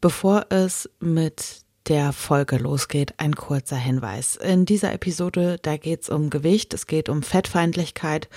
Bevor 0.00 0.46
es 0.48 0.88
mit 0.98 1.60
der 1.86 2.14
Folge 2.14 2.56
losgeht, 2.56 3.12
ein 3.18 3.34
kurzer 3.34 3.76
Hinweis. 3.76 4.36
In 4.36 4.64
dieser 4.64 4.94
Episode, 4.94 5.58
da 5.60 5.76
geht 5.76 6.02
es 6.02 6.08
um 6.08 6.30
Gewicht, 6.30 6.72
es 6.72 6.86
geht 6.86 7.10
um 7.10 7.22
Fettfeindlichkeit 7.22 8.30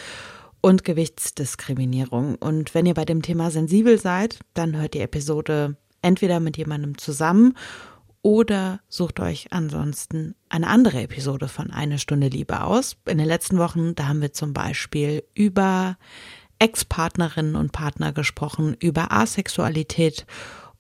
und 0.60 0.84
Gewichtsdiskriminierung. 0.84 2.36
Und 2.36 2.76
wenn 2.76 2.86
ihr 2.86 2.94
bei 2.94 3.06
dem 3.06 3.22
Thema 3.22 3.50
sensibel 3.50 3.98
seid, 3.98 4.40
dann 4.54 4.76
hört 4.76 4.94
die 4.94 5.00
Episode 5.00 5.78
entweder 6.02 6.42
mit 6.42 6.58
jemandem 6.58 6.98
zusammen 6.98 7.56
oder 8.22 8.82
sucht 8.90 9.22
euch 9.22 9.48
ansonsten 9.52 10.36
eine 10.50 10.68
andere 10.68 11.02
Episode 11.02 11.48
von 11.48 11.72
Eine 11.72 11.98
Stunde 11.98 12.28
Liebe 12.28 12.62
aus. 12.62 12.98
In 13.06 13.18
den 13.18 13.28
letzten 13.28 13.58
Wochen, 13.58 13.96
da 13.96 14.10
haben 14.10 14.22
wir 14.22 14.34
zum 14.34 14.52
Beispiel 14.52 15.24
über 15.34 15.98
Ex-Partnerinnen 16.60 17.56
und 17.56 17.72
Partner 17.72 18.12
gesprochen, 18.12 18.76
über 18.80 19.14
Asexualität 19.14 20.26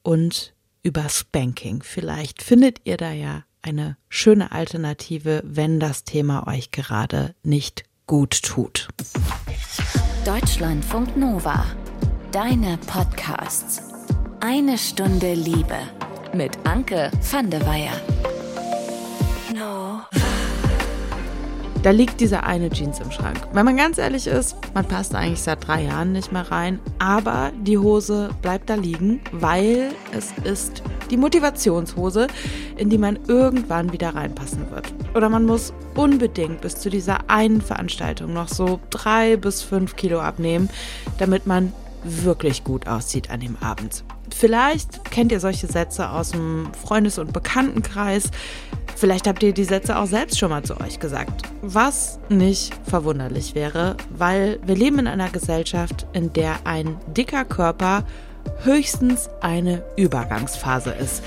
und 0.01 0.52
über 0.83 1.09
Spanking. 1.09 1.81
Vielleicht 1.81 2.43
findet 2.43 2.81
ihr 2.83 2.97
da 2.97 3.11
ja 3.11 3.43
eine 3.61 3.97
schöne 4.09 4.51
Alternative, 4.51 5.41
wenn 5.45 5.79
das 5.79 6.03
Thema 6.03 6.47
euch 6.47 6.71
gerade 6.71 7.33
nicht 7.43 7.85
gut 8.05 8.43
tut. 8.43 8.89
Deutschlandfunk 10.25 11.17
Nova. 11.17 11.65
Deine 12.31 12.77
Podcasts. 12.87 13.81
Eine 14.41 14.77
Stunde 14.77 15.33
Liebe 15.33 15.79
mit 16.33 16.51
Anke 16.65 17.11
van 17.31 17.49
der 17.49 17.65
Weyer. 17.65 18.01
Da 21.83 21.91
liegt 21.91 22.21
diese 22.21 22.43
eine 22.43 22.69
Jeans 22.69 23.01
im 23.01 23.11
Schrank. 23.11 23.45
Wenn 23.51 23.65
man 23.65 23.75
ganz 23.75 23.97
ehrlich 23.97 24.25
ist, 24.25 24.55
man 24.73 24.85
passt 24.85 25.13
eigentlich 25.13 25.41
seit 25.41 25.67
drei 25.67 25.83
Jahren 25.83 26.13
nicht 26.13 26.31
mehr 26.31 26.49
rein, 26.49 26.79
aber 26.97 27.51
die 27.59 27.77
Hose 27.77 28.29
bleibt 28.41 28.69
da 28.69 28.75
liegen, 28.75 29.19
weil 29.33 29.91
es 30.17 30.31
ist 30.45 30.81
die 31.11 31.17
Motivationshose, 31.17 32.27
in 32.77 32.89
die 32.89 32.97
man 32.97 33.19
irgendwann 33.27 33.91
wieder 33.91 34.15
reinpassen 34.15 34.71
wird. 34.71 34.93
Oder 35.13 35.27
man 35.27 35.45
muss 35.45 35.73
unbedingt 35.95 36.61
bis 36.61 36.75
zu 36.75 36.89
dieser 36.89 37.29
einen 37.29 37.59
Veranstaltung 37.59 38.31
noch 38.31 38.47
so 38.47 38.79
drei 38.89 39.35
bis 39.35 39.61
fünf 39.61 39.97
Kilo 39.97 40.21
abnehmen, 40.21 40.69
damit 41.17 41.47
man 41.47 41.73
wirklich 42.05 42.63
gut 42.63 42.87
aussieht 42.87 43.29
an 43.29 43.41
dem 43.41 43.57
Abend. 43.61 44.05
Vielleicht 44.33 45.11
kennt 45.11 45.33
ihr 45.33 45.41
solche 45.41 45.67
Sätze 45.67 46.09
aus 46.09 46.31
dem 46.31 46.69
Freundes- 46.81 47.19
und 47.19 47.33
Bekanntenkreis. 47.33 48.31
Vielleicht 48.95 49.27
habt 49.27 49.43
ihr 49.43 49.53
die 49.53 49.63
Sätze 49.63 49.97
auch 49.97 50.05
selbst 50.05 50.37
schon 50.39 50.49
mal 50.49 50.63
zu 50.63 50.79
euch 50.79 50.99
gesagt. 50.99 51.43
Was 51.61 52.19
nicht 52.29 52.73
verwunderlich 52.87 53.55
wäre, 53.55 53.97
weil 54.15 54.59
wir 54.65 54.75
leben 54.75 54.99
in 54.99 55.07
einer 55.07 55.29
Gesellschaft, 55.29 56.05
in 56.13 56.31
der 56.33 56.65
ein 56.65 56.97
dicker 57.15 57.45
Körper 57.45 58.05
höchstens 58.63 59.29
eine 59.41 59.83
Übergangsphase 59.97 60.91
ist, 60.91 61.23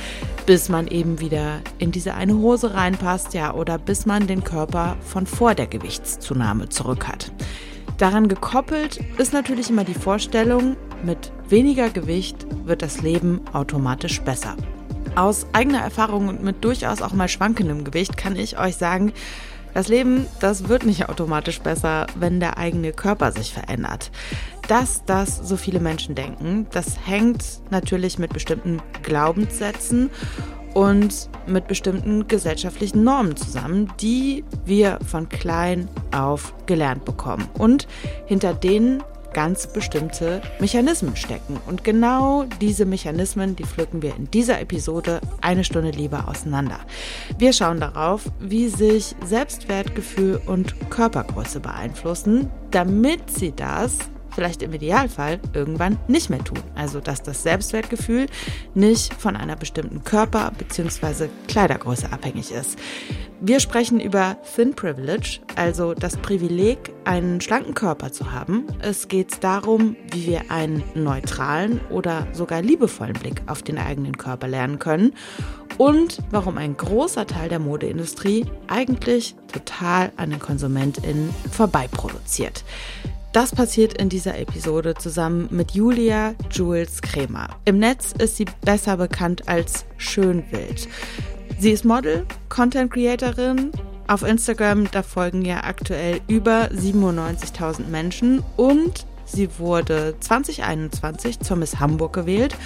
bis 0.47 0.69
man 0.69 0.87
eben 0.87 1.21
wieder 1.21 1.61
in 1.79 1.91
diese 1.91 2.15
eine 2.15 2.37
Hose 2.37 2.75
reinpasst, 2.75 3.35
ja, 3.35 3.55
oder 3.55 3.79
bis 3.79 4.07
man 4.07 4.27
den 4.27 4.45
Körper 4.45 4.97
von 5.01 5.27
vor 5.27 5.55
der 5.55 5.67
Gewichtszunahme 5.67 6.69
zurück 6.69 7.09
hat. 7.09 7.33
Daran 7.99 8.29
gekoppelt 8.29 9.01
ist 9.17 9.33
natürlich 9.33 9.71
immer 9.71 9.85
die 9.85 9.95
Vorstellung, 9.95 10.77
mit 11.03 11.33
weniger 11.49 11.89
Gewicht 11.89 12.47
wird 12.65 12.83
das 12.83 13.01
Leben 13.01 13.41
automatisch 13.53 14.21
besser. 14.21 14.57
Aus 15.17 15.47
eigener 15.55 15.81
Erfahrung 15.81 16.29
und 16.29 16.43
mit 16.43 16.63
durchaus 16.63 17.01
auch 17.01 17.15
mal 17.15 17.29
schwankendem 17.29 17.85
Gewicht 17.85 18.19
kann 18.19 18.37
ich 18.37 18.59
euch 18.59 18.77
sagen, 18.77 19.15
das 19.73 19.89
Leben, 19.89 20.27
das 20.41 20.69
wird 20.69 20.85
nicht 20.85 21.09
automatisch 21.09 21.61
besser, 21.61 22.07
wenn 22.17 22.39
der 22.39 22.59
eigene 22.59 22.93
Körper 22.93 23.33
sich 23.33 23.55
verändert. 23.55 24.11
Dass 24.69 25.07
das 25.07 25.37
so 25.37 25.57
viele 25.57 25.81
Menschen 25.81 26.15
denken, 26.15 26.67
das 26.71 27.07
hängt 27.07 27.43
natürlich 27.71 28.19
mit 28.19 28.35
bestimmten 28.35 28.83
Glaubenssätzen 29.03 30.11
und 30.75 31.31
mit 31.47 31.67
bestimmten 31.67 32.29
gesellschaftlichen 32.29 33.03
Normen 33.03 33.37
zusammen, 33.37 33.91
die 33.99 34.45
wir 34.67 34.99
von 35.07 35.31
klein 35.31 35.89
auf 36.15 36.53
gelernt 36.67 37.07
bekommen 37.07 37.49
und 37.59 37.89
hinter 38.27 38.53
denen 38.53 39.03
ganz 39.37 39.67
bestimmte 39.67 40.41
Mechanismen 40.61 41.15
stecken. 41.15 41.61
Und 41.67 41.85
genau 41.85 42.47
diese 42.63 42.87
Mechanismen, 42.87 43.55
die 43.55 43.65
pflücken 43.65 44.01
wir 44.01 44.17
in 44.17 44.31
dieser 44.31 44.63
Episode 44.63 45.21
eine 45.43 45.63
Stunde 45.63 45.91
lieber 45.91 46.27
auseinander. 46.27 46.81
Wir 47.37 47.53
schauen 47.53 47.79
darauf, 47.79 48.23
wie 48.41 48.69
sich 48.69 49.15
Selbstwertgefühl 49.23 50.41
und 50.47 50.89
Körpergröße 50.89 51.61
beeinflussen, 51.61 52.51
damit 52.71 53.31
sie 53.31 53.53
das 53.55 53.99
vielleicht 54.37 54.63
im 54.63 54.73
Idealfall 54.73 55.41
irgendwann 55.53 55.99
nicht 56.07 56.31
mehr 56.31 56.45
tun. 56.45 56.61
Also 56.77 57.01
dass 57.01 57.23
das 57.23 57.43
Selbstwertgefühl 57.43 58.27
nicht 58.75 59.13
von 59.15 59.35
einer 59.35 59.57
bestimmten 59.57 60.05
Körper- 60.05 60.53
bzw. 60.57 61.29
Kleidergröße 61.49 62.13
abhängig 62.13 62.53
ist. 62.53 62.79
Wir 63.41 63.61
sprechen 63.61 63.99
über 63.99 64.39
Thin 64.55 64.75
Privilege, 64.75 65.41
also 65.57 65.95
das 65.95 66.17
Privileg, 66.17 66.93
einen 67.05 67.41
schlanken 67.41 67.75
Körper 67.75 68.13
zu 68.13 68.33
haben. 68.33 68.67
Es 68.81 69.09
geht 69.09 69.43
darum, 69.43 69.97
wie 70.13 70.27
wir 70.27 70.51
einen 70.51 70.83
neutralen 70.95 71.81
oder 71.91 72.27
sogar 72.33 72.63
liebevollen 72.63 73.15
Blick 73.15 73.43
auf 73.47 73.63
den 73.63 73.79
eigenen 73.79 74.17
Körper 74.17 74.49
lernen 74.49 74.79
können 74.79 75.13
und 75.79 76.19
warum 76.31 76.59
ein 76.59 76.77
großer 76.77 77.27
Teil 77.27 77.49
der 77.49 77.59
Modeindustrie 77.59 78.47
eigentlich 78.69 79.35
total 79.53 80.13
an 80.17 80.31
den 80.31 80.39
KonsumentInnen 80.39 81.35
vorbeiproduziert. 81.51 82.65
Das 83.37 83.55
passiert 83.55 83.93
in 83.93 84.09
dieser 84.09 84.39
Episode 84.39 84.95
zusammen 84.95 85.49
mit 85.51 85.73
Julia 85.73 86.35
Jules 86.51 87.03
Kremer. 87.03 87.49
Im 87.67 87.79
Netz 87.79 88.15
ist 88.19 88.37
sie 88.37 88.47
besser 88.63 88.97
bekannt 88.97 89.47
als 89.47 89.85
Schönwild. 89.99 90.89
Sie 91.59 91.71
ist 91.71 91.85
Model, 91.85 92.25
Content 92.49 92.91
Creatorin. 92.91 93.73
Auf 94.07 94.23
Instagram, 94.23 94.91
da 94.91 95.03
folgen 95.03 95.45
ja 95.45 95.65
aktuell 95.65 96.23
über 96.29 96.71
97.000 96.71 97.89
Menschen 97.89 98.43
und 98.57 99.05
sie 99.27 99.51
wurde 99.59 100.15
2021 100.19 101.41
zur 101.41 101.59
Miss 101.59 101.79
Hamburg 101.79 102.15
gewählt 102.15 102.57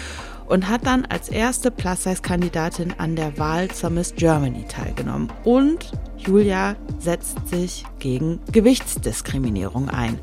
und 0.47 0.69
hat 0.69 0.87
dann 0.87 1.05
als 1.05 1.31
erste 1.31 1.73
Plus-Size-Kandidatin 1.73 2.95
an 2.99 3.17
der 3.17 3.39
Wahl 3.39 3.69
zur 3.73 3.91
Miss 3.91 4.15
Germany 4.15 4.67
teilgenommen. 4.69 5.33
Und 5.43 5.91
Julia 6.17 6.77
setzt 6.99 7.49
sich 7.49 7.85
gegen 7.99 8.41
Gewichtsdiskriminierung 8.53 9.89
ein 9.89 10.21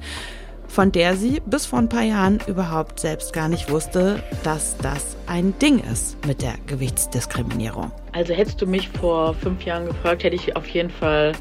von 0.77 0.91
der 0.91 1.15
sie 1.15 1.41
bis 1.43 1.65
vor 1.65 1.79
ein 1.79 1.89
paar 1.89 2.03
Jahren 2.03 2.37
überhaupt 2.45 2.99
selbst 2.99 3.33
gar 3.33 3.49
nicht 3.49 3.71
wusste, 3.71 4.21
dass 4.43 4.77
das 4.77 5.17
ein 5.25 5.57
Ding 5.57 5.79
ist 5.91 6.23
mit 6.27 6.43
der 6.43 6.53
Gewichtsdiskriminierung. 6.67 7.91
Also 8.11 8.35
hättest 8.35 8.61
du 8.61 8.67
mich 8.67 8.87
vor 8.89 9.33
fünf 9.33 9.63
Jahren 9.63 9.87
gefragt, 9.87 10.23
hätte 10.23 10.35
ich 10.35 10.55
auf 10.55 10.67
jeden 10.67 10.91
Fall 10.91 11.31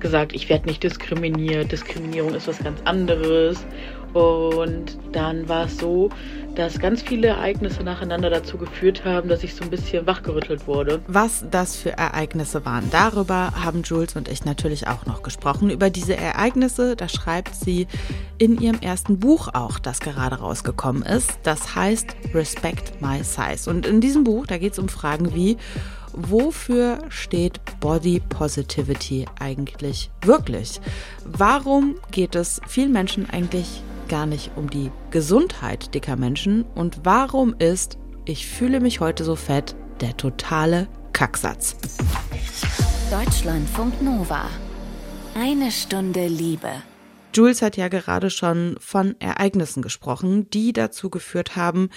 gesagt, 0.00 0.34
ich 0.34 0.50
werde 0.50 0.66
nicht 0.66 0.82
diskriminiert. 0.82 1.72
Diskriminierung 1.72 2.34
ist 2.34 2.46
was 2.46 2.58
ganz 2.58 2.78
anderes. 2.84 3.64
Und 4.14 4.96
dann 5.12 5.48
war 5.48 5.66
es 5.66 5.76
so, 5.78 6.08
dass 6.54 6.78
ganz 6.78 7.02
viele 7.02 7.28
Ereignisse 7.28 7.82
nacheinander 7.82 8.30
dazu 8.30 8.56
geführt 8.56 9.04
haben, 9.04 9.28
dass 9.28 9.42
ich 9.42 9.54
so 9.54 9.64
ein 9.64 9.70
bisschen 9.70 10.06
wachgerüttelt 10.06 10.68
wurde. 10.68 11.00
Was 11.08 11.44
das 11.50 11.74
für 11.74 11.90
Ereignisse 11.90 12.64
waren, 12.64 12.88
darüber 12.90 13.52
haben 13.64 13.82
Jules 13.82 14.14
und 14.14 14.28
ich 14.28 14.44
natürlich 14.44 14.86
auch 14.86 15.04
noch 15.06 15.22
gesprochen. 15.22 15.68
Über 15.68 15.90
diese 15.90 16.16
Ereignisse, 16.16 16.94
da 16.94 17.08
schreibt 17.08 17.56
sie 17.56 17.88
in 18.38 18.60
ihrem 18.60 18.78
ersten 18.80 19.18
Buch 19.18 19.48
auch, 19.52 19.80
das 19.80 19.98
gerade 19.98 20.36
rausgekommen 20.36 21.02
ist. 21.02 21.32
Das 21.42 21.74
heißt 21.74 22.14
Respect 22.32 23.00
My 23.02 23.24
Size. 23.24 23.68
Und 23.68 23.84
in 23.84 24.00
diesem 24.00 24.22
Buch, 24.22 24.46
da 24.46 24.58
geht 24.58 24.74
es 24.74 24.78
um 24.78 24.88
Fragen 24.88 25.34
wie, 25.34 25.56
wofür 26.12 26.98
steht 27.08 27.60
Body 27.80 28.22
Positivity 28.28 29.26
eigentlich 29.40 30.10
wirklich? 30.22 30.80
Warum 31.24 31.96
geht 32.12 32.36
es 32.36 32.60
vielen 32.68 32.92
Menschen 32.92 33.28
eigentlich 33.28 33.82
gar 34.08 34.26
nicht 34.26 34.52
um 34.56 34.70
die 34.70 34.90
Gesundheit 35.10 35.94
dicker 35.94 36.16
Menschen 36.16 36.64
und 36.74 37.00
warum 37.04 37.54
ist 37.58 37.98
ich 38.26 38.46
fühle 38.46 38.80
mich 38.80 39.00
heute 39.00 39.22
so 39.22 39.36
fett 39.36 39.76
der 40.00 40.16
totale 40.16 40.88
Kacksatz. 41.12 41.76
Deutschlandfunk 43.10 44.00
Nova. 44.00 44.48
Eine 45.34 45.70
Stunde 45.70 46.26
Liebe. 46.26 46.70
Jules 47.34 47.62
hat 47.62 47.76
ja 47.76 47.88
gerade 47.88 48.30
schon 48.30 48.76
von 48.78 49.16
Ereignissen 49.18 49.82
gesprochen, 49.82 50.48
die 50.50 50.72
dazu 50.72 51.10
geführt 51.10 51.56
haben, 51.56 51.90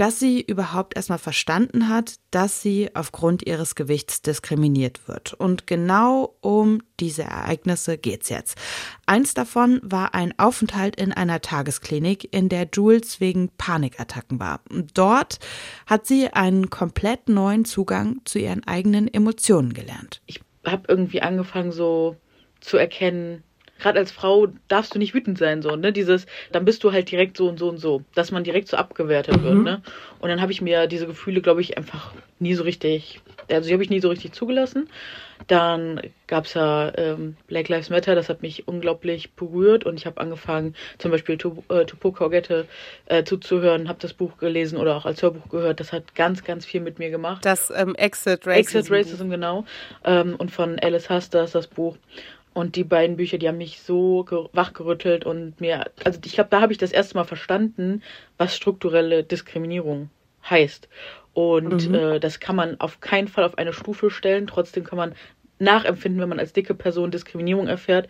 dass 0.00 0.18
sie 0.18 0.40
überhaupt 0.40 0.96
erstmal 0.96 1.18
verstanden 1.18 1.90
hat, 1.90 2.14
dass 2.30 2.62
sie 2.62 2.88
aufgrund 2.94 3.46
ihres 3.46 3.74
Gewichts 3.74 4.22
diskriminiert 4.22 5.06
wird. 5.08 5.34
Und 5.34 5.66
genau 5.66 6.36
um 6.40 6.80
diese 7.00 7.24
Ereignisse 7.24 7.98
geht's 7.98 8.30
jetzt. 8.30 8.56
Eins 9.04 9.34
davon 9.34 9.78
war 9.82 10.14
ein 10.14 10.32
Aufenthalt 10.38 10.98
in 10.98 11.12
einer 11.12 11.42
Tagesklinik, 11.42 12.32
in 12.32 12.48
der 12.48 12.66
Jules 12.72 13.20
wegen 13.20 13.50
Panikattacken 13.58 14.40
war. 14.40 14.62
Dort 14.94 15.38
hat 15.84 16.06
sie 16.06 16.32
einen 16.32 16.70
komplett 16.70 17.28
neuen 17.28 17.66
Zugang 17.66 18.22
zu 18.24 18.38
ihren 18.38 18.66
eigenen 18.66 19.06
Emotionen 19.06 19.74
gelernt. 19.74 20.22
Ich 20.24 20.40
habe 20.64 20.84
irgendwie 20.88 21.20
angefangen 21.20 21.72
so 21.72 22.16
zu 22.60 22.78
erkennen, 22.78 23.42
gerade 23.80 23.98
als 23.98 24.12
Frau 24.12 24.48
darfst 24.68 24.94
du 24.94 24.98
nicht 24.98 25.14
wütend 25.14 25.38
sein, 25.38 25.62
so, 25.62 25.74
ne? 25.76 25.92
Dieses, 25.92 26.26
dann 26.52 26.64
bist 26.64 26.84
du 26.84 26.92
halt 26.92 27.10
direkt 27.10 27.36
so 27.36 27.48
und 27.48 27.58
so 27.58 27.68
und 27.68 27.78
so, 27.78 28.02
dass 28.14 28.30
man 28.30 28.44
direkt 28.44 28.68
so 28.68 28.76
abgewertet 28.76 29.38
mhm. 29.38 29.44
wird, 29.44 29.62
ne? 29.62 29.82
Und 30.20 30.28
dann 30.28 30.40
habe 30.40 30.52
ich 30.52 30.60
mir 30.60 30.86
diese 30.86 31.06
Gefühle, 31.06 31.40
glaube 31.40 31.60
ich, 31.60 31.76
einfach 31.78 32.12
nie 32.38 32.54
so 32.54 32.62
richtig, 32.62 33.20
also 33.50 33.68
die 33.68 33.72
habe 33.72 33.82
ich 33.82 33.90
nie 33.90 34.00
so 34.00 34.08
richtig 34.08 34.32
zugelassen. 34.32 34.88
Dann 35.46 36.00
gab 36.26 36.44
es 36.44 36.54
ja 36.54 36.92
ähm, 36.96 37.36
Black 37.46 37.68
Lives 37.68 37.88
Matter, 37.88 38.14
das 38.14 38.28
hat 38.28 38.42
mich 38.42 38.68
unglaublich 38.68 39.32
berührt 39.32 39.84
und 39.84 39.98
ich 39.98 40.06
habe 40.06 40.20
angefangen, 40.20 40.74
zum 40.98 41.10
Beispiel 41.10 41.38
Tupoka 41.38 42.26
Ogette 42.26 42.66
äh, 43.06 43.24
zuzuhören, 43.24 43.88
habe 43.88 43.98
das 44.00 44.12
Buch 44.12 44.36
gelesen 44.36 44.78
oder 44.78 44.96
auch 44.96 45.06
als 45.06 45.22
Hörbuch 45.22 45.48
gehört. 45.48 45.80
Das 45.80 45.92
hat 45.92 46.14
ganz, 46.14 46.44
ganz 46.44 46.66
viel 46.66 46.80
mit 46.80 46.98
mir 46.98 47.10
gemacht. 47.10 47.44
Das 47.44 47.72
ähm, 47.74 47.94
Exit 47.94 48.46
Racism. 48.46 48.78
Exit 48.78 48.90
Racism, 48.90 49.30
genau. 49.30 49.64
Ähm, 50.04 50.36
und 50.36 50.50
von 50.50 50.78
Alice 50.78 51.08
Hasters 51.08 51.52
das 51.52 51.66
Buch. 51.66 51.96
Und 52.52 52.74
die 52.74 52.84
beiden 52.84 53.16
Bücher, 53.16 53.38
die 53.38 53.46
haben 53.46 53.58
mich 53.58 53.80
so 53.80 54.26
wachgerüttelt 54.52 55.24
und 55.24 55.60
mir, 55.60 55.90
also 56.04 56.18
ich 56.24 56.32
glaube, 56.32 56.50
da 56.50 56.60
habe 56.60 56.72
ich 56.72 56.78
das 56.78 56.90
erste 56.90 57.16
Mal 57.16 57.24
verstanden, 57.24 58.02
was 58.38 58.56
strukturelle 58.56 59.22
Diskriminierung 59.22 60.10
heißt. 60.48 60.88
Und 61.32 61.88
mhm. 61.88 61.94
äh, 61.94 62.20
das 62.20 62.40
kann 62.40 62.56
man 62.56 62.80
auf 62.80 63.00
keinen 63.00 63.28
Fall 63.28 63.44
auf 63.44 63.56
eine 63.56 63.72
Stufe 63.72 64.10
stellen. 64.10 64.48
Trotzdem 64.48 64.84
kann 64.84 64.96
man 64.96 65.14
nachempfinden, 65.60 66.20
wenn 66.20 66.28
man 66.28 66.40
als 66.40 66.52
dicke 66.52 66.74
Person 66.74 67.12
Diskriminierung 67.12 67.68
erfährt, 67.68 68.08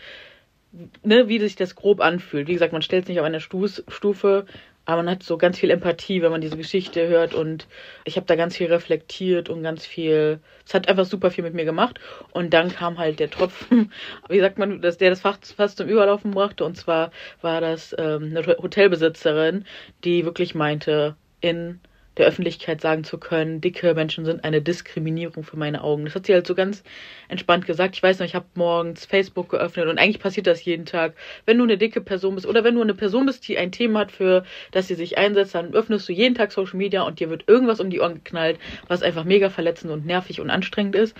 ne, 1.02 1.28
wie 1.28 1.38
sich 1.38 1.56
das 1.56 1.74
grob 1.74 2.00
anfühlt. 2.00 2.48
Wie 2.48 2.54
gesagt, 2.54 2.72
man 2.72 2.82
stellt 2.82 3.04
es 3.04 3.08
nicht 3.08 3.20
auf 3.20 3.26
eine 3.26 3.40
Stufe, 3.40 4.46
aber 4.90 5.02
man 5.02 5.10
hat 5.14 5.22
so 5.22 5.38
ganz 5.38 5.58
viel 5.58 5.70
Empathie, 5.70 6.20
wenn 6.20 6.32
man 6.32 6.40
diese 6.40 6.56
Geschichte 6.56 7.06
hört 7.06 7.34
und 7.34 7.68
ich 8.04 8.16
habe 8.16 8.26
da 8.26 8.34
ganz 8.34 8.56
viel 8.56 8.66
reflektiert 8.66 9.48
und 9.48 9.62
ganz 9.62 9.86
viel, 9.86 10.40
es 10.66 10.74
hat 10.74 10.88
einfach 10.88 11.04
super 11.04 11.30
viel 11.30 11.44
mit 11.44 11.54
mir 11.54 11.64
gemacht 11.64 12.00
und 12.32 12.52
dann 12.52 12.70
kam 12.70 12.98
halt 12.98 13.20
der 13.20 13.30
Tropfen, 13.30 13.92
wie 14.28 14.40
sagt 14.40 14.58
man, 14.58 14.80
dass 14.82 14.98
der 14.98 15.10
das 15.10 15.20
Fach 15.20 15.38
fast 15.56 15.78
zum 15.78 15.88
Überlaufen 15.88 16.32
brachte 16.32 16.64
und 16.64 16.76
zwar 16.76 17.12
war 17.40 17.60
das 17.60 17.94
ähm, 17.98 18.34
eine 18.36 18.44
Hotelbesitzerin, 18.46 19.64
die 20.04 20.24
wirklich 20.24 20.54
meinte, 20.54 21.16
in 21.40 21.80
der 22.16 22.26
Öffentlichkeit 22.26 22.80
sagen 22.80 23.04
zu 23.04 23.18
können, 23.18 23.60
dicke 23.60 23.94
Menschen 23.94 24.24
sind 24.24 24.44
eine 24.44 24.60
Diskriminierung 24.60 25.44
für 25.44 25.56
meine 25.56 25.82
Augen. 25.82 26.04
Das 26.04 26.14
hat 26.14 26.26
sie 26.26 26.34
halt 26.34 26.46
so 26.46 26.54
ganz 26.54 26.82
entspannt 27.28 27.66
gesagt. 27.66 27.94
Ich 27.94 28.02
weiß 28.02 28.18
noch, 28.18 28.26
ich 28.26 28.34
habe 28.34 28.46
morgens 28.54 29.06
Facebook 29.06 29.48
geöffnet 29.50 29.86
und 29.86 29.98
eigentlich 29.98 30.18
passiert 30.18 30.46
das 30.46 30.64
jeden 30.64 30.86
Tag. 30.86 31.14
Wenn 31.46 31.58
du 31.58 31.64
eine 31.64 31.78
dicke 31.78 32.00
Person 32.00 32.34
bist 32.34 32.46
oder 32.46 32.64
wenn 32.64 32.74
du 32.74 32.82
eine 32.82 32.94
Person 32.94 33.26
bist, 33.26 33.46
die 33.46 33.58
ein 33.58 33.72
Thema 33.72 34.00
hat, 34.00 34.12
für 34.12 34.44
das 34.72 34.88
sie 34.88 34.94
sich 34.96 35.18
einsetzt, 35.18 35.54
dann 35.54 35.72
öffnest 35.72 36.08
du 36.08 36.12
jeden 36.12 36.34
Tag 36.34 36.52
Social 36.52 36.76
Media 36.76 37.02
und 37.02 37.20
dir 37.20 37.30
wird 37.30 37.44
irgendwas 37.46 37.80
um 37.80 37.90
die 37.90 38.00
Ohren 38.00 38.14
geknallt, 38.14 38.58
was 38.88 39.02
einfach 39.02 39.24
mega 39.24 39.48
verletzend 39.48 39.92
und 39.92 40.04
nervig 40.04 40.40
und 40.40 40.50
anstrengend 40.50 40.96
ist. 40.96 41.16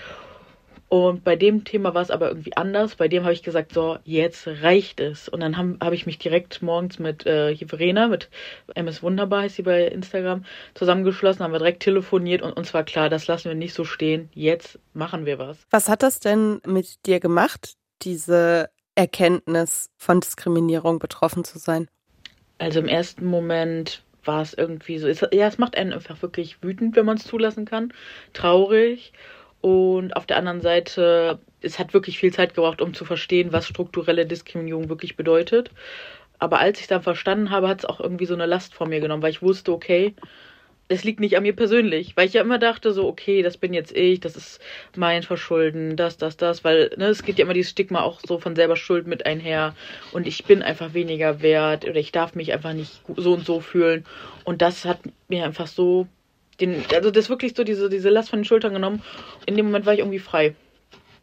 Und 0.91 1.23
bei 1.23 1.37
dem 1.37 1.63
Thema 1.63 1.95
war 1.95 2.03
es 2.03 2.11
aber 2.11 2.29
irgendwie 2.31 2.57
anders. 2.57 2.97
Bei 2.97 3.07
dem 3.07 3.23
habe 3.23 3.33
ich 3.33 3.45
gesagt, 3.45 3.73
so, 3.73 3.99
jetzt 4.03 4.49
reicht 4.49 4.99
es. 4.99 5.29
Und 5.29 5.39
dann 5.39 5.57
habe 5.57 5.77
hab 5.81 5.93
ich 5.93 6.05
mich 6.05 6.19
direkt 6.19 6.63
morgens 6.63 6.99
mit 6.99 7.25
äh, 7.27 7.55
Verena, 7.65 8.09
mit 8.09 8.29
MS 8.75 9.01
Wunderbar, 9.01 9.43
heißt 9.43 9.55
sie 9.55 9.63
bei 9.63 9.87
Instagram, 9.87 10.45
zusammengeschlossen, 10.75 11.45
haben 11.45 11.53
wir 11.53 11.61
direkt 11.61 11.85
telefoniert 11.85 12.43
und 12.43 12.55
uns 12.55 12.75
war 12.75 12.83
klar, 12.83 13.09
das 13.09 13.29
lassen 13.29 13.51
wir 13.51 13.55
nicht 13.55 13.73
so 13.73 13.85
stehen. 13.85 14.31
Jetzt 14.35 14.81
machen 14.93 15.27
wir 15.27 15.39
was. 15.39 15.59
Was 15.71 15.89
hat 15.89 16.03
das 16.03 16.19
denn 16.19 16.61
mit 16.67 17.07
dir 17.07 17.21
gemacht, 17.21 17.75
diese 18.03 18.69
Erkenntnis 18.97 19.91
von 19.97 20.19
Diskriminierung 20.19 20.99
betroffen 20.99 21.45
zu 21.45 21.61
sein? 21.61 21.87
Also 22.59 22.81
im 22.81 22.89
ersten 22.89 23.27
Moment 23.27 24.03
war 24.25 24.43
es 24.43 24.55
irgendwie 24.55 24.99
so, 24.99 25.07
ja, 25.07 25.47
es 25.47 25.59
macht 25.59 25.77
einen 25.77 25.93
einfach 25.93 26.21
wirklich 26.21 26.65
wütend, 26.65 26.97
wenn 26.97 27.07
man 27.07 27.17
es 27.17 27.29
zulassen 27.29 27.65
kann, 27.65 27.93
traurig 28.33 29.13
und 29.61 30.17
auf 30.17 30.27
der 30.27 30.39
anderen 30.39 30.61
Seite, 30.61 31.39
es 31.61 31.79
hat 31.79 31.93
wirklich 31.93 32.19
viel 32.19 32.33
Zeit 32.33 32.55
gebraucht, 32.55 32.81
um 32.81 32.95
zu 32.95 33.05
verstehen, 33.05 33.53
was 33.53 33.67
strukturelle 33.67 34.27
Diskriminierung 34.27 34.89
wirklich 34.89 35.17
bedeutet. 35.17 35.71
Aber 36.39 36.59
als 36.59 36.81
ich 36.81 36.87
dann 36.87 37.03
verstanden 37.03 37.51
habe, 37.51 37.69
hat 37.69 37.81
es 37.81 37.85
auch 37.85 38.01
irgendwie 38.01 38.27
so 38.27 38.35
eine 38.35 38.47
Last 38.47 38.75
von 38.75 38.89
mir 38.89 39.01
genommen, 39.01 39.23
weil 39.23 39.31
ich 39.31 39.43
wusste, 39.43 39.73
okay, 39.73 40.15
es 40.89 41.05
liegt 41.05 41.21
nicht 41.21 41.37
an 41.37 41.45
mir 41.45 41.55
persönlich, 41.55 42.17
weil 42.17 42.27
ich 42.27 42.33
ja 42.33 42.41
immer 42.41 42.59
dachte 42.59 42.93
so, 42.93 43.07
okay, 43.07 43.43
das 43.43 43.59
bin 43.59 43.73
jetzt 43.73 43.97
ich, 43.97 44.19
das 44.19 44.37
ist 44.37 44.61
mein 44.97 45.23
Verschulden, 45.23 45.95
das, 45.95 46.17
das, 46.17 46.37
das, 46.37 46.65
weil 46.65 46.91
ne, 46.97 47.07
es 47.07 47.23
geht 47.23 47.39
ja 47.39 47.45
immer 47.45 47.55
dieses 47.55 47.71
Stigma 47.71 48.01
auch 48.01 48.19
so 48.27 48.39
von 48.39 48.57
selber 48.57 48.75
Schuld 48.75 49.07
mit 49.07 49.25
einher. 49.25 49.77
Und 50.11 50.27
ich 50.27 50.47
bin 50.47 50.63
einfach 50.63 50.93
weniger 50.93 51.43
wert 51.43 51.85
oder 51.85 52.01
ich 52.01 52.11
darf 52.11 52.35
mich 52.35 52.53
einfach 52.53 52.73
nicht 52.73 53.03
so 53.17 53.35
und 53.35 53.47
so 53.47 53.61
fühlen. 53.61 54.05
Und 54.43 54.63
das 54.63 54.85
hat 54.85 54.99
mir 55.29 55.45
einfach 55.45 55.69
so 55.69 56.09
den, 56.61 56.85
also 56.95 57.11
das 57.11 57.29
wirklich 57.29 57.55
so 57.55 57.65
diese, 57.65 57.89
diese 57.89 58.11
Last 58.11 58.31
von 58.31 58.41
den 58.41 58.45
Schultern 58.45 58.75
genommen. 58.75 59.03
In 59.47 59.57
dem 59.57 59.67
Moment 59.67 59.87
war 59.87 59.93
ich 59.93 60.01
irgendwie 60.01 60.19
frei. 60.19 60.55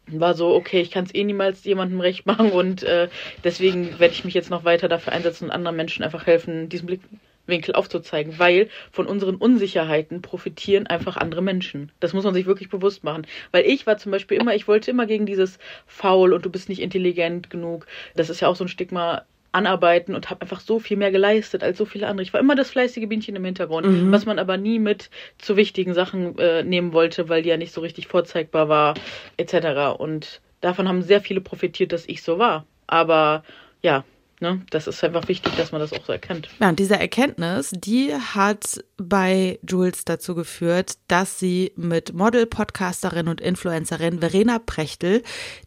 War 0.06 0.34
so, 0.34 0.54
okay, 0.54 0.80
ich 0.80 0.90
kann 0.90 1.04
es 1.04 1.14
eh 1.14 1.24
niemals 1.24 1.64
jemandem 1.64 2.00
recht 2.00 2.24
machen 2.26 2.50
und 2.50 2.82
äh, 2.82 3.08
deswegen 3.44 3.98
werde 3.98 4.14
ich 4.14 4.24
mich 4.24 4.34
jetzt 4.34 4.50
noch 4.50 4.64
weiter 4.64 4.88
dafür 4.88 5.12
einsetzen 5.12 5.44
und 5.44 5.50
anderen 5.50 5.76
Menschen 5.76 6.02
einfach 6.02 6.26
helfen, 6.26 6.70
diesen 6.70 6.86
Blickwinkel 6.86 7.74
aufzuzeigen, 7.74 8.38
weil 8.38 8.70
von 8.90 9.06
unseren 9.06 9.36
Unsicherheiten 9.36 10.22
profitieren 10.22 10.86
einfach 10.86 11.18
andere 11.18 11.42
Menschen. 11.42 11.92
Das 12.00 12.14
muss 12.14 12.24
man 12.24 12.32
sich 12.32 12.46
wirklich 12.46 12.70
bewusst 12.70 13.04
machen. 13.04 13.26
Weil 13.52 13.66
ich 13.66 13.86
war 13.86 13.98
zum 13.98 14.12
Beispiel 14.12 14.40
immer, 14.40 14.54
ich 14.54 14.66
wollte 14.66 14.90
immer 14.90 15.04
gegen 15.04 15.26
dieses 15.26 15.58
faul 15.86 16.32
und 16.32 16.46
du 16.46 16.50
bist 16.50 16.70
nicht 16.70 16.80
intelligent 16.80 17.50
genug. 17.50 17.86
Das 18.16 18.30
ist 18.30 18.40
ja 18.40 18.48
auch 18.48 18.56
so 18.56 18.64
ein 18.64 18.68
Stigma 18.68 19.26
anarbeiten 19.58 20.14
und 20.14 20.30
habe 20.30 20.42
einfach 20.42 20.60
so 20.60 20.78
viel 20.78 20.96
mehr 20.96 21.10
geleistet 21.10 21.62
als 21.62 21.76
so 21.76 21.84
viele 21.84 22.06
andere. 22.06 22.22
Ich 22.22 22.32
war 22.32 22.40
immer 22.40 22.54
das 22.54 22.70
fleißige 22.70 23.08
Bienchen 23.08 23.36
im 23.36 23.44
Hintergrund, 23.44 23.86
mhm. 23.86 24.12
was 24.12 24.24
man 24.24 24.38
aber 24.38 24.56
nie 24.56 24.78
mit 24.78 25.10
zu 25.36 25.56
wichtigen 25.56 25.92
Sachen 25.92 26.38
äh, 26.38 26.62
nehmen 26.62 26.92
wollte, 26.92 27.28
weil 27.28 27.42
die 27.42 27.50
ja 27.50 27.56
nicht 27.56 27.72
so 27.72 27.80
richtig 27.80 28.06
vorzeigbar 28.06 28.68
war, 28.68 28.94
etc. 29.36 29.98
Und 29.98 30.40
davon 30.60 30.88
haben 30.88 31.02
sehr 31.02 31.20
viele 31.20 31.40
profitiert, 31.40 31.92
dass 31.92 32.08
ich 32.08 32.22
so 32.22 32.38
war. 32.38 32.64
Aber 32.86 33.42
ja, 33.82 34.04
Ne? 34.40 34.62
Das 34.70 34.86
ist 34.86 35.02
einfach 35.02 35.26
wichtig, 35.28 35.56
dass 35.56 35.72
man 35.72 35.80
das 35.80 35.92
auch 35.92 36.04
so 36.06 36.12
erkennt. 36.12 36.48
Ja, 36.60 36.68
und 36.68 36.78
diese 36.78 36.98
Erkenntnis, 36.98 37.72
die 37.74 38.14
hat 38.14 38.84
bei 38.96 39.58
Jules 39.68 40.04
dazu 40.04 40.34
geführt, 40.34 40.98
dass 41.08 41.38
sie 41.38 41.72
mit 41.76 42.12
Model, 42.12 42.46
Podcasterin 42.46 43.28
und 43.28 43.40
Influencerin 43.40 44.20
Verena 44.20 44.58
Prechtel 44.58 45.22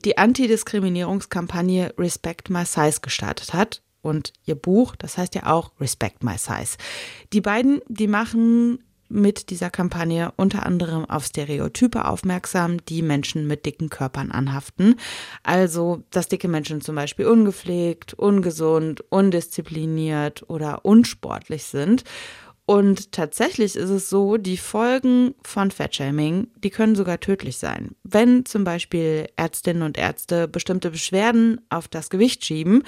die 0.06 0.18
Antidiskriminierungskampagne 0.18 1.94
Respect 1.97 2.50
My 2.50 2.65
Size 2.65 3.01
gestartet 3.01 3.53
hat. 3.53 3.81
Und 4.01 4.33
ihr 4.45 4.56
Buch, 4.56 4.95
das 4.95 5.18
heißt 5.18 5.35
ja 5.35 5.45
auch 5.45 5.71
Respect 5.79 6.23
My 6.23 6.38
Size. 6.38 6.77
Die 7.33 7.41
beiden, 7.41 7.81
die 7.88 8.07
machen 8.07 8.79
mit 9.12 9.50
dieser 9.50 9.69
Kampagne 9.69 10.31
unter 10.38 10.66
anderem 10.66 11.06
auf 11.06 11.25
Stereotype 11.25 12.06
aufmerksam, 12.06 12.84
die 12.86 13.02
Menschen 13.02 13.48
mit 13.48 13.66
dicken 13.66 13.90
Körpern 13.90 14.31
anhaften. 14.31 14.96
Also, 15.44 16.04
dass 16.12 16.28
dicke 16.28 16.48
Menschen 16.48 16.81
zum 16.81 16.96
Beispiel 16.96 17.28
ungepflegt, 17.28 18.13
ungesund, 18.13 19.04
undiszipliniert 19.10 20.50
oder 20.50 20.86
unsportlich 20.86 21.63
sind. 21.63 22.04
Und 22.66 23.12
tatsächlich 23.12 23.75
ist 23.75 23.90
es 23.90 24.10
so, 24.10 24.38
die 24.38 24.56
Folgen 24.56 25.36
von 25.44 25.72
Fatshaming, 25.72 26.48
die 26.56 26.69
können 26.69 26.96
sogar 26.96 27.19
tödlich 27.19 27.57
sein. 27.57 27.95
Wenn 28.04 28.45
zum 28.45 28.64
Beispiel 28.64 29.28
Ärztinnen 29.35 29.83
und 29.83 29.97
Ärzte 29.97 30.47
bestimmte 30.47 30.92
Beschwerden 30.92 31.59
auf 31.69 31.88
das 31.90 32.09
Gewicht 32.09 32.45
schieben 32.45 32.83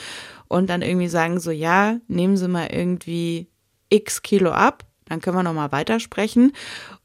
und 0.48 0.70
dann 0.70 0.84
irgendwie 0.84 1.10
sagen, 1.10 1.40
so 1.40 1.52
ja, 1.52 1.98
nehmen 2.08 2.38
Sie 2.38 2.48
mal 2.48 2.68
irgendwie 2.72 3.50
x 3.90 4.22
Kilo 4.22 4.52
ab, 4.52 4.86
dann 5.06 5.22
können 5.22 5.38
wir 5.38 5.44
nochmal 5.44 5.72
weitersprechen 5.72 6.54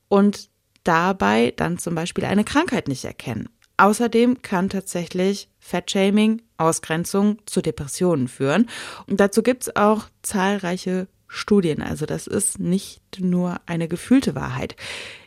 und 0.09 0.51
dabei 0.85 1.53
dann 1.57 1.79
zum 1.79 1.95
Beispiel 1.95 2.25
eine 2.25 2.45
Krankheit 2.45 2.89
nicht 2.89 3.05
erkennen. 3.05 3.49
Außerdem 3.77 4.43
kann 4.43 4.71
tatsächlich 4.71 5.49
Fettshaming, 5.61 6.43
Ausgrenzung 6.57 7.39
zu 7.47 7.63
Depressionen 7.63 8.27
führen. 8.27 8.69
Und 9.07 9.21
dazu 9.21 9.43
gibt 9.43 9.63
es 9.63 9.77
auch 9.77 10.07
zahlreiche 10.23 11.07
Studien. 11.29 11.83
Also 11.83 12.05
das 12.05 12.27
ist 12.27 12.59
nicht 12.59 13.21
nur 13.21 13.61
eine 13.67 13.87
gefühlte 13.87 14.35
Wahrheit. 14.35 14.75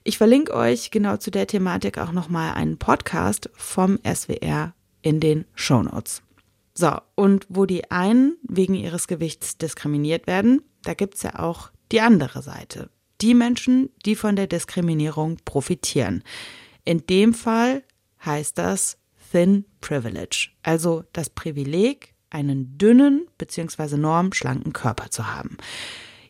Ich 0.04 0.18
verlinke 0.18 0.54
euch 0.54 0.92
genau 0.92 1.18
zu 1.18 1.32
der 1.32 1.48
Thematik 1.48 1.98
auch 1.98 2.12
nochmal 2.12 2.56
einen 2.56 2.78
Podcast 2.78 3.50
vom 3.54 4.00
SWR 4.04 4.74
in 5.02 5.20
den 5.20 5.46
Shownotes. 5.56 6.22
So, 6.74 6.98
und 7.16 7.46
wo 7.50 7.66
die 7.66 7.92
einen 7.92 8.38
wegen 8.44 8.76
ihres 8.76 9.08
Gewichts 9.08 9.58
diskriminiert 9.58 10.28
werden, 10.28 10.62
da 10.84 10.94
gibt 10.94 11.16
es 11.16 11.24
ja 11.24 11.40
auch 11.40 11.72
die 11.92 12.02
andere 12.02 12.42
Seite. 12.42 12.90
Die 13.22 13.34
Menschen, 13.34 13.90
die 14.06 14.16
von 14.16 14.36
der 14.36 14.48
Diskriminierung 14.48 15.38
profitieren. 15.46 16.24
In 16.86 17.06
dem 17.06 17.34
Fall 17.34 17.84
heißt 18.26 18.58
das 18.58 18.98
Thin 19.32 19.66
Privilege, 19.80 20.50
also 20.64 21.04
das 21.14 21.30
Privileg, 21.30 22.14
einen 22.30 22.78
dünnen 22.78 23.28
bzw. 23.38 23.98
normschlanken 23.98 24.74
Körper 24.74 25.12
zu 25.12 25.34
haben. 25.34 25.58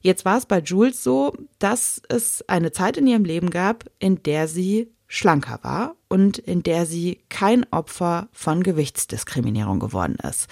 Jetzt 0.01 0.25
war 0.25 0.37
es 0.37 0.47
bei 0.47 0.59
Jules 0.59 1.03
so, 1.03 1.33
dass 1.59 2.01
es 2.09 2.43
eine 2.49 2.71
Zeit 2.71 2.97
in 2.97 3.07
ihrem 3.07 3.23
Leben 3.23 3.51
gab, 3.51 3.85
in 3.99 4.23
der 4.23 4.47
sie 4.47 4.91
schlanker 5.07 5.59
war 5.61 5.95
und 6.07 6.37
in 6.39 6.63
der 6.63 6.85
sie 6.85 7.19
kein 7.29 7.65
Opfer 7.71 8.29
von 8.31 8.63
Gewichtsdiskriminierung 8.63 9.79
geworden 9.79 10.17
ist. 10.27 10.47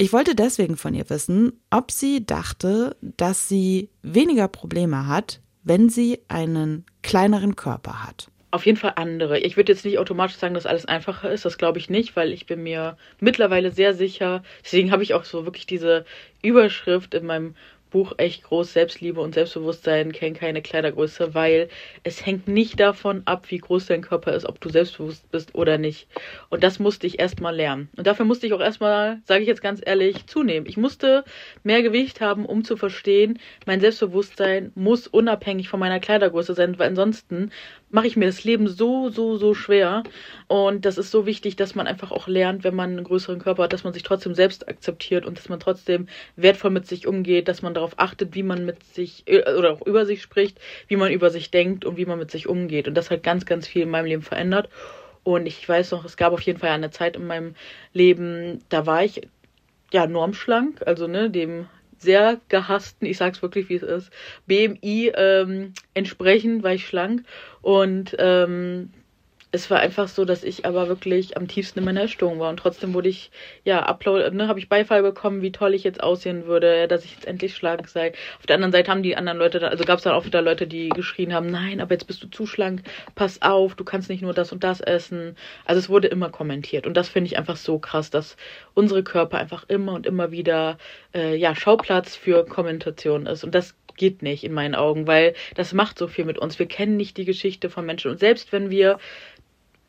Ich 0.00 0.12
wollte 0.12 0.36
deswegen 0.36 0.76
von 0.76 0.94
ihr 0.94 1.10
wissen, 1.10 1.60
ob 1.70 1.90
sie 1.90 2.24
dachte, 2.24 2.96
dass 3.00 3.48
sie 3.48 3.90
weniger 4.00 4.46
Probleme 4.46 5.08
hat, 5.08 5.40
wenn 5.64 5.88
sie 5.88 6.20
einen 6.28 6.86
kleineren 7.02 7.56
Körper 7.56 8.04
hat. 8.06 8.28
auf 8.52 8.64
jeden 8.64 8.78
Fall 8.78 8.92
andere. 8.94 9.40
Ich 9.40 9.56
würde 9.56 9.72
jetzt 9.72 9.84
nicht 9.84 9.98
automatisch 9.98 10.36
sagen, 10.36 10.54
dass 10.54 10.66
alles 10.66 10.86
einfacher 10.86 11.32
ist. 11.32 11.44
Das 11.44 11.58
glaube 11.58 11.80
ich 11.80 11.90
nicht, 11.90 12.14
weil 12.14 12.32
ich 12.32 12.46
bin 12.46 12.62
mir 12.62 12.96
mittlerweile 13.18 13.72
sehr 13.72 13.92
sicher. 13.92 14.44
Deswegen 14.64 14.92
habe 14.92 15.02
ich 15.02 15.14
auch 15.14 15.24
so 15.24 15.44
wirklich 15.44 15.66
diese 15.66 16.04
Überschrift 16.42 17.12
in 17.14 17.26
meinem 17.26 17.56
Buch 17.90 18.12
echt 18.16 18.44
groß 18.44 18.72
Selbstliebe 18.72 19.20
und 19.20 19.34
Selbstbewusstsein 19.34 20.12
kennen 20.12 20.34
keine 20.34 20.62
Kleidergröße, 20.62 21.34
weil 21.34 21.68
es 22.04 22.24
hängt 22.24 22.48
nicht 22.48 22.78
davon 22.80 23.22
ab, 23.24 23.46
wie 23.48 23.58
groß 23.58 23.86
dein 23.86 24.02
Körper 24.02 24.32
ist, 24.32 24.46
ob 24.46 24.60
du 24.60 24.68
selbstbewusst 24.68 25.30
bist 25.30 25.54
oder 25.54 25.78
nicht. 25.78 26.08
Und 26.48 26.62
das 26.62 26.78
musste 26.78 27.06
ich 27.06 27.18
erstmal 27.18 27.54
lernen. 27.54 27.88
Und 27.96 28.06
dafür 28.06 28.24
musste 28.24 28.46
ich 28.46 28.52
auch 28.52 28.60
erstmal, 28.60 29.20
sage 29.24 29.42
ich 29.42 29.48
jetzt 29.48 29.62
ganz 29.62 29.80
ehrlich, 29.84 30.26
zunehmen. 30.26 30.68
Ich 30.68 30.76
musste 30.76 31.24
mehr 31.62 31.82
Gewicht 31.82 32.20
haben, 32.20 32.46
um 32.46 32.64
zu 32.64 32.76
verstehen, 32.76 33.38
mein 33.66 33.80
Selbstbewusstsein 33.80 34.72
muss 34.74 35.06
unabhängig 35.06 35.68
von 35.68 35.80
meiner 35.80 36.00
Kleidergröße 36.00 36.54
sein, 36.54 36.78
weil 36.78 36.88
ansonsten 36.88 37.50
mache 37.90 38.06
ich 38.06 38.16
mir 38.16 38.26
das 38.26 38.44
Leben 38.44 38.68
so, 38.68 39.08
so, 39.08 39.36
so 39.36 39.54
schwer. 39.54 40.02
Und 40.46 40.84
das 40.84 40.98
ist 40.98 41.10
so 41.10 41.26
wichtig, 41.26 41.56
dass 41.56 41.74
man 41.74 41.86
einfach 41.86 42.12
auch 42.12 42.28
lernt, 42.28 42.64
wenn 42.64 42.74
man 42.74 42.90
einen 42.90 43.04
größeren 43.04 43.38
Körper 43.38 43.64
hat, 43.64 43.72
dass 43.72 43.84
man 43.84 43.92
sich 43.92 44.02
trotzdem 44.02 44.34
selbst 44.34 44.68
akzeptiert 44.68 45.24
und 45.24 45.38
dass 45.38 45.48
man 45.48 45.60
trotzdem 45.60 46.08
wertvoll 46.36 46.70
mit 46.70 46.86
sich 46.86 47.06
umgeht, 47.06 47.48
dass 47.48 47.62
man 47.62 47.74
darauf 47.74 47.98
achtet, 47.98 48.34
wie 48.34 48.42
man 48.42 48.64
mit 48.64 48.82
sich 48.84 49.24
äh, 49.26 49.54
oder 49.54 49.72
auch 49.72 49.86
über 49.86 50.06
sich 50.06 50.22
spricht, 50.22 50.58
wie 50.86 50.96
man 50.96 51.12
über 51.12 51.30
sich 51.30 51.50
denkt 51.50 51.84
und 51.84 51.96
wie 51.96 52.06
man 52.06 52.18
mit 52.18 52.30
sich 52.30 52.48
umgeht. 52.48 52.88
Und 52.88 52.94
das 52.94 53.10
hat 53.10 53.22
ganz, 53.22 53.46
ganz 53.46 53.66
viel 53.66 53.82
in 53.82 53.90
meinem 53.90 54.06
Leben 54.06 54.22
verändert. 54.22 54.68
Und 55.24 55.46
ich 55.46 55.68
weiß 55.68 55.90
noch, 55.92 56.04
es 56.04 56.16
gab 56.16 56.32
auf 56.32 56.40
jeden 56.40 56.58
Fall 56.58 56.70
eine 56.70 56.90
Zeit 56.90 57.16
in 57.16 57.26
meinem 57.26 57.54
Leben, 57.92 58.60
da 58.68 58.86
war 58.86 59.04
ich 59.04 59.22
ja 59.92 60.06
normschlank, 60.06 60.82
also 60.86 61.06
ne, 61.06 61.30
dem 61.30 61.66
sehr 61.98 62.40
gehassten, 62.48 63.06
ich 63.06 63.16
sag's 63.18 63.42
wirklich 63.42 63.68
wie 63.68 63.76
es 63.76 63.82
ist, 63.82 64.10
BMI 64.46 65.12
ähm, 65.14 65.72
entsprechend 65.94 66.62
war 66.62 66.72
ich 66.72 66.86
schlank. 66.86 67.24
Und 67.60 68.16
ähm, 68.18 68.90
es 69.50 69.70
war 69.70 69.80
einfach 69.80 70.08
so, 70.08 70.26
dass 70.26 70.44
ich 70.44 70.66
aber 70.66 70.88
wirklich 70.88 71.36
am 71.38 71.48
tiefsten 71.48 71.78
in 71.78 71.84
meiner 71.86 72.02
Essstörung 72.02 72.38
war 72.38 72.50
und 72.50 72.58
trotzdem 72.58 72.92
wurde 72.92 73.08
ich, 73.08 73.30
ja, 73.64 73.82
Applaud, 73.82 74.34
ne, 74.34 74.46
habe 74.46 74.58
ich 74.58 74.68
Beifall 74.68 75.02
bekommen, 75.02 75.40
wie 75.40 75.52
toll 75.52 75.72
ich 75.72 75.84
jetzt 75.84 76.02
aussehen 76.02 76.46
würde, 76.46 76.86
dass 76.86 77.04
ich 77.04 77.14
jetzt 77.14 77.26
endlich 77.26 77.56
schlank 77.56 77.88
sei. 77.88 78.12
Auf 78.38 78.46
der 78.46 78.56
anderen 78.56 78.72
Seite 78.72 78.90
haben 78.90 79.02
die 79.02 79.16
anderen 79.16 79.38
Leute, 79.38 79.66
also 79.66 79.84
gab 79.84 79.98
es 79.98 80.04
dann 80.04 80.12
auch 80.12 80.26
wieder 80.26 80.42
Leute, 80.42 80.66
die 80.66 80.90
geschrien 80.90 81.32
haben, 81.32 81.50
nein, 81.50 81.80
aber 81.80 81.94
jetzt 81.94 82.06
bist 82.06 82.22
du 82.22 82.28
zu 82.28 82.46
schlank, 82.46 82.82
pass 83.14 83.40
auf, 83.40 83.74
du 83.74 83.84
kannst 83.84 84.10
nicht 84.10 84.20
nur 84.20 84.34
das 84.34 84.52
und 84.52 84.64
das 84.64 84.80
essen. 84.82 85.34
Also 85.64 85.78
es 85.78 85.88
wurde 85.88 86.08
immer 86.08 86.28
kommentiert 86.28 86.86
und 86.86 86.94
das 86.94 87.08
finde 87.08 87.28
ich 87.28 87.38
einfach 87.38 87.56
so 87.56 87.78
krass, 87.78 88.10
dass 88.10 88.36
unsere 88.74 89.02
Körper 89.02 89.38
einfach 89.38 89.64
immer 89.68 89.94
und 89.94 90.06
immer 90.06 90.30
wieder, 90.30 90.76
äh, 91.14 91.34
ja, 91.36 91.54
Schauplatz 91.54 92.14
für 92.16 92.44
Kommentation 92.44 93.26
ist 93.26 93.44
und 93.44 93.54
das 93.54 93.74
geht 93.98 94.22
nicht 94.22 94.44
in 94.44 94.52
meinen 94.52 94.74
Augen, 94.74 95.06
weil 95.06 95.34
das 95.54 95.74
macht 95.74 95.98
so 95.98 96.06
viel 96.06 96.24
mit 96.24 96.38
uns. 96.38 96.58
Wir 96.58 96.66
kennen 96.66 96.96
nicht 96.96 97.16
die 97.16 97.26
Geschichte 97.26 97.68
von 97.68 97.84
Menschen 97.84 98.10
und 98.10 98.18
selbst 98.18 98.52
wenn 98.52 98.70
wir 98.70 98.98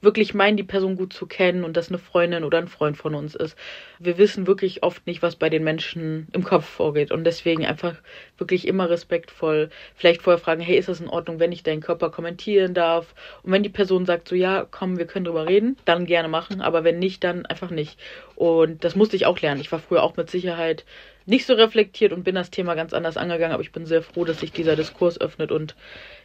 wirklich 0.02 0.34
meinen, 0.34 0.58
die 0.58 0.64
Person 0.64 0.96
gut 0.96 1.14
zu 1.14 1.26
kennen 1.26 1.64
und 1.64 1.76
das 1.76 1.90
eine 1.90 1.98
Freundin 1.98 2.44
oder 2.44 2.58
ein 2.58 2.68
Freund 2.68 2.96
von 2.96 3.16
uns 3.16 3.36
ist. 3.36 3.58
Wir 4.00 4.18
wissen 4.18 4.48
wirklich 4.48 4.84
oft 4.84 5.06
nicht, 5.06 5.22
was 5.22 5.36
bei 5.36 5.50
den 5.50 5.64
Menschen 5.64 6.28
im 6.32 6.44
Kopf 6.44 6.66
vorgeht 6.66 7.12
und 7.12 7.26
deswegen 7.26 7.66
einfach 7.66 7.96
wirklich 8.38 8.68
immer 8.68 8.90
respektvoll 8.90 9.70
vielleicht 9.96 10.22
vorher 10.22 10.40
fragen, 10.40 10.62
hey, 10.62 10.78
ist 10.78 10.90
das 10.90 11.02
in 11.02 11.10
Ordnung, 11.10 11.40
wenn 11.40 11.52
ich 11.52 11.64
deinen 11.64 11.82
Körper 11.82 12.10
kommentieren 12.10 12.74
darf? 12.74 13.14
Und 13.44 13.52
wenn 13.52 13.64
die 13.64 13.70
Person 13.70 14.06
sagt 14.06 14.28
so, 14.30 14.36
ja, 14.36 14.66
komm, 14.70 14.98
wir 14.98 15.06
können 15.06 15.26
drüber 15.26 15.48
reden, 15.48 15.78
dann 15.86 16.06
gerne 16.06 16.30
machen, 16.30 16.62
aber 16.62 16.84
wenn 16.84 17.00
nicht, 17.00 17.24
dann 17.24 17.46
einfach 17.46 17.70
nicht. 17.70 18.00
Und 18.36 18.84
das 18.84 18.96
musste 18.96 19.18
ich 19.18 19.26
auch 19.26 19.40
lernen. 19.40 19.60
Ich 19.60 19.72
war 19.72 19.80
früher 19.80 20.04
auch 20.04 20.16
mit 20.16 20.30
Sicherheit 20.30 20.86
nicht 21.26 21.46
so 21.46 21.54
reflektiert 21.54 22.12
und 22.12 22.24
bin 22.24 22.36
das 22.36 22.50
Thema 22.50 22.74
ganz 22.74 22.94
anders 22.94 23.18
angegangen, 23.18 23.54
aber 23.54 23.62
ich 23.62 23.72
bin 23.72 23.86
sehr 23.86 24.02
froh, 24.02 24.26
dass 24.26 24.40
sich 24.40 24.52
dieser 24.52 24.76
Diskurs 24.76 25.22
öffnet 25.22 25.52
und 25.52 25.76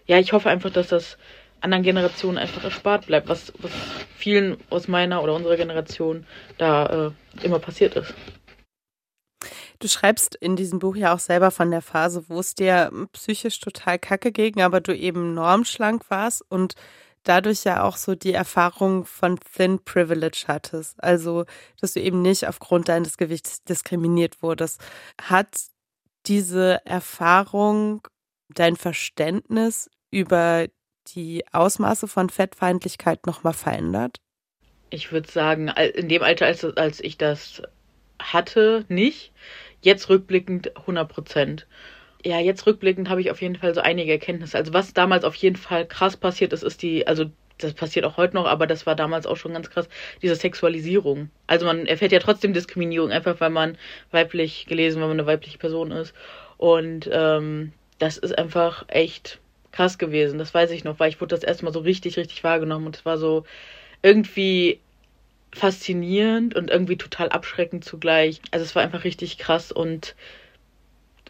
ja, 0.06 0.18
ich 0.18 0.32
hoffe 0.32 0.48
einfach, 0.48 0.70
dass 0.70 0.88
das 0.88 1.18
anderen 1.64 1.82
Generationen 1.82 2.38
einfach 2.38 2.62
erspart 2.62 3.06
bleibt, 3.06 3.28
was, 3.28 3.52
was 3.58 3.72
vielen 4.16 4.56
aus 4.70 4.86
meiner 4.86 5.22
oder 5.22 5.34
unserer 5.34 5.56
Generation 5.56 6.26
da 6.58 7.12
äh, 7.40 7.44
immer 7.44 7.58
passiert 7.58 7.96
ist. 7.96 8.14
Du 9.80 9.88
schreibst 9.88 10.34
in 10.36 10.56
diesem 10.56 10.78
Buch 10.78 10.96
ja 10.96 11.12
auch 11.14 11.18
selber 11.18 11.50
von 11.50 11.70
der 11.70 11.82
Phase, 11.82 12.24
wo 12.28 12.38
es 12.40 12.54
dir 12.54 12.90
psychisch 13.12 13.60
total 13.60 13.98
kacke 13.98 14.32
ging, 14.32 14.62
aber 14.62 14.80
du 14.80 14.96
eben 14.96 15.34
normschlank 15.34 16.08
warst 16.10 16.42
und 16.48 16.74
dadurch 17.24 17.64
ja 17.64 17.82
auch 17.82 17.96
so 17.96 18.14
die 18.14 18.32
Erfahrung 18.32 19.04
von 19.04 19.38
Thin 19.40 19.80
Privilege 19.84 20.44
hattest. 20.46 21.02
Also, 21.02 21.44
dass 21.80 21.94
du 21.94 22.00
eben 22.00 22.22
nicht 22.22 22.46
aufgrund 22.46 22.88
deines 22.88 23.16
Gewichts 23.16 23.64
diskriminiert 23.64 24.42
wurdest. 24.42 24.80
Hat 25.20 25.48
diese 26.26 26.80
Erfahrung 26.86 28.06
dein 28.48 28.76
Verständnis 28.76 29.90
über 30.10 30.66
die 31.14 31.44
Ausmaße 31.52 32.08
von 32.08 32.30
Fettfeindlichkeit 32.30 33.26
nochmal 33.26 33.52
verändert? 33.52 34.16
Ich 34.90 35.12
würde 35.12 35.30
sagen, 35.30 35.68
in 35.68 36.08
dem 36.08 36.22
Alter, 36.22 36.46
als, 36.46 36.64
als 36.64 37.00
ich 37.00 37.18
das 37.18 37.62
hatte, 38.20 38.84
nicht. 38.88 39.32
Jetzt 39.80 40.08
rückblickend 40.08 40.76
100 40.76 41.08
Prozent. 41.08 41.66
Ja, 42.24 42.38
jetzt 42.38 42.66
rückblickend 42.66 43.10
habe 43.10 43.20
ich 43.20 43.30
auf 43.30 43.42
jeden 43.42 43.56
Fall 43.56 43.74
so 43.74 43.80
einige 43.80 44.12
Erkenntnisse. 44.12 44.56
Also 44.56 44.72
was 44.72 44.94
damals 44.94 45.24
auf 45.24 45.34
jeden 45.34 45.56
Fall 45.56 45.86
krass 45.86 46.16
passiert 46.16 46.52
ist, 46.52 46.62
ist 46.62 46.80
die, 46.80 47.06
also 47.06 47.26
das 47.58 47.74
passiert 47.74 48.04
auch 48.04 48.16
heute 48.16 48.34
noch, 48.34 48.46
aber 48.46 48.66
das 48.66 48.86
war 48.86 48.94
damals 48.96 49.26
auch 49.26 49.36
schon 49.36 49.52
ganz 49.52 49.70
krass, 49.70 49.88
diese 50.22 50.34
Sexualisierung. 50.34 51.30
Also 51.46 51.66
man 51.66 51.86
erfährt 51.86 52.12
ja 52.12 52.18
trotzdem 52.18 52.52
Diskriminierung, 52.52 53.10
einfach 53.10 53.40
weil 53.40 53.50
man 53.50 53.78
weiblich 54.10 54.66
gelesen, 54.66 55.00
weil 55.00 55.08
man 55.08 55.18
eine 55.18 55.26
weibliche 55.26 55.58
Person 55.58 55.90
ist. 55.90 56.14
Und 56.56 57.08
ähm, 57.12 57.72
das 57.98 58.16
ist 58.16 58.36
einfach 58.36 58.84
echt 58.88 59.40
krass 59.74 59.98
gewesen. 59.98 60.38
Das 60.38 60.54
weiß 60.54 60.70
ich 60.70 60.84
noch, 60.84 61.00
weil 61.00 61.10
ich 61.10 61.20
wurde 61.20 61.34
das 61.34 61.44
erstmal 61.44 61.72
so 61.72 61.80
richtig, 61.80 62.16
richtig 62.16 62.44
wahrgenommen 62.44 62.86
und 62.86 62.96
es 62.96 63.04
war 63.04 63.18
so 63.18 63.44
irgendwie 64.02 64.80
faszinierend 65.52 66.54
und 66.54 66.70
irgendwie 66.70 66.96
total 66.96 67.28
abschreckend 67.30 67.84
zugleich. 67.84 68.40
Also 68.50 68.64
es 68.64 68.74
war 68.76 68.82
einfach 68.82 69.04
richtig 69.04 69.38
krass 69.38 69.72
und 69.72 70.14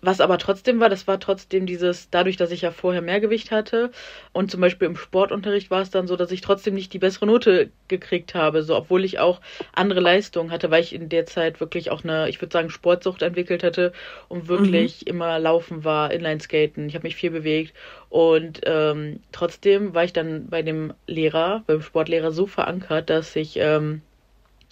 was 0.04 0.20
aber 0.20 0.38
trotzdem 0.38 0.80
war, 0.80 0.88
das 0.88 1.06
war 1.06 1.20
trotzdem 1.20 1.66
dieses, 1.66 2.10
dadurch, 2.10 2.36
dass 2.36 2.50
ich 2.50 2.62
ja 2.62 2.70
vorher 2.70 3.02
mehr 3.02 3.20
Gewicht 3.20 3.50
hatte 3.50 3.90
und 4.32 4.50
zum 4.50 4.60
Beispiel 4.60 4.86
im 4.88 4.96
Sportunterricht 4.96 5.70
war 5.70 5.82
es 5.82 5.90
dann 5.90 6.06
so, 6.06 6.16
dass 6.16 6.30
ich 6.30 6.40
trotzdem 6.40 6.74
nicht 6.74 6.92
die 6.92 6.98
bessere 6.98 7.26
Note 7.26 7.70
gekriegt 7.88 8.34
habe, 8.34 8.62
so 8.62 8.76
obwohl 8.76 9.04
ich 9.04 9.18
auch 9.18 9.40
andere 9.72 10.00
Leistungen 10.00 10.50
hatte, 10.50 10.70
weil 10.70 10.82
ich 10.82 10.94
in 10.94 11.08
der 11.08 11.26
Zeit 11.26 11.60
wirklich 11.60 11.90
auch 11.90 12.04
eine, 12.04 12.28
ich 12.28 12.40
würde 12.40 12.52
sagen, 12.52 12.70
Sportsucht 12.70 13.22
entwickelt 13.22 13.62
hatte 13.62 13.92
und 14.28 14.48
wirklich 14.48 15.02
mhm. 15.02 15.10
immer 15.10 15.38
laufen 15.38 15.84
war, 15.84 16.12
Inlineskaten, 16.12 16.88
ich 16.88 16.94
habe 16.94 17.06
mich 17.06 17.16
viel 17.16 17.30
bewegt 17.30 17.74
und 18.08 18.60
ähm, 18.64 19.20
trotzdem 19.32 19.94
war 19.94 20.04
ich 20.04 20.12
dann 20.12 20.48
bei 20.48 20.62
dem 20.62 20.92
Lehrer, 21.06 21.64
beim 21.66 21.82
Sportlehrer 21.82 22.30
so 22.30 22.46
verankert, 22.46 23.10
dass 23.10 23.34
ich 23.36 23.56
ähm, 23.56 24.02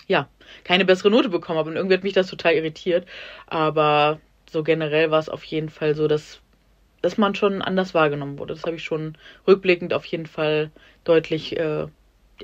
ja 0.06 0.28
keine 0.64 0.84
bessere 0.84 1.10
Note 1.10 1.28
bekommen 1.28 1.58
habe. 1.58 1.70
Und 1.70 1.76
irgendwie 1.76 1.96
hat 1.96 2.04
mich 2.04 2.12
das 2.12 2.28
total 2.28 2.54
irritiert, 2.54 3.06
aber 3.46 4.20
so 4.52 4.62
generell 4.62 5.10
war 5.10 5.18
es 5.18 5.28
auf 5.28 5.44
jeden 5.44 5.70
Fall 5.70 5.94
so, 5.94 6.06
dass, 6.06 6.40
dass 7.00 7.18
man 7.18 7.34
schon 7.34 7.62
anders 7.62 7.94
wahrgenommen 7.94 8.38
wurde. 8.38 8.54
Das 8.54 8.64
habe 8.64 8.76
ich 8.76 8.84
schon 8.84 9.16
rückblickend 9.46 9.94
auf 9.94 10.04
jeden 10.04 10.26
Fall 10.26 10.70
deutlich 11.04 11.56
äh, 11.56 11.86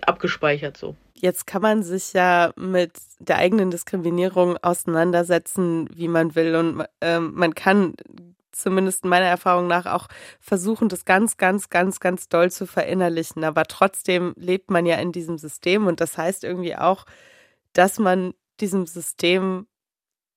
abgespeichert 0.02 0.76
so. 0.76 0.96
Jetzt 1.14 1.46
kann 1.46 1.62
man 1.62 1.82
sich 1.82 2.12
ja 2.12 2.52
mit 2.56 2.92
der 3.18 3.38
eigenen 3.38 3.70
Diskriminierung 3.70 4.56
auseinandersetzen, 4.58 5.88
wie 5.92 6.08
man 6.08 6.34
will. 6.36 6.54
Und 6.54 6.84
ähm, 7.00 7.32
man 7.34 7.54
kann 7.54 7.94
zumindest 8.52 9.04
meiner 9.04 9.26
Erfahrung 9.26 9.66
nach 9.66 9.86
auch 9.86 10.08
versuchen, 10.40 10.88
das 10.88 11.04
ganz, 11.04 11.36
ganz, 11.36 11.70
ganz, 11.70 12.00
ganz 12.00 12.28
doll 12.28 12.50
zu 12.50 12.66
verinnerlichen. 12.66 13.44
Aber 13.44 13.64
trotzdem 13.64 14.34
lebt 14.36 14.70
man 14.70 14.86
ja 14.86 14.96
in 14.96 15.12
diesem 15.12 15.38
System 15.38 15.86
und 15.86 16.00
das 16.00 16.16
heißt 16.16 16.44
irgendwie 16.44 16.76
auch, 16.76 17.04
dass 17.72 17.98
man 17.98 18.34
diesem 18.60 18.86
System 18.86 19.66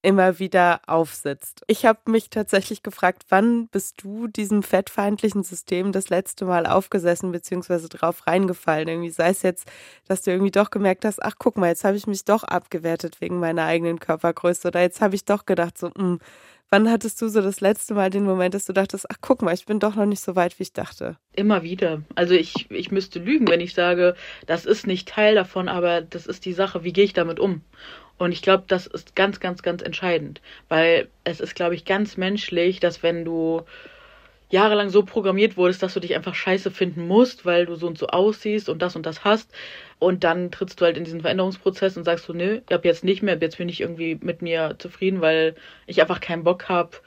immer 0.01 0.39
wieder 0.39 0.81
aufsitzt. 0.87 1.63
Ich 1.67 1.85
habe 1.85 1.99
mich 2.09 2.29
tatsächlich 2.29 2.83
gefragt, 2.83 3.23
wann 3.29 3.67
bist 3.67 4.03
du 4.03 4.27
diesem 4.27 4.63
fettfeindlichen 4.63 5.43
System 5.43 5.91
das 5.91 6.09
letzte 6.09 6.45
Mal 6.45 6.65
aufgesessen 6.65 7.31
bzw. 7.31 7.87
drauf 7.87 8.25
reingefallen? 8.27 8.87
Irgendwie 8.87 9.09
sei 9.11 9.29
es 9.29 9.43
jetzt, 9.43 9.71
dass 10.07 10.23
du 10.23 10.31
irgendwie 10.31 10.51
doch 10.51 10.71
gemerkt 10.71 11.05
hast, 11.05 11.21
ach 11.21 11.35
guck 11.37 11.57
mal, 11.57 11.67
jetzt 11.67 11.83
habe 11.83 11.97
ich 11.97 12.07
mich 12.07 12.25
doch 12.25 12.43
abgewertet 12.43 13.21
wegen 13.21 13.39
meiner 13.39 13.65
eigenen 13.65 13.99
Körpergröße 13.99 14.69
oder 14.69 14.81
jetzt 14.81 15.01
habe 15.01 15.15
ich 15.15 15.25
doch 15.25 15.45
gedacht 15.45 15.77
so, 15.77 15.87
mh, 15.87 15.93
hm, 15.97 16.19
Wann 16.73 16.89
hattest 16.89 17.21
du 17.21 17.27
so 17.27 17.41
das 17.41 17.59
letzte 17.59 17.93
Mal 17.93 18.09
den 18.09 18.23
Moment, 18.23 18.53
dass 18.53 18.65
du 18.65 18.71
dachtest, 18.71 19.05
ach 19.11 19.17
guck 19.19 19.41
mal, 19.41 19.53
ich 19.53 19.65
bin 19.65 19.81
doch 19.81 19.95
noch 19.95 20.05
nicht 20.05 20.23
so 20.23 20.37
weit, 20.37 20.57
wie 20.57 20.63
ich 20.63 20.71
dachte? 20.71 21.17
Immer 21.35 21.63
wieder. 21.63 22.03
Also 22.15 22.33
ich, 22.33 22.71
ich 22.71 22.91
müsste 22.91 23.19
lügen, 23.19 23.49
wenn 23.49 23.59
ich 23.59 23.73
sage, 23.73 24.15
das 24.45 24.65
ist 24.65 24.87
nicht 24.87 25.09
Teil 25.09 25.35
davon, 25.35 25.67
aber 25.67 25.99
das 25.99 26.27
ist 26.27 26.45
die 26.45 26.53
Sache, 26.53 26.85
wie 26.85 26.93
gehe 26.93 27.03
ich 27.03 27.11
damit 27.11 27.41
um? 27.41 27.59
Und 28.17 28.31
ich 28.31 28.41
glaube, 28.41 28.63
das 28.67 28.87
ist 28.87 29.17
ganz, 29.17 29.41
ganz, 29.41 29.63
ganz 29.63 29.81
entscheidend, 29.81 30.39
weil 30.69 31.09
es 31.25 31.41
ist, 31.41 31.55
glaube 31.55 31.75
ich, 31.75 31.83
ganz 31.83 32.15
menschlich, 32.15 32.79
dass 32.79 33.03
wenn 33.03 33.25
du 33.25 33.63
jahrelang 34.49 34.89
so 34.89 35.03
programmiert 35.03 35.57
wurdest, 35.57 35.83
dass 35.83 35.93
du 35.93 35.99
dich 35.99 36.15
einfach 36.15 36.35
scheiße 36.35 36.71
finden 36.71 37.05
musst, 37.05 37.45
weil 37.45 37.65
du 37.65 37.75
so 37.75 37.87
und 37.87 37.97
so 37.97 38.07
aussiehst 38.07 38.69
und 38.69 38.81
das 38.81 38.95
und 38.95 39.05
das 39.05 39.25
hast. 39.25 39.51
Und 40.01 40.23
dann 40.23 40.49
trittst 40.49 40.81
du 40.81 40.85
halt 40.85 40.97
in 40.97 41.03
diesen 41.03 41.21
Veränderungsprozess 41.21 41.95
und 41.95 42.05
sagst 42.05 42.25
so, 42.25 42.33
ich 42.33 42.63
habe 42.71 42.87
jetzt 42.87 43.03
nicht 43.03 43.21
mehr, 43.21 43.37
jetzt 43.39 43.59
bin 43.59 43.69
ich 43.69 43.81
irgendwie 43.81 44.15
mit 44.19 44.41
mir 44.41 44.75
zufrieden, 44.79 45.21
weil 45.21 45.53
ich 45.85 46.01
einfach 46.01 46.19
keinen 46.19 46.43
Bock 46.43 46.69
habe, 46.69 46.97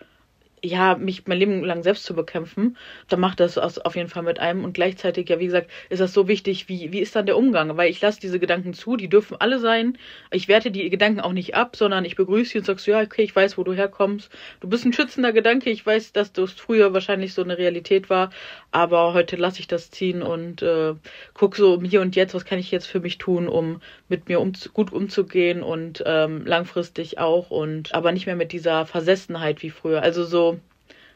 ja, 0.64 0.97
mich 0.97 1.26
mein 1.26 1.38
Leben 1.38 1.62
lang 1.62 1.83
selbst 1.83 2.04
zu 2.04 2.14
bekämpfen, 2.14 2.76
dann 3.09 3.21
macht 3.21 3.40
das 3.40 3.59
auf 3.59 3.97
jeden 3.97 4.09
Fall 4.09 4.23
mit 4.23 4.40
einem. 4.40 4.64
Und 4.64 4.73
gleichzeitig, 4.73 5.28
ja, 5.28 5.38
wie 5.38 5.47
gesagt, 5.47 5.71
ist 5.90 6.00
das 6.00 6.12
so 6.12 6.26
wichtig, 6.26 6.68
wie, 6.68 6.90
wie 6.90 7.00
ist 7.00 7.14
dann 7.14 7.26
der 7.26 7.37
Umgang? 7.37 7.76
Weil 7.76 7.90
ich 7.90 8.00
lasse 8.00 8.21
diese 8.21 8.38
Gedanken 8.38 8.73
zu, 8.73 8.97
die 8.97 9.09
dürfen 9.09 9.37
alle 9.38 9.59
sein. 9.59 9.99
Ich 10.30 10.49
werte 10.49 10.71
die 10.71 10.88
Gedanken 10.88 11.21
auch 11.21 11.33
nicht 11.33 11.54
ab, 11.54 11.76
sondern 11.76 12.04
ich 12.04 12.16
begrüße 12.16 12.52
sie 12.52 12.59
und 12.59 12.64
sage 12.64 12.80
so, 12.80 12.90
ja, 12.90 13.00
okay, 13.00 13.23
ich 13.23 13.37
weiß, 13.37 13.59
wo 13.59 13.64
du 13.64 13.75
herkommst. 13.75 14.30
Du 14.61 14.68
bist 14.68 14.85
ein 14.85 14.92
schützender 14.92 15.33
Gedanke. 15.33 15.71
Ich 15.71 15.85
weiß, 15.85 16.12
dass 16.12 16.33
das 16.33 16.52
früher 16.52 16.94
wahrscheinlich 16.94 17.35
so 17.35 17.42
eine 17.42 17.59
Realität 17.59 18.09
war, 18.09 18.30
aber 18.71 19.12
heute 19.12 19.37
lasse 19.37 19.61
ich 19.61 19.66
das 19.66 19.90
ziehen 19.90 20.23
und 20.23 20.62
äh, 20.62 20.94
guck 21.35 21.56
so 21.56 21.80
hier 21.83 22.00
und 22.00 22.16
jetzt, 22.16 22.35
was 22.35 22.44
kann 22.44 22.59
ich 22.59 22.71
jetzt 22.71 22.87
für 22.87 23.00
mich 23.00 23.18
tun, 23.18 23.49
um 23.49 23.80
mit 24.09 24.28
mir 24.28 24.40
um, 24.40 24.52
gut 24.73 24.92
umzugehen 24.92 25.62
und 25.62 26.02
ähm, 26.06 26.47
langfristig 26.47 27.18
auch 27.18 27.50
und 27.50 27.94
aber 27.94 28.12
nicht 28.12 28.26
mehr 28.26 28.37
mit 28.37 28.52
dieser 28.52 28.87
Versessenheit 28.87 29.62
wie 29.62 29.71
früher. 29.71 30.02
Also 30.02 30.25
so 30.25 30.53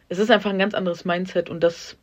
es 0.08 0.18
ist 0.18 0.30
einfach 0.30 0.50
ein 0.50 0.58
ganz 0.58 0.74
anderes 0.74 1.04
Mindset 1.04 1.50
und 1.50 1.60
das, 1.60 1.96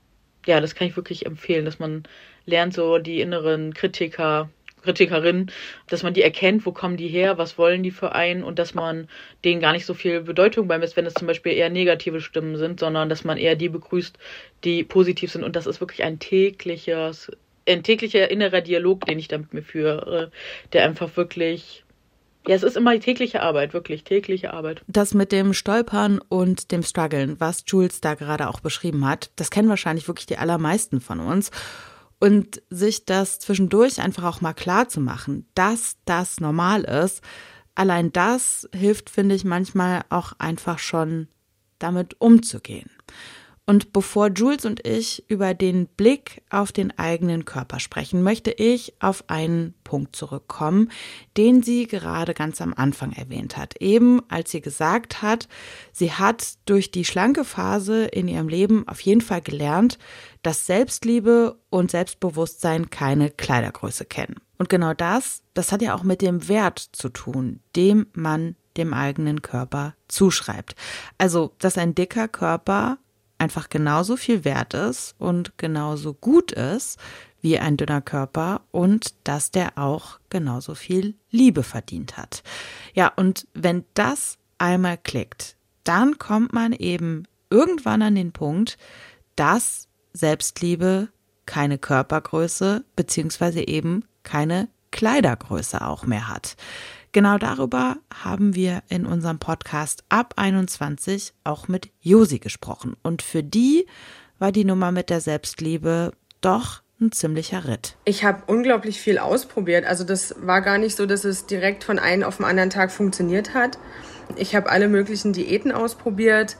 ja, 0.45 0.61
das 0.61 0.75
kann 0.75 0.87
ich 0.87 0.95
wirklich 0.95 1.25
empfehlen, 1.25 1.65
dass 1.65 1.79
man 1.79 2.03
lernt, 2.45 2.73
so 2.73 2.97
die 2.99 3.21
inneren 3.21 3.73
Kritiker, 3.73 4.49
Kritikerinnen, 4.83 5.51
dass 5.87 6.03
man 6.03 6.13
die 6.13 6.21
erkennt, 6.21 6.65
wo 6.65 6.71
kommen 6.71 6.95
die 6.95 7.07
her, 7.07 7.39
was 7.39 7.57
wollen 7.57 7.81
die 7.81 7.91
für 7.91 8.13
einen 8.13 8.43
und 8.43 8.59
dass 8.59 8.75
man 8.75 9.09
denen 9.43 9.59
gar 9.59 9.73
nicht 9.73 9.85
so 9.85 9.95
viel 9.95 10.21
Bedeutung 10.21 10.67
beimisst, 10.67 10.95
wenn 10.95 11.07
es 11.07 11.15
zum 11.15 11.27
Beispiel 11.27 11.53
eher 11.53 11.71
negative 11.71 12.21
Stimmen 12.21 12.55
sind, 12.57 12.79
sondern 12.79 13.09
dass 13.09 13.23
man 13.23 13.37
eher 13.37 13.55
die 13.55 13.69
begrüßt, 13.69 14.17
die 14.63 14.83
positiv 14.83 15.31
sind. 15.31 15.43
Und 15.43 15.55
das 15.55 15.65
ist 15.65 15.79
wirklich 15.79 16.03
ein 16.03 16.19
tägliches, 16.19 17.31
ein 17.67 17.81
täglicher 17.81 18.29
innerer 18.29 18.61
Dialog, 18.61 19.05
den 19.05 19.17
ich 19.17 19.27
da 19.27 19.39
mit 19.39 19.53
mir 19.53 19.63
führe, 19.63 20.31
der 20.71 20.85
einfach 20.85 21.17
wirklich 21.17 21.84
ja, 22.47 22.55
es 22.55 22.63
ist 22.63 22.77
immer 22.77 22.99
tägliche 22.99 23.41
Arbeit, 23.41 23.73
wirklich 23.73 24.03
tägliche 24.03 24.53
Arbeit. 24.53 24.83
Das 24.87 25.13
mit 25.13 25.31
dem 25.31 25.53
Stolpern 25.53 26.19
und 26.29 26.71
dem 26.71 26.83
Struggeln, 26.83 27.39
was 27.39 27.63
Jules 27.67 28.01
da 28.01 28.15
gerade 28.15 28.49
auch 28.49 28.59
beschrieben 28.59 29.07
hat, 29.07 29.31
das 29.35 29.49
kennen 29.49 29.69
wahrscheinlich 29.69 30.07
wirklich 30.07 30.25
die 30.25 30.37
allermeisten 30.37 31.01
von 31.01 31.19
uns. 31.19 31.51
Und 32.19 32.61
sich 32.69 33.05
das 33.05 33.39
zwischendurch 33.39 34.01
einfach 34.01 34.23
auch 34.23 34.41
mal 34.41 34.53
klar 34.53 34.87
zu 34.87 35.01
machen, 35.01 35.47
dass 35.53 35.97
das 36.05 36.39
normal 36.39 36.83
ist, 36.83 37.21
allein 37.75 38.11
das 38.13 38.69
hilft, 38.73 39.09
finde 39.09 39.35
ich, 39.35 39.43
manchmal 39.43 40.03
auch 40.09 40.33
einfach 40.39 40.79
schon 40.79 41.27
damit 41.77 42.19
umzugehen. 42.19 42.89
Und 43.67 43.93
bevor 43.93 44.27
Jules 44.27 44.63
und 44.65 44.85
ich 44.85 45.27
über 45.27 45.55
den 45.55 45.87
Blick 45.87 46.43
auf 46.51 46.71
den 46.71 46.97
eigenen 46.99 47.45
Körper 47.45 47.79
sprechen, 47.79 48.21
möchte 48.21 48.51
ich 48.51 48.93
auf 48.99 49.23
einen 49.27 49.73
Punkt 49.83 50.15
zurückkommen, 50.15 50.91
den 51.35 51.63
sie 51.63 51.87
gerade 51.87 52.35
ganz 52.35 52.61
am 52.61 52.75
Anfang 52.75 53.11
erwähnt 53.11 53.57
hat. 53.57 53.81
Eben 53.81 54.21
als 54.29 54.51
sie 54.51 54.61
gesagt 54.61 55.23
hat, 55.23 55.47
sie 55.91 56.11
hat 56.11 56.57
durch 56.65 56.91
die 56.91 57.05
schlanke 57.05 57.43
Phase 57.43 58.05
in 58.05 58.27
ihrem 58.27 58.49
Leben 58.49 58.87
auf 58.87 58.99
jeden 59.01 59.21
Fall 59.21 59.41
gelernt, 59.41 59.97
dass 60.43 60.67
Selbstliebe 60.67 61.57
und 61.71 61.89
Selbstbewusstsein 61.89 62.91
keine 62.91 63.31
Kleidergröße 63.31 64.05
kennen. 64.05 64.35
Und 64.59 64.69
genau 64.69 64.93
das, 64.93 65.41
das 65.55 65.71
hat 65.71 65.81
ja 65.81 65.95
auch 65.95 66.03
mit 66.03 66.21
dem 66.21 66.47
Wert 66.47 66.79
zu 66.91 67.09
tun, 67.09 67.61
dem 67.75 68.05
man 68.13 68.55
dem 68.77 68.93
eigenen 68.93 69.41
Körper 69.41 69.95
zuschreibt. 70.07 70.75
Also, 71.17 71.53
dass 71.59 71.77
ein 71.77 71.95
dicker 71.95 72.27
Körper 72.27 72.99
einfach 73.37 73.69
genauso 73.69 74.17
viel 74.17 74.45
wert 74.45 74.73
ist 74.73 75.15
und 75.17 75.57
genauso 75.57 76.13
gut 76.13 76.51
ist 76.51 76.99
wie 77.41 77.59
ein 77.59 77.77
dünner 77.77 78.01
Körper 78.01 78.61
und 78.71 79.13
dass 79.23 79.51
der 79.51 79.77
auch 79.77 80.19
genauso 80.29 80.73
viel 80.73 81.15
Liebe 81.29 81.63
verdient 81.63 82.17
hat. 82.17 82.41
Ja, 82.93 83.11
und 83.15 83.47
wenn 83.53 83.85
das 83.93 84.37
einmal 84.57 84.97
klickt, 84.97 85.55
dann 85.83 86.17
kommt 86.17 86.53
man 86.53 86.73
eben 86.73 87.27
irgendwann 87.49 88.01
an 88.01 88.15
den 88.15 88.31
Punkt, 88.31 88.77
dass 89.35 89.87
Selbstliebe 90.13 91.09
keine 91.45 91.77
Körpergröße 91.77 92.83
beziehungsweise 92.95 93.67
eben 93.67 94.05
keine 94.23 94.67
Kleidergröße 94.91 95.85
auch 95.85 96.05
mehr 96.05 96.29
hat. 96.29 96.55
Genau 97.15 97.37
darüber 97.37 97.95
haben 98.13 98.55
wir 98.55 98.83
in 98.89 99.05
unserem 99.05 99.39
Podcast 99.39 100.03
ab 100.09 100.33
21 100.35 101.31
auch 101.45 101.69
mit 101.69 101.89
Josi 102.01 102.39
gesprochen. 102.39 102.97
Und 103.03 103.21
für 103.21 103.41
die 103.41 103.85
war 104.37 104.51
die 104.51 104.65
Nummer 104.65 104.91
mit 104.91 105.09
der 105.09 105.21
Selbstliebe 105.21 106.11
doch 106.41 106.81
ein 106.99 107.13
ziemlicher 107.13 107.69
Ritt. 107.69 107.95
Ich 108.03 108.25
habe 108.25 108.43
unglaublich 108.47 108.99
viel 108.99 109.17
ausprobiert. 109.17 109.85
Also 109.85 110.03
das 110.03 110.35
war 110.39 110.59
gar 110.59 110.77
nicht 110.77 110.97
so, 110.97 111.05
dass 111.05 111.23
es 111.23 111.45
direkt 111.45 111.85
von 111.85 111.99
einem 111.99 112.23
auf 112.23 112.35
den 112.35 112.45
anderen 112.45 112.69
Tag 112.69 112.91
funktioniert 112.91 113.53
hat. 113.53 113.77
Ich 114.35 114.53
habe 114.53 114.69
alle 114.69 114.89
möglichen 114.89 115.31
Diäten 115.31 115.71
ausprobiert. 115.71 116.57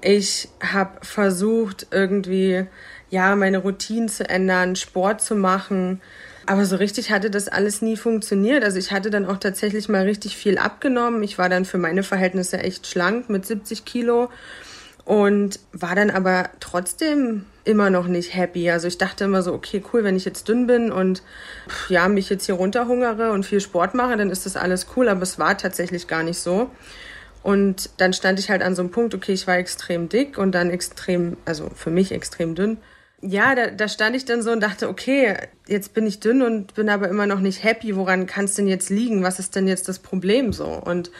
Ich 0.00 0.48
habe 0.62 1.04
versucht, 1.04 1.88
irgendwie 1.90 2.64
ja 3.10 3.36
meine 3.36 3.58
Routinen 3.58 4.08
zu 4.08 4.26
ändern, 4.26 4.74
Sport 4.74 5.20
zu 5.20 5.34
machen. 5.34 6.00
Aber 6.48 6.64
so 6.64 6.76
richtig 6.76 7.10
hatte 7.10 7.28
das 7.28 7.48
alles 7.48 7.82
nie 7.82 7.98
funktioniert. 7.98 8.64
Also 8.64 8.78
ich 8.78 8.90
hatte 8.90 9.10
dann 9.10 9.26
auch 9.26 9.36
tatsächlich 9.36 9.90
mal 9.90 10.04
richtig 10.04 10.34
viel 10.34 10.56
abgenommen. 10.56 11.22
Ich 11.22 11.36
war 11.36 11.50
dann 11.50 11.66
für 11.66 11.76
meine 11.76 12.02
Verhältnisse 12.02 12.56
echt 12.56 12.86
schlank 12.86 13.28
mit 13.28 13.44
70 13.44 13.84
Kilo 13.84 14.30
und 15.04 15.60
war 15.72 15.94
dann 15.94 16.08
aber 16.08 16.48
trotzdem 16.58 17.44
immer 17.64 17.90
noch 17.90 18.06
nicht 18.06 18.34
happy. 18.34 18.70
Also 18.70 18.88
ich 18.88 18.96
dachte 18.96 19.24
immer 19.24 19.42
so, 19.42 19.52
okay, 19.52 19.82
cool, 19.92 20.04
wenn 20.04 20.16
ich 20.16 20.24
jetzt 20.24 20.48
dünn 20.48 20.66
bin 20.66 20.90
und 20.90 21.22
ja, 21.90 22.08
mich 22.08 22.30
jetzt 22.30 22.46
hier 22.46 22.54
runterhungere 22.54 23.32
und 23.32 23.44
viel 23.44 23.60
Sport 23.60 23.92
mache, 23.92 24.16
dann 24.16 24.30
ist 24.30 24.46
das 24.46 24.56
alles 24.56 24.86
cool, 24.96 25.10
aber 25.10 25.20
es 25.20 25.38
war 25.38 25.58
tatsächlich 25.58 26.06
gar 26.06 26.22
nicht 26.22 26.38
so. 26.38 26.70
Und 27.42 27.90
dann 27.98 28.14
stand 28.14 28.40
ich 28.40 28.48
halt 28.48 28.62
an 28.62 28.74
so 28.74 28.80
einem 28.80 28.90
Punkt, 28.90 29.14
okay, 29.14 29.32
ich 29.32 29.46
war 29.46 29.58
extrem 29.58 30.08
dick 30.08 30.38
und 30.38 30.52
dann 30.52 30.70
extrem, 30.70 31.36
also 31.44 31.68
für 31.74 31.90
mich 31.90 32.10
extrem 32.10 32.54
dünn 32.54 32.78
ja, 33.20 33.54
da, 33.54 33.68
da 33.68 33.88
stand 33.88 34.14
ich 34.14 34.24
dann 34.24 34.42
so 34.42 34.52
und 34.52 34.60
dachte, 34.60 34.88
okay, 34.88 35.34
jetzt 35.66 35.92
bin 35.92 36.06
ich 36.06 36.20
dünn 36.20 36.42
und 36.42 36.74
bin 36.74 36.88
aber 36.88 37.08
immer 37.08 37.26
noch 37.26 37.40
nicht 37.40 37.64
happy. 37.64 37.96
Woran 37.96 38.26
kann 38.26 38.44
es 38.44 38.54
denn 38.54 38.68
jetzt 38.68 38.90
liegen? 38.90 39.22
Was 39.22 39.38
ist 39.38 39.56
denn 39.56 39.66
jetzt 39.66 39.88
das 39.88 39.98
Problem 39.98 40.52
so? 40.52 40.66
Und 40.66 41.10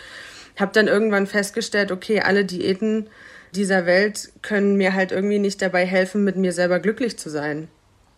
habe 0.59 0.73
dann 0.73 0.87
irgendwann 0.87 1.27
festgestellt, 1.27 1.91
okay, 1.91 2.21
alle 2.21 2.45
Diäten 2.45 3.09
dieser 3.55 3.87
Welt 3.87 4.31
können 4.43 4.77
mir 4.77 4.95
halt 4.95 5.13
irgendwie 5.13 5.39
nicht 5.39 5.61
dabei 5.63 5.87
helfen, 5.87 6.25
mit 6.25 6.37
mir 6.37 6.53
selber 6.53 6.79
glücklich 6.81 7.19
zu 7.19 7.31
sein. 7.31 7.69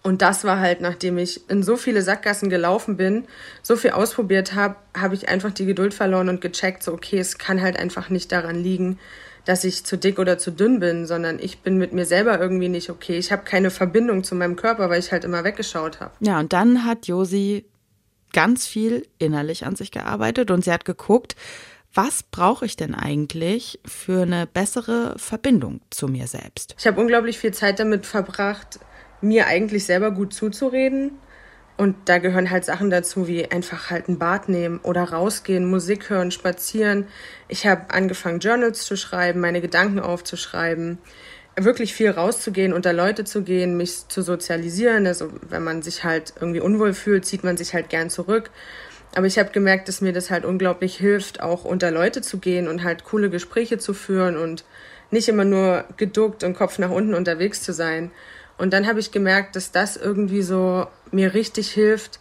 Und 0.03 0.23
das 0.23 0.45
war 0.45 0.59
halt, 0.61 0.81
nachdem 0.81 1.19
ich 1.19 1.49
in 1.51 1.63
so 1.63 1.77
viele 1.77 2.01
Sackgassen 2.01 2.49
gelaufen 2.49 2.97
bin, 2.97 3.25
so 3.63 3.77
viel 3.77 3.91
ausprobiert 3.91 4.55
habe, 4.55 4.77
habe 4.97 5.15
ich 5.15 5.29
einfach 5.29 5.53
die 5.53 5.67
Geduld 5.67 5.93
verloren 5.93 6.31
und 6.31 6.41
gecheckt, 6.41 6.83
so 6.83 6.93
okay, 6.93 7.19
es 7.19 7.37
kann 7.37 7.61
halt 7.61 7.79
einfach 7.79 8.09
nicht 8.09 8.33
daran 8.33 8.57
liegen, 8.57 8.99
dass 9.45 9.65
ich 9.65 9.85
zu 9.85 9.97
dick 9.97 10.19
oder 10.19 10.39
zu 10.39 10.51
dünn 10.51 10.81
bin, 10.81 11.07
sondern 11.07 11.39
ich 11.39 11.61
bin 11.61 11.79
mit 11.79 11.93
mir 11.93 12.07
selber 12.07 12.41
irgendwie 12.41 12.69
nicht 12.69 12.91
okay. 12.91 13.17
Ich 13.17 13.33
habe 13.33 13.43
keine 13.45 13.71
Verbindung 13.71 14.25
zu 14.25 14.35
meinem 14.35 14.57
Körper, 14.57 14.91
weil 14.91 15.01
ich 15.01 15.13
halt 15.13 15.25
immer 15.25 15.45
weggeschaut 15.45 16.01
habe. 16.01 16.13
Ja, 16.21 16.39
und 16.39 16.53
dann 16.53 16.85
hat 16.85 17.07
Josi 17.07 17.65
ganz 18.33 18.67
viel 18.67 19.07
innerlich 19.19 19.67
an 19.67 19.77
sich 19.77 19.91
gearbeitet 19.91 20.51
und 20.51 20.65
sie 20.65 20.73
hat 20.73 20.85
geguckt, 20.85 21.37
was 21.93 22.23
brauche 22.23 22.65
ich 22.65 22.77
denn 22.77 22.95
eigentlich 22.95 23.81
für 23.85 24.23
eine 24.23 24.47
bessere 24.47 25.15
Verbindung 25.19 25.81
zu 25.91 26.07
mir 26.07 26.29
selbst? 26.29 26.77
Ich 26.79 26.87
habe 26.87 27.01
unglaublich 27.01 27.39
viel 27.39 27.53
Zeit 27.53 27.81
damit 27.81 28.07
verbracht, 28.07 28.79
mir 29.21 29.49
eigentlich 29.49 29.85
selber 29.85 30.13
gut 30.13 30.33
zuzureden 30.33 31.19
und 31.81 31.97
da 32.05 32.19
gehören 32.19 32.51
halt 32.51 32.67
Sachen 32.67 32.91
dazu, 32.91 33.27
wie 33.27 33.51
einfach 33.51 33.89
halt 33.89 34.07
ein 34.07 34.19
Bad 34.19 34.51
nehmen 34.51 34.81
oder 34.83 35.03
rausgehen, 35.03 35.65
Musik 35.65 36.11
hören, 36.11 36.31
spazieren. 36.31 37.07
Ich 37.49 37.67
habe 37.67 37.89
angefangen, 37.89 38.41
Journals 38.41 38.85
zu 38.85 38.99
schreiben, 38.99 39.41
meine 39.41 39.63
Gedanken 39.63 39.99
aufzuschreiben, 39.99 40.99
wirklich 41.57 41.95
viel 41.95 42.11
rauszugehen, 42.11 42.75
unter 42.75 42.93
Leute 42.93 43.25
zu 43.25 43.41
gehen, 43.41 43.79
mich 43.79 44.09
zu 44.09 44.21
sozialisieren. 44.21 45.07
Also 45.07 45.31
wenn 45.49 45.65
man 45.65 45.81
sich 45.81 46.05
halt 46.05 46.35
irgendwie 46.39 46.61
unwohl 46.61 46.93
fühlt, 46.93 47.25
zieht 47.25 47.45
man 47.45 47.57
sich 47.57 47.73
halt 47.73 47.89
gern 47.89 48.11
zurück. 48.11 48.51
Aber 49.15 49.27
ich 49.27 49.39
habe 49.39 49.51
gemerkt, 49.51 49.89
dass 49.89 50.03
mir 50.03 50.13
das 50.13 50.31
halt 50.31 50.45
unglaublich 50.45 50.99
hilft, 50.99 51.41
auch 51.41 51.65
unter 51.65 51.91
Leute 51.91 52.21
zu 52.21 52.37
gehen 52.37 52.69
und 52.69 52.85
halt 52.85 53.05
coole 53.05 53.31
Gespräche 53.31 53.79
zu 53.79 53.95
führen 53.95 54.37
und 54.37 54.67
nicht 55.11 55.31
immer 55.31 55.47
nur 55.47 55.87
geduckt 55.97 56.45
und 56.45 56.53
Kopf 56.53 56.79
nach 56.79 56.91
unten 56.91 57.15
unterwegs 57.15 57.63
zu 57.63 57.73
sein. 57.73 58.11
Und 58.61 58.75
dann 58.75 58.87
habe 58.87 59.01
ich 59.01 59.11
gemerkt, 59.11 59.57
dass 59.57 59.73
das 59.73 59.97
irgendwie 59.97 60.43
so 60.43 60.87
mir 61.13 61.33
richtig 61.33 61.71
hilft, 61.71 62.21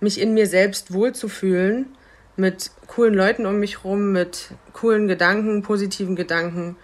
mich 0.00 0.20
in 0.20 0.34
mir 0.34 0.48
selbst 0.48 0.92
wohlzufühlen, 0.92 1.86
mit 2.34 2.72
coolen 2.88 3.14
Leuten 3.14 3.46
um 3.46 3.60
mich 3.60 3.84
rum, 3.84 4.10
mit 4.10 4.50
coolen 4.72 5.06
Gedanken, 5.06 5.62
positiven 5.62 6.16
Gedanken. 6.16 6.74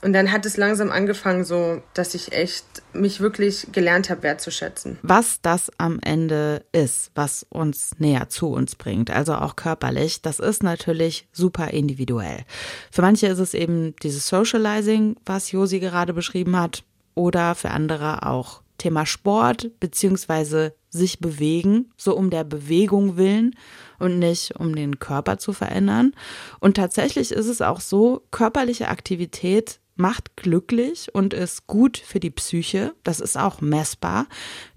Und 0.00 0.14
dann 0.14 0.32
hat 0.32 0.46
es 0.46 0.56
langsam 0.56 0.90
angefangen, 0.90 1.44
so, 1.44 1.82
dass 1.92 2.14
ich 2.14 2.32
echt 2.32 2.64
mich 2.94 3.20
wirklich 3.20 3.66
gelernt 3.72 4.08
habe, 4.08 4.22
wertzuschätzen. 4.22 4.98
Was 5.02 5.42
das 5.42 5.70
am 5.76 6.00
Ende 6.02 6.64
ist, 6.72 7.10
was 7.14 7.44
uns 7.50 7.90
näher 7.98 8.30
zu 8.30 8.48
uns 8.48 8.76
bringt, 8.76 9.10
also 9.10 9.34
auch 9.34 9.56
körperlich, 9.56 10.22
das 10.22 10.40
ist 10.40 10.62
natürlich 10.62 11.28
super 11.32 11.68
individuell. 11.68 12.44
Für 12.90 13.02
manche 13.02 13.26
ist 13.26 13.40
es 13.40 13.52
eben 13.52 13.94
dieses 14.02 14.26
Socializing, 14.26 15.16
was 15.26 15.52
Josi 15.52 15.80
gerade 15.80 16.14
beschrieben 16.14 16.58
hat 16.58 16.82
oder 17.18 17.54
für 17.54 17.70
andere 17.70 18.24
auch 18.24 18.62
Thema 18.78 19.04
Sport 19.04 19.72
beziehungsweise 19.80 20.74
sich 20.88 21.18
bewegen, 21.18 21.90
so 21.96 22.16
um 22.16 22.30
der 22.30 22.44
Bewegung 22.44 23.16
willen 23.16 23.56
und 23.98 24.18
nicht 24.18 24.54
um 24.58 24.74
den 24.74 25.00
Körper 25.00 25.38
zu 25.38 25.52
verändern. 25.52 26.14
Und 26.60 26.76
tatsächlich 26.76 27.32
ist 27.32 27.46
es 27.46 27.60
auch 27.60 27.80
so, 27.80 28.22
körperliche 28.30 28.88
Aktivität 28.88 29.80
macht 29.96 30.36
glücklich 30.36 31.12
und 31.12 31.34
ist 31.34 31.66
gut 31.66 31.98
für 31.98 32.20
die 32.20 32.30
Psyche. 32.30 32.94
Das 33.02 33.18
ist 33.18 33.36
auch 33.36 33.60
messbar. 33.60 34.26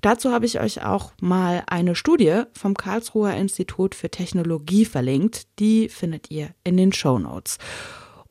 Dazu 0.02 0.32
habe 0.32 0.48
ich 0.48 0.60
euch 0.60 0.84
auch 0.84 1.14
mal 1.22 1.64
eine 1.68 1.94
Studie 1.94 2.42
vom 2.54 2.74
Karlsruher 2.74 3.36
Institut 3.36 3.94
für 3.94 4.10
Technologie 4.10 4.84
verlinkt. 4.84 5.46
Die 5.60 5.90
findet 5.90 6.32
ihr 6.32 6.50
in 6.64 6.76
den 6.76 6.92
Show 6.92 7.20
Notes. 7.20 7.60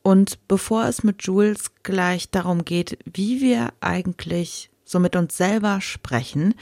Und 0.03 0.47
bevor 0.47 0.85
es 0.85 1.03
mit 1.03 1.23
Jules 1.23 1.71
gleich 1.83 2.29
darum 2.29 2.65
geht, 2.65 2.97
wie 3.05 3.41
wir 3.41 3.73
eigentlich 3.81 4.71
so 4.83 4.99
mit 4.99 5.15
uns 5.15 5.37
selber 5.37 5.79
sprechen, 5.79 6.53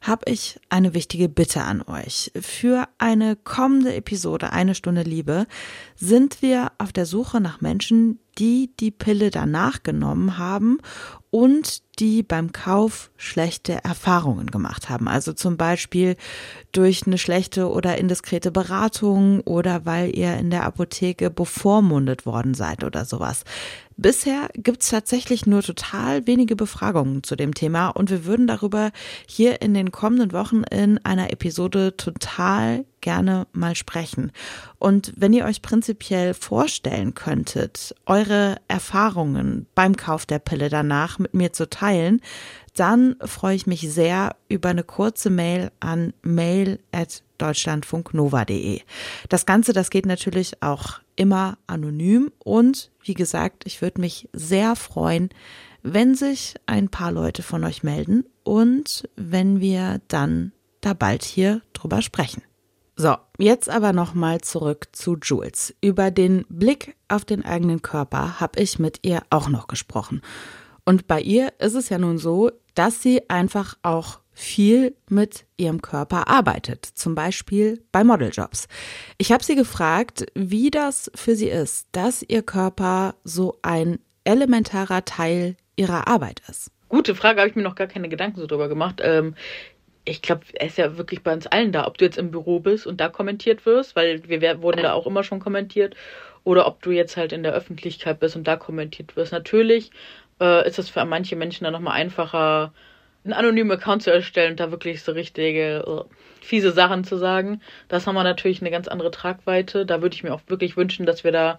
habe 0.00 0.30
ich 0.30 0.58
eine 0.68 0.92
wichtige 0.92 1.28
Bitte 1.28 1.62
an 1.62 1.82
euch. 1.82 2.32
Für 2.40 2.88
eine 2.98 3.36
kommende 3.36 3.94
Episode 3.94 4.52
Eine 4.52 4.74
Stunde 4.74 5.02
Liebe 5.02 5.46
sind 5.94 6.42
wir 6.42 6.72
auf 6.78 6.92
der 6.92 7.06
Suche 7.06 7.40
nach 7.40 7.60
Menschen, 7.60 8.18
die 8.38 8.70
die 8.78 8.90
Pille 8.90 9.30
danach 9.30 9.82
genommen 9.82 10.38
haben 10.38 10.78
und 11.30 11.82
die 11.98 12.22
beim 12.22 12.52
Kauf 12.52 13.10
schlechte 13.16 13.84
Erfahrungen 13.84 14.46
gemacht 14.46 14.88
haben. 14.88 15.08
Also 15.08 15.32
zum 15.32 15.56
Beispiel 15.56 16.16
durch 16.72 17.06
eine 17.06 17.18
schlechte 17.18 17.70
oder 17.70 17.98
indiskrete 17.98 18.50
Beratung 18.50 19.40
oder 19.42 19.84
weil 19.84 20.16
ihr 20.16 20.36
in 20.36 20.50
der 20.50 20.64
Apotheke 20.64 21.30
bevormundet 21.30 22.26
worden 22.26 22.54
seid 22.54 22.84
oder 22.84 23.04
sowas. 23.04 23.44
Bisher 23.98 24.50
gibt's 24.54 24.90
tatsächlich 24.90 25.46
nur 25.46 25.62
total 25.62 26.26
wenige 26.26 26.54
Befragungen 26.54 27.22
zu 27.22 27.34
dem 27.34 27.54
Thema 27.54 27.88
und 27.88 28.10
wir 28.10 28.26
würden 28.26 28.46
darüber 28.46 28.90
hier 29.26 29.62
in 29.62 29.72
den 29.72 29.90
kommenden 29.90 30.32
Wochen 30.32 30.64
in 30.70 30.98
einer 31.04 31.32
Episode 31.32 31.96
total 31.96 32.84
gerne 33.06 33.46
mal 33.52 33.76
sprechen. 33.76 34.32
Und 34.80 35.12
wenn 35.16 35.32
ihr 35.32 35.44
euch 35.44 35.62
prinzipiell 35.62 36.34
vorstellen 36.34 37.14
könntet, 37.14 37.94
eure 38.04 38.56
Erfahrungen 38.66 39.68
beim 39.76 39.96
Kauf 39.96 40.26
der 40.26 40.40
Pille 40.40 40.70
danach 40.70 41.20
mit 41.20 41.32
mir 41.32 41.52
zu 41.52 41.70
teilen, 41.70 42.20
dann 42.74 43.14
freue 43.24 43.54
ich 43.54 43.68
mich 43.68 43.82
sehr 43.82 44.34
über 44.48 44.70
eine 44.70 44.82
kurze 44.82 45.30
Mail 45.30 45.70
an 45.78 46.14
mail 46.22 46.80
at 46.90 47.22
deutschlandfunknova.de. 47.38 48.80
Das 49.28 49.46
Ganze, 49.46 49.72
das 49.72 49.90
geht 49.90 50.04
natürlich 50.06 50.60
auch 50.64 50.98
immer 51.14 51.58
anonym 51.68 52.32
und 52.40 52.90
wie 53.04 53.14
gesagt, 53.14 53.62
ich 53.66 53.82
würde 53.82 54.00
mich 54.00 54.28
sehr 54.32 54.74
freuen, 54.74 55.28
wenn 55.84 56.16
sich 56.16 56.56
ein 56.66 56.88
paar 56.88 57.12
Leute 57.12 57.44
von 57.44 57.62
euch 57.62 57.84
melden 57.84 58.24
und 58.42 59.08
wenn 59.14 59.60
wir 59.60 60.00
dann 60.08 60.50
da 60.80 60.92
bald 60.92 61.24
hier 61.24 61.62
drüber 61.72 62.02
sprechen. 62.02 62.42
So, 62.98 63.14
jetzt 63.36 63.68
aber 63.68 63.92
nochmal 63.92 64.40
zurück 64.40 64.88
zu 64.92 65.18
Jules. 65.22 65.74
Über 65.82 66.10
den 66.10 66.46
Blick 66.48 66.96
auf 67.08 67.26
den 67.26 67.44
eigenen 67.44 67.82
Körper 67.82 68.40
habe 68.40 68.58
ich 68.58 68.78
mit 68.78 69.00
ihr 69.02 69.20
auch 69.28 69.50
noch 69.50 69.66
gesprochen. 69.66 70.22
Und 70.86 71.06
bei 71.06 71.20
ihr 71.20 71.52
ist 71.58 71.74
es 71.74 71.90
ja 71.90 71.98
nun 71.98 72.16
so, 72.16 72.50
dass 72.74 73.02
sie 73.02 73.28
einfach 73.28 73.76
auch 73.82 74.20
viel 74.32 74.94
mit 75.10 75.44
ihrem 75.58 75.82
Körper 75.82 76.28
arbeitet, 76.28 76.86
zum 76.86 77.14
Beispiel 77.14 77.82
bei 77.92 78.02
Modeljobs. 78.02 78.66
Ich 79.18 79.30
habe 79.30 79.44
sie 79.44 79.56
gefragt, 79.56 80.26
wie 80.34 80.70
das 80.70 81.10
für 81.14 81.36
sie 81.36 81.48
ist, 81.48 81.88
dass 81.92 82.22
ihr 82.22 82.42
Körper 82.42 83.14
so 83.24 83.58
ein 83.60 83.98
elementarer 84.24 85.04
Teil 85.04 85.56
ihrer 85.76 86.08
Arbeit 86.08 86.40
ist. 86.48 86.70
Gute 86.88 87.14
Frage, 87.14 87.40
habe 87.40 87.50
ich 87.50 87.56
mir 87.56 87.62
noch 87.62 87.74
gar 87.74 87.88
keine 87.88 88.08
Gedanken 88.08 88.40
so 88.40 88.46
drüber 88.46 88.68
gemacht. 88.68 89.00
Ähm, 89.02 89.34
ich 90.06 90.22
glaube, 90.22 90.42
er 90.54 90.68
ist 90.68 90.78
ja 90.78 90.96
wirklich 90.96 91.22
bei 91.22 91.32
uns 91.32 91.46
allen 91.46 91.72
da, 91.72 91.86
ob 91.86 91.98
du 91.98 92.04
jetzt 92.04 92.16
im 92.16 92.30
Büro 92.30 92.60
bist 92.60 92.86
und 92.86 93.00
da 93.00 93.08
kommentiert 93.08 93.66
wirst, 93.66 93.96
weil 93.96 94.22
wir 94.28 94.62
wurden 94.62 94.82
da 94.82 94.92
auch 94.92 95.06
immer 95.06 95.24
schon 95.24 95.40
kommentiert, 95.40 95.94
oder 96.46 96.68
ob 96.68 96.80
du 96.80 96.92
jetzt 96.92 97.16
halt 97.16 97.32
in 97.32 97.42
der 97.42 97.52
Öffentlichkeit 97.52 98.20
bist 98.20 98.36
und 98.36 98.46
da 98.46 98.56
kommentiert 98.56 99.16
wirst. 99.16 99.32
Natürlich 99.32 99.90
äh, 100.40 100.66
ist 100.66 100.78
es 100.78 100.88
für 100.88 101.04
manche 101.04 101.34
Menschen 101.34 101.64
dann 101.64 101.72
nochmal 101.72 101.94
einfacher, 101.94 102.72
einen 103.24 103.32
anonymen 103.32 103.72
Account 103.72 104.04
zu 104.04 104.12
erstellen 104.12 104.52
und 104.52 104.60
da 104.60 104.70
wirklich 104.70 105.02
so 105.02 105.10
richtige 105.10 105.84
uh, 105.84 106.04
fiese 106.40 106.70
Sachen 106.70 107.02
zu 107.02 107.16
sagen. 107.16 107.60
Das 107.88 108.06
haben 108.06 108.14
wir 108.14 108.22
natürlich 108.22 108.60
eine 108.60 108.70
ganz 108.70 108.86
andere 108.86 109.10
Tragweite. 109.10 109.84
Da 109.84 110.02
würde 110.02 110.14
ich 110.14 110.22
mir 110.22 110.32
auch 110.32 110.42
wirklich 110.46 110.76
wünschen, 110.76 111.04
dass 111.04 111.24
wir 111.24 111.32
da 111.32 111.58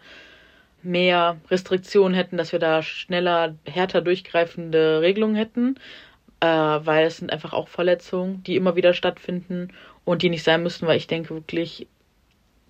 mehr 0.83 1.37
Restriktionen 1.51 2.13
hätten, 2.13 2.37
dass 2.37 2.53
wir 2.53 2.59
da 2.59 2.81
schneller, 2.81 3.55
härter 3.65 3.99
durchgreifende 4.01 5.01
Regelungen 5.01 5.35
hätten, 5.35 5.75
äh, 6.39 6.45
weil 6.47 7.05
es 7.05 7.17
sind 7.17 7.31
einfach 7.31 7.53
auch 7.53 7.67
Verletzungen, 7.67 8.43
die 8.43 8.55
immer 8.55 8.75
wieder 8.75 8.93
stattfinden 8.93 9.73
und 10.05 10.21
die 10.21 10.29
nicht 10.29 10.43
sein 10.43 10.63
müssten, 10.63 10.87
weil 10.87 10.97
ich 10.97 11.07
denke 11.07 11.31
wirklich, 11.31 11.87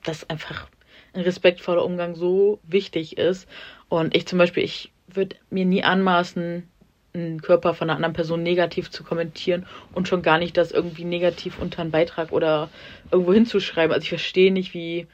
dass 0.03 0.30
einfach 0.30 0.67
ein 1.13 1.21
respektvoller 1.21 1.84
Umgang 1.84 2.15
so 2.15 2.60
wichtig 2.63 3.17
ist. 3.17 3.47
Und 3.89 4.15
ich 4.15 4.27
zum 4.27 4.39
Beispiel, 4.39 4.63
ich 4.63 4.91
würde 5.08 5.36
mir 5.49 5.65
nie 5.65 5.84
anmaßen, 5.84 6.67
einen 7.13 7.41
Körper 7.41 7.73
von 7.73 7.89
einer 7.89 7.95
anderen 7.95 8.13
Person 8.13 8.43
negativ 8.43 8.91
zu 8.91 9.03
kommentieren 9.03 9.65
und 9.93 10.08
schon 10.08 10.21
gar 10.21 10.38
nicht 10.38 10.56
das 10.56 10.71
irgendwie 10.71 11.06
negativ 11.06 11.60
unter 11.60 11.82
einen 11.82 11.91
Beitrag 11.91 12.32
oder 12.32 12.69
irgendwo 13.12 13.34
hinzuschreiben. 13.34 13.91
Also 13.91 14.03
ich 14.03 14.10
verstehe 14.10 14.51
nicht, 14.51 14.73
wie 14.73 15.08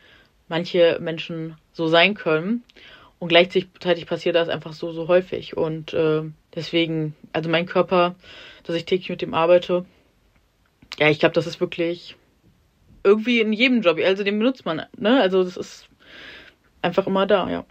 manche 0.50 0.98
Menschen 1.00 1.58
so 1.72 1.88
sein 1.88 2.14
können. 2.14 2.64
Und 3.24 3.30
gleichzeitig 3.30 4.06
passiert 4.06 4.36
das 4.36 4.50
einfach 4.50 4.74
so, 4.74 4.92
so 4.92 5.08
häufig. 5.08 5.56
Und 5.56 5.94
äh, 5.94 6.24
deswegen, 6.54 7.16
also 7.32 7.50
mein 7.50 7.66
Körper, 7.66 8.16
dass 8.64 8.76
ich 8.76 8.84
täglich 8.86 9.10
mit 9.10 9.22
dem 9.22 9.34
arbeite, 9.34 9.86
ja, 11.00 11.10
ich 11.10 11.20
glaube, 11.20 11.34
das 11.34 11.48
ist 11.48 11.62
wirklich 11.62 12.18
irgendwie 13.04 13.40
in 13.40 13.54
jedem 13.54 13.82
Job. 13.82 13.98
Also 14.04 14.24
den 14.24 14.40
benutzt 14.40 14.66
man, 14.66 14.84
ne? 14.98 15.22
Also 15.22 15.44
das 15.44 15.56
ist 15.56 15.88
einfach 16.82 17.08
immer 17.08 17.26
da, 17.26 17.50
ja 17.50 17.66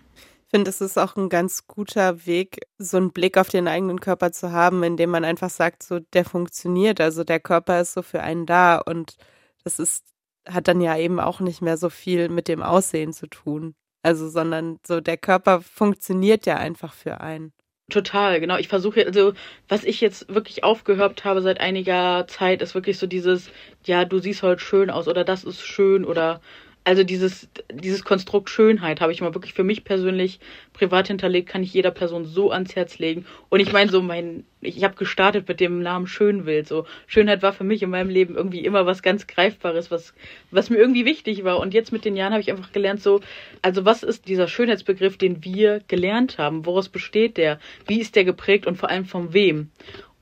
finde, 0.52 0.68
es 0.68 0.80
ist 0.82 0.98
auch 0.98 1.16
ein 1.16 1.28
ganz 1.30 1.66
guter 1.66 2.26
Weg, 2.26 2.66
so 2.78 2.98
einen 2.98 3.10
Blick 3.12 3.38
auf 3.38 3.48
den 3.48 3.66
eigenen 3.68 4.00
Körper 4.00 4.32
zu 4.32 4.52
haben, 4.52 4.82
indem 4.82 5.10
man 5.10 5.24
einfach 5.24 5.50
sagt, 5.50 5.82
so 5.82 5.98
der 5.98 6.24
funktioniert. 6.24 7.00
Also 7.00 7.24
der 7.24 7.40
Körper 7.40 7.80
ist 7.80 7.94
so 7.94 8.02
für 8.02 8.22
einen 8.22 8.44
da 8.46 8.78
und 8.78 9.16
das 9.64 9.78
ist, 9.78 10.04
hat 10.46 10.68
dann 10.68 10.80
ja 10.80 10.96
eben 10.98 11.20
auch 11.20 11.40
nicht 11.40 11.62
mehr 11.62 11.78
so 11.78 11.88
viel 11.88 12.28
mit 12.28 12.48
dem 12.48 12.62
Aussehen 12.62 13.12
zu 13.14 13.26
tun. 13.28 13.74
Also, 14.02 14.28
sondern 14.28 14.78
so 14.86 15.00
der 15.00 15.16
Körper 15.16 15.60
funktioniert 15.60 16.46
ja 16.46 16.56
einfach 16.56 16.92
für 16.92 17.20
einen. 17.20 17.52
Total, 17.90 18.40
genau. 18.40 18.56
Ich 18.56 18.68
versuche, 18.68 19.04
also 19.06 19.34
was 19.68 19.84
ich 19.84 20.00
jetzt 20.00 20.32
wirklich 20.32 20.64
aufgehört 20.64 21.24
habe 21.24 21.42
seit 21.42 21.60
einiger 21.60 22.26
Zeit, 22.26 22.62
ist 22.62 22.74
wirklich 22.74 22.98
so 22.98 23.06
dieses, 23.06 23.50
ja, 23.84 24.04
du 24.04 24.18
siehst 24.18 24.42
heute 24.42 24.60
schön 24.62 24.88
aus 24.90 25.08
oder 25.08 25.24
das 25.24 25.44
ist 25.44 25.60
schön 25.62 26.04
oder 26.04 26.40
also 26.84 27.04
dieses, 27.04 27.48
dieses 27.72 28.04
Konstrukt 28.04 28.50
Schönheit 28.50 29.00
habe 29.00 29.12
ich 29.12 29.20
mal 29.20 29.34
wirklich 29.34 29.54
für 29.54 29.62
mich 29.62 29.84
persönlich 29.84 30.40
privat 30.72 31.08
hinterlegt, 31.08 31.48
kann 31.48 31.62
ich 31.62 31.72
jeder 31.72 31.92
Person 31.92 32.24
so 32.24 32.50
ans 32.50 32.74
Herz 32.74 32.98
legen. 32.98 33.24
Und 33.50 33.60
ich 33.60 33.72
meine, 33.72 33.90
so 33.90 34.02
mein, 34.02 34.44
ich 34.60 34.82
habe 34.82 34.96
gestartet 34.96 35.46
mit 35.46 35.60
dem 35.60 35.80
Namen 35.80 36.06
Schönwild. 36.08 36.66
So 36.66 36.86
Schönheit 37.06 37.42
war 37.42 37.52
für 37.52 37.64
mich 37.64 37.82
in 37.82 37.90
meinem 37.90 38.10
Leben 38.10 38.34
irgendwie 38.34 38.64
immer 38.64 38.84
was 38.84 39.02
ganz 39.02 39.26
Greifbares, 39.28 39.90
was, 39.90 40.12
was 40.50 40.70
mir 40.70 40.76
irgendwie 40.76 41.04
wichtig 41.04 41.44
war. 41.44 41.60
Und 41.60 41.72
jetzt 41.72 41.92
mit 41.92 42.04
den 42.04 42.16
Jahren 42.16 42.32
habe 42.32 42.42
ich 42.42 42.50
einfach 42.50 42.72
gelernt, 42.72 43.00
so, 43.00 43.20
also 43.60 43.84
was 43.84 44.02
ist 44.02 44.26
dieser 44.26 44.48
Schönheitsbegriff, 44.48 45.16
den 45.16 45.44
wir 45.44 45.82
gelernt 45.86 46.38
haben? 46.38 46.66
Woraus 46.66 46.88
besteht 46.88 47.36
der? 47.36 47.60
Wie 47.86 48.00
ist 48.00 48.16
der 48.16 48.24
geprägt 48.24 48.66
und 48.66 48.76
vor 48.76 48.90
allem 48.90 49.04
von 49.04 49.32
wem? 49.32 49.70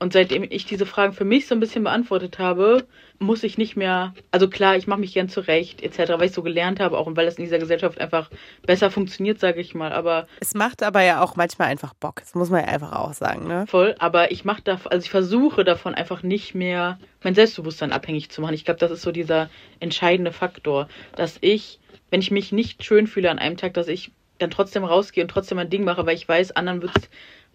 Und 0.01 0.13
seitdem 0.13 0.43
ich 0.49 0.65
diese 0.65 0.87
Fragen 0.87 1.13
für 1.13 1.25
mich 1.25 1.45
so 1.45 1.53
ein 1.53 1.59
bisschen 1.59 1.83
beantwortet 1.83 2.39
habe, 2.39 2.87
muss 3.19 3.43
ich 3.43 3.59
nicht 3.59 3.77
mehr, 3.77 4.15
also 4.31 4.49
klar, 4.49 4.75
ich 4.75 4.87
mache 4.87 4.99
mich 4.99 5.13
gern 5.13 5.29
zurecht, 5.29 5.83
etc., 5.83 6.13
weil 6.17 6.25
ich 6.25 6.31
so 6.31 6.41
gelernt 6.41 6.79
habe, 6.79 6.97
auch 6.97 7.05
und 7.05 7.15
weil 7.15 7.27
es 7.27 7.37
in 7.37 7.43
dieser 7.43 7.59
Gesellschaft 7.59 8.01
einfach 8.01 8.31
besser 8.65 8.89
funktioniert, 8.89 9.39
sage 9.39 9.61
ich 9.61 9.75
mal. 9.75 9.93
Aber 9.93 10.25
es 10.39 10.55
macht 10.55 10.81
aber 10.81 11.03
ja 11.03 11.21
auch 11.21 11.35
manchmal 11.35 11.67
einfach 11.67 11.93
Bock. 11.93 12.21
Das 12.21 12.33
muss 12.33 12.49
man 12.49 12.61
ja 12.61 12.69
einfach 12.69 12.93
auch 12.93 13.13
sagen, 13.13 13.47
ne? 13.47 13.67
Voll, 13.67 13.93
aber 13.99 14.31
ich 14.31 14.43
mache 14.43 14.63
da, 14.63 14.79
also 14.85 15.05
ich 15.05 15.11
versuche 15.11 15.63
davon 15.63 15.93
einfach 15.93 16.23
nicht 16.23 16.55
mehr 16.55 16.97
mein 17.21 17.35
Selbstbewusstsein 17.35 17.91
abhängig 17.91 18.31
zu 18.31 18.41
machen. 18.41 18.55
Ich 18.55 18.65
glaube, 18.65 18.79
das 18.79 18.89
ist 18.89 19.03
so 19.03 19.11
dieser 19.11 19.51
entscheidende 19.79 20.31
Faktor, 20.31 20.89
dass 21.15 21.37
ich, 21.41 21.79
wenn 22.09 22.21
ich 22.21 22.31
mich 22.31 22.51
nicht 22.51 22.83
schön 22.83 23.05
fühle 23.05 23.29
an 23.29 23.37
einem 23.37 23.55
Tag, 23.55 23.75
dass 23.75 23.87
ich 23.87 24.09
dann 24.39 24.49
trotzdem 24.49 24.83
rausgehe 24.83 25.23
und 25.23 25.29
trotzdem 25.29 25.57
mein 25.57 25.69
Ding 25.69 25.83
mache, 25.83 26.07
weil 26.07 26.15
ich 26.15 26.27
weiß, 26.27 26.53
anderen 26.53 26.81
wird 26.81 26.97
es 26.97 27.07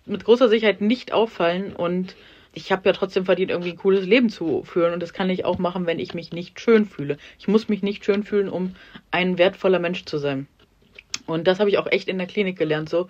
mit 0.06 0.24
großer 0.24 0.48
Sicherheit 0.48 0.80
nicht 0.80 1.12
auffallen 1.12 1.74
und 1.74 2.14
ich 2.56 2.72
habe 2.72 2.88
ja 2.88 2.92
trotzdem 2.94 3.26
verdient, 3.26 3.50
irgendwie 3.50 3.72
ein 3.72 3.76
cooles 3.76 4.06
Leben 4.06 4.30
zu 4.30 4.62
führen. 4.64 4.94
Und 4.94 5.00
das 5.00 5.12
kann 5.12 5.28
ich 5.28 5.44
auch 5.44 5.58
machen, 5.58 5.84
wenn 5.84 5.98
ich 5.98 6.14
mich 6.14 6.32
nicht 6.32 6.58
schön 6.58 6.86
fühle. 6.86 7.18
Ich 7.38 7.48
muss 7.48 7.68
mich 7.68 7.82
nicht 7.82 8.02
schön 8.02 8.24
fühlen, 8.24 8.48
um 8.48 8.74
ein 9.10 9.36
wertvoller 9.36 9.78
Mensch 9.78 10.06
zu 10.06 10.16
sein. 10.16 10.46
Und 11.26 11.46
das 11.46 11.60
habe 11.60 11.68
ich 11.68 11.76
auch 11.76 11.86
echt 11.86 12.08
in 12.08 12.16
der 12.16 12.26
Klinik 12.26 12.56
gelernt, 12.56 12.88
so. 12.88 13.08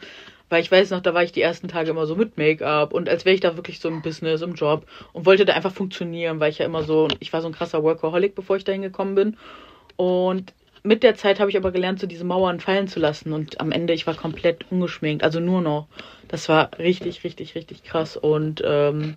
Weil 0.48 0.62
ich 0.62 0.72
weiß 0.72 0.90
noch, 0.90 1.00
da 1.00 1.14
war 1.14 1.22
ich 1.22 1.30
die 1.30 1.42
ersten 1.42 1.68
Tage 1.68 1.90
immer 1.90 2.06
so 2.06 2.16
mit 2.16 2.36
Make-up 2.36 2.92
und 2.92 3.08
als 3.08 3.24
wäre 3.24 3.34
ich 3.34 3.40
da 3.40 3.56
wirklich 3.56 3.78
so 3.78 3.88
im 3.88 4.02
Business, 4.02 4.42
im 4.42 4.54
Job 4.54 4.86
und 5.12 5.26
wollte 5.26 5.44
da 5.44 5.54
einfach 5.54 5.72
funktionieren, 5.72 6.40
weil 6.40 6.50
ich 6.50 6.58
ja 6.58 6.66
immer 6.66 6.82
so, 6.82 7.06
ich 7.20 7.32
war 7.32 7.40
so 7.40 7.48
ein 7.48 7.54
krasser 7.54 7.84
Workaholic, 7.84 8.34
bevor 8.34 8.56
ich 8.56 8.64
da 8.64 8.72
hingekommen 8.72 9.14
bin. 9.14 9.36
Und 9.94 10.54
mit 10.86 11.02
der 11.02 11.16
Zeit 11.16 11.40
habe 11.40 11.50
ich 11.50 11.56
aber 11.56 11.72
gelernt, 11.72 12.00
so 12.00 12.06
diese 12.06 12.24
Mauern 12.24 12.60
fallen 12.60 12.88
zu 12.88 13.00
lassen 13.00 13.32
und 13.32 13.60
am 13.60 13.72
Ende, 13.72 13.92
ich 13.92 14.06
war 14.06 14.14
komplett 14.14 14.70
ungeschminkt, 14.70 15.24
also 15.24 15.40
nur 15.40 15.60
noch. 15.60 15.88
Das 16.28 16.48
war 16.48 16.70
richtig, 16.78 17.24
richtig, 17.24 17.54
richtig 17.54 17.84
krass 17.84 18.16
und 18.16 18.62
ähm, 18.64 19.16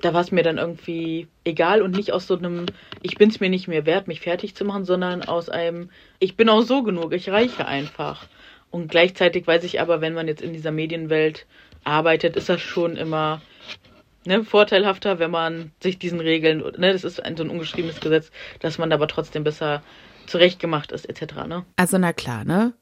da 0.00 0.14
war 0.14 0.22
es 0.22 0.32
mir 0.32 0.42
dann 0.42 0.58
irgendwie 0.58 1.28
egal 1.44 1.82
und 1.82 1.92
nicht 1.92 2.12
aus 2.12 2.26
so 2.26 2.36
einem, 2.36 2.66
ich 3.02 3.18
bin 3.18 3.30
es 3.30 3.40
mir 3.40 3.50
nicht 3.50 3.68
mehr 3.68 3.86
wert, 3.86 4.08
mich 4.08 4.20
fertig 4.20 4.54
zu 4.54 4.64
machen, 4.64 4.84
sondern 4.84 5.22
aus 5.22 5.48
einem, 5.48 5.90
ich 6.18 6.36
bin 6.36 6.48
auch 6.48 6.62
so 6.62 6.82
genug, 6.82 7.12
ich 7.12 7.30
reiche 7.30 7.66
einfach. 7.66 8.26
Und 8.70 8.90
gleichzeitig 8.90 9.46
weiß 9.46 9.64
ich 9.64 9.80
aber, 9.80 10.00
wenn 10.00 10.14
man 10.14 10.28
jetzt 10.28 10.42
in 10.42 10.52
dieser 10.52 10.70
Medienwelt 10.70 11.46
arbeitet, 11.84 12.36
ist 12.36 12.48
das 12.48 12.60
schon 12.60 12.96
immer 12.96 13.42
ne, 14.24 14.44
vorteilhafter, 14.44 15.18
wenn 15.18 15.30
man 15.30 15.72
sich 15.80 15.98
diesen 15.98 16.20
Regeln, 16.20 16.58
ne, 16.78 16.92
das 16.92 17.04
ist 17.04 17.22
ein, 17.22 17.36
so 17.36 17.42
ein 17.42 17.50
ungeschriebenes 17.50 18.00
Gesetz, 18.00 18.30
dass 18.60 18.78
man 18.78 18.92
aber 18.92 19.08
trotzdem 19.08 19.44
besser 19.44 19.82
zurechtgemacht 20.26 20.92
ist, 20.92 21.08
etc. 21.08 21.34
Ne? 21.46 21.64
Also 21.76 21.98
na 21.98 22.12
klar, 22.12 22.44
ne? 22.44 22.74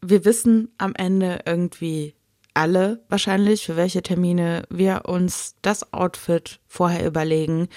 Wir 0.00 0.24
wissen 0.24 0.72
am 0.78 0.94
Ende 0.94 1.40
irgendwie 1.44 2.14
alle 2.58 3.04
wahrscheinlich, 3.08 3.64
für 3.66 3.76
welche 3.76 4.02
Termine 4.02 4.64
wir 4.68 5.02
uns 5.06 5.54
das 5.62 5.92
Outfit 5.92 6.58
vorher 6.66 7.06
überlegen, 7.06 7.68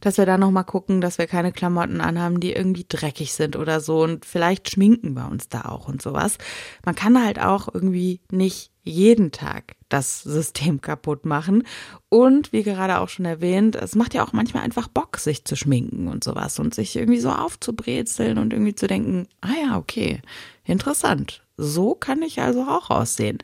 dass 0.00 0.16
wir 0.16 0.24
da 0.24 0.38
nochmal 0.38 0.64
gucken, 0.64 1.02
dass 1.02 1.18
wir 1.18 1.26
keine 1.26 1.52
Klamotten 1.52 2.00
anhaben, 2.00 2.40
die 2.40 2.52
irgendwie 2.52 2.86
dreckig 2.88 3.34
sind 3.34 3.54
oder 3.54 3.80
so 3.80 4.02
und 4.02 4.24
vielleicht 4.24 4.70
schminken 4.70 5.12
wir 5.12 5.28
uns 5.30 5.50
da 5.50 5.66
auch 5.66 5.88
und 5.88 6.00
sowas. 6.00 6.38
Man 6.86 6.94
kann 6.94 7.22
halt 7.22 7.38
auch 7.38 7.68
irgendwie 7.72 8.20
nicht 8.30 8.70
jeden 8.82 9.30
Tag 9.30 9.76
das 9.90 10.22
System 10.22 10.80
kaputt 10.80 11.26
machen. 11.26 11.64
Und 12.08 12.52
wie 12.52 12.62
gerade 12.62 13.00
auch 13.00 13.10
schon 13.10 13.26
erwähnt, 13.26 13.76
es 13.76 13.94
macht 13.94 14.14
ja 14.14 14.24
auch 14.24 14.32
manchmal 14.32 14.62
einfach 14.62 14.88
Bock, 14.88 15.18
sich 15.18 15.44
zu 15.44 15.56
schminken 15.56 16.08
und 16.08 16.24
sowas 16.24 16.58
und 16.58 16.74
sich 16.74 16.96
irgendwie 16.96 17.20
so 17.20 17.30
aufzubrezeln 17.30 18.38
und 18.38 18.54
irgendwie 18.54 18.74
zu 18.74 18.86
denken, 18.86 19.28
ah 19.42 19.54
ja, 19.62 19.76
okay, 19.76 20.22
interessant. 20.64 21.42
So 21.58 21.94
kann 21.94 22.22
ich 22.22 22.40
also 22.40 22.62
auch 22.62 22.88
aussehen. 22.88 23.38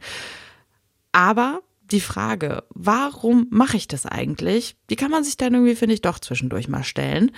Aber 1.12 1.60
die 1.90 2.00
Frage, 2.00 2.64
warum 2.70 3.46
mache 3.50 3.76
ich 3.76 3.88
das 3.88 4.06
eigentlich? 4.06 4.76
Die 4.90 4.96
kann 4.96 5.10
man 5.10 5.24
sich 5.24 5.36
dann 5.36 5.54
irgendwie, 5.54 5.76
finde 5.76 5.94
ich, 5.94 6.02
doch 6.02 6.18
zwischendurch 6.18 6.68
mal 6.68 6.84
stellen, 6.84 7.32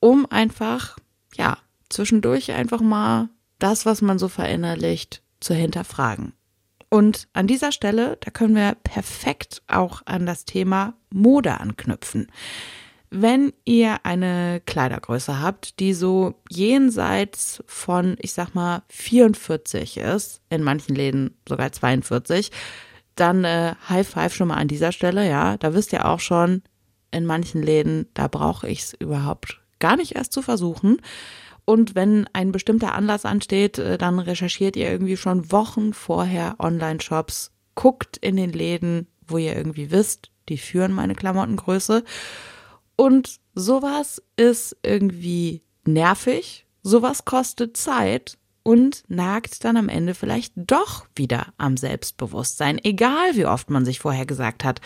um 0.00 0.26
einfach, 0.30 0.98
ja, 1.34 1.58
zwischendurch 1.88 2.52
einfach 2.52 2.80
mal 2.80 3.30
das, 3.58 3.86
was 3.86 4.02
man 4.02 4.18
so 4.18 4.28
verinnerlicht, 4.28 5.22
zu 5.40 5.54
hinterfragen. 5.54 6.32
Und 6.94 7.26
an 7.32 7.48
dieser 7.48 7.72
Stelle, 7.72 8.18
da 8.20 8.30
können 8.30 8.54
wir 8.54 8.76
perfekt 8.84 9.62
auch 9.66 10.02
an 10.04 10.26
das 10.26 10.44
Thema 10.44 10.94
Mode 11.10 11.58
anknüpfen. 11.58 12.30
Wenn 13.10 13.52
ihr 13.64 14.06
eine 14.06 14.62
Kleidergröße 14.64 15.40
habt, 15.40 15.80
die 15.80 15.92
so 15.92 16.36
jenseits 16.48 17.64
von, 17.66 18.16
ich 18.20 18.32
sag 18.32 18.54
mal, 18.54 18.84
44 18.90 19.96
ist, 19.96 20.40
in 20.50 20.62
manchen 20.62 20.94
Läden 20.94 21.36
sogar 21.48 21.72
42, 21.72 22.52
dann 23.16 23.42
äh, 23.42 23.74
High 23.88 24.06
Five 24.06 24.32
schon 24.32 24.46
mal 24.46 24.58
an 24.58 24.68
dieser 24.68 24.92
Stelle, 24.92 25.28
ja. 25.28 25.56
Da 25.56 25.74
wisst 25.74 25.92
ihr 25.92 26.08
auch 26.08 26.20
schon, 26.20 26.62
in 27.10 27.26
manchen 27.26 27.60
Läden, 27.60 28.06
da 28.14 28.28
brauche 28.28 28.68
ich 28.68 28.82
es 28.82 28.94
überhaupt 28.94 29.60
gar 29.80 29.96
nicht 29.96 30.14
erst 30.14 30.32
zu 30.32 30.42
versuchen. 30.42 30.98
Und 31.64 31.94
wenn 31.94 32.28
ein 32.32 32.52
bestimmter 32.52 32.94
Anlass 32.94 33.24
ansteht, 33.24 33.78
äh, 33.78 33.98
dann 33.98 34.18
recherchiert 34.18 34.76
ihr 34.76 34.90
irgendwie 34.90 35.16
schon 35.16 35.50
Wochen 35.50 35.92
vorher 35.92 36.56
Online-Shops, 36.58 37.52
guckt 37.74 38.16
in 38.18 38.36
den 38.36 38.52
Läden, 38.52 39.08
wo 39.26 39.38
ihr 39.38 39.56
irgendwie 39.56 39.90
wisst, 39.90 40.30
die 40.48 40.58
führen 40.58 40.92
meine 40.92 41.14
Klamottengröße. 41.14 42.04
Und 42.96 43.40
sowas 43.54 44.22
ist 44.36 44.76
irgendwie 44.82 45.62
nervig, 45.86 46.66
sowas 46.82 47.24
kostet 47.24 47.76
Zeit 47.76 48.38
und 48.64 49.04
nagt 49.08 49.62
dann 49.64 49.76
am 49.76 49.88
Ende 49.88 50.14
vielleicht 50.14 50.54
doch 50.56 51.06
wieder 51.14 51.52
am 51.58 51.76
Selbstbewusstsein, 51.76 52.80
egal 52.82 53.36
wie 53.36 53.46
oft 53.46 53.70
man 53.70 53.84
sich 53.84 54.00
vorher 54.00 54.26
gesagt 54.26 54.64
hat, 54.64 54.80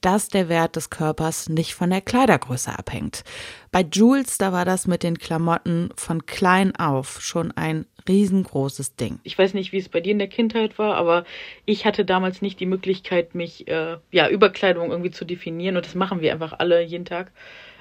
dass 0.00 0.28
der 0.28 0.48
Wert 0.48 0.76
des 0.76 0.90
Körpers 0.90 1.48
nicht 1.48 1.74
von 1.74 1.90
der 1.90 2.02
Kleidergröße 2.02 2.78
abhängt. 2.78 3.24
Bei 3.72 3.80
Jules, 3.90 4.36
da 4.36 4.52
war 4.52 4.66
das 4.66 4.86
mit 4.86 5.02
den 5.02 5.18
Klamotten 5.18 5.88
von 5.96 6.26
klein 6.26 6.76
auf 6.76 7.22
schon 7.22 7.52
ein 7.52 7.86
riesengroßes 8.06 8.96
Ding. 8.96 9.18
Ich 9.22 9.38
weiß 9.38 9.54
nicht, 9.54 9.72
wie 9.72 9.78
es 9.78 9.88
bei 9.88 10.00
dir 10.00 10.12
in 10.12 10.18
der 10.18 10.28
Kindheit 10.28 10.78
war, 10.78 10.96
aber 10.96 11.24
ich 11.64 11.86
hatte 11.86 12.04
damals 12.04 12.42
nicht 12.42 12.60
die 12.60 12.66
Möglichkeit, 12.66 13.34
mich 13.34 13.66
äh, 13.68 13.96
ja 14.10 14.28
über 14.28 14.50
Kleidung 14.50 14.90
irgendwie 14.90 15.10
zu 15.10 15.24
definieren 15.24 15.76
und 15.76 15.86
das 15.86 15.94
machen 15.94 16.20
wir 16.20 16.32
einfach 16.32 16.52
alle 16.58 16.82
jeden 16.82 17.06
Tag. 17.06 17.32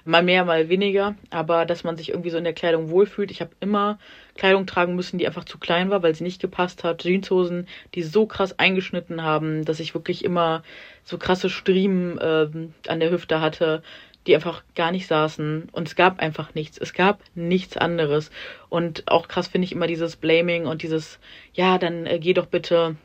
Mal 0.03 0.23
mehr, 0.23 0.45
mal 0.45 0.69
weniger, 0.69 1.15
aber 1.29 1.65
dass 1.65 1.83
man 1.83 1.95
sich 1.95 2.09
irgendwie 2.09 2.31
so 2.31 2.37
in 2.37 2.43
der 2.43 2.53
Kleidung 2.53 2.89
wohlfühlt. 2.89 3.29
Ich 3.29 3.41
habe 3.41 3.51
immer 3.59 3.99
Kleidung 4.35 4.65
tragen 4.65 4.95
müssen, 4.95 5.19
die 5.19 5.27
einfach 5.27 5.45
zu 5.45 5.59
klein 5.59 5.89
war, 5.89 6.01
weil 6.01 6.15
sie 6.15 6.23
nicht 6.23 6.41
gepasst 6.41 6.83
hat. 6.83 7.03
Jeanshosen, 7.03 7.67
die 7.93 8.01
so 8.01 8.25
krass 8.25 8.57
eingeschnitten 8.57 9.23
haben, 9.23 9.63
dass 9.65 9.79
ich 9.79 9.93
wirklich 9.93 10.25
immer 10.25 10.63
so 11.03 11.17
krasse 11.17 11.49
Striemen 11.49 12.17
äh, 12.17 12.47
an 12.87 12.99
der 12.99 13.11
Hüfte 13.11 13.41
hatte, 13.41 13.83
die 14.27 14.35
einfach 14.35 14.63
gar 14.75 14.91
nicht 14.91 15.07
saßen. 15.07 15.69
Und 15.71 15.87
es 15.87 15.95
gab 15.95 16.19
einfach 16.19 16.53
nichts. 16.53 16.77
Es 16.77 16.93
gab 16.93 17.21
nichts 17.35 17.77
anderes. 17.77 18.31
Und 18.69 19.03
auch 19.07 19.27
krass 19.27 19.47
finde 19.47 19.65
ich 19.65 19.71
immer 19.71 19.87
dieses 19.87 20.15
Blaming 20.15 20.65
und 20.65 20.83
dieses, 20.83 21.19
ja, 21.53 21.77
dann 21.77 22.05
äh, 22.05 22.19
geh 22.19 22.33
doch 22.33 22.45
bitte 22.45 22.95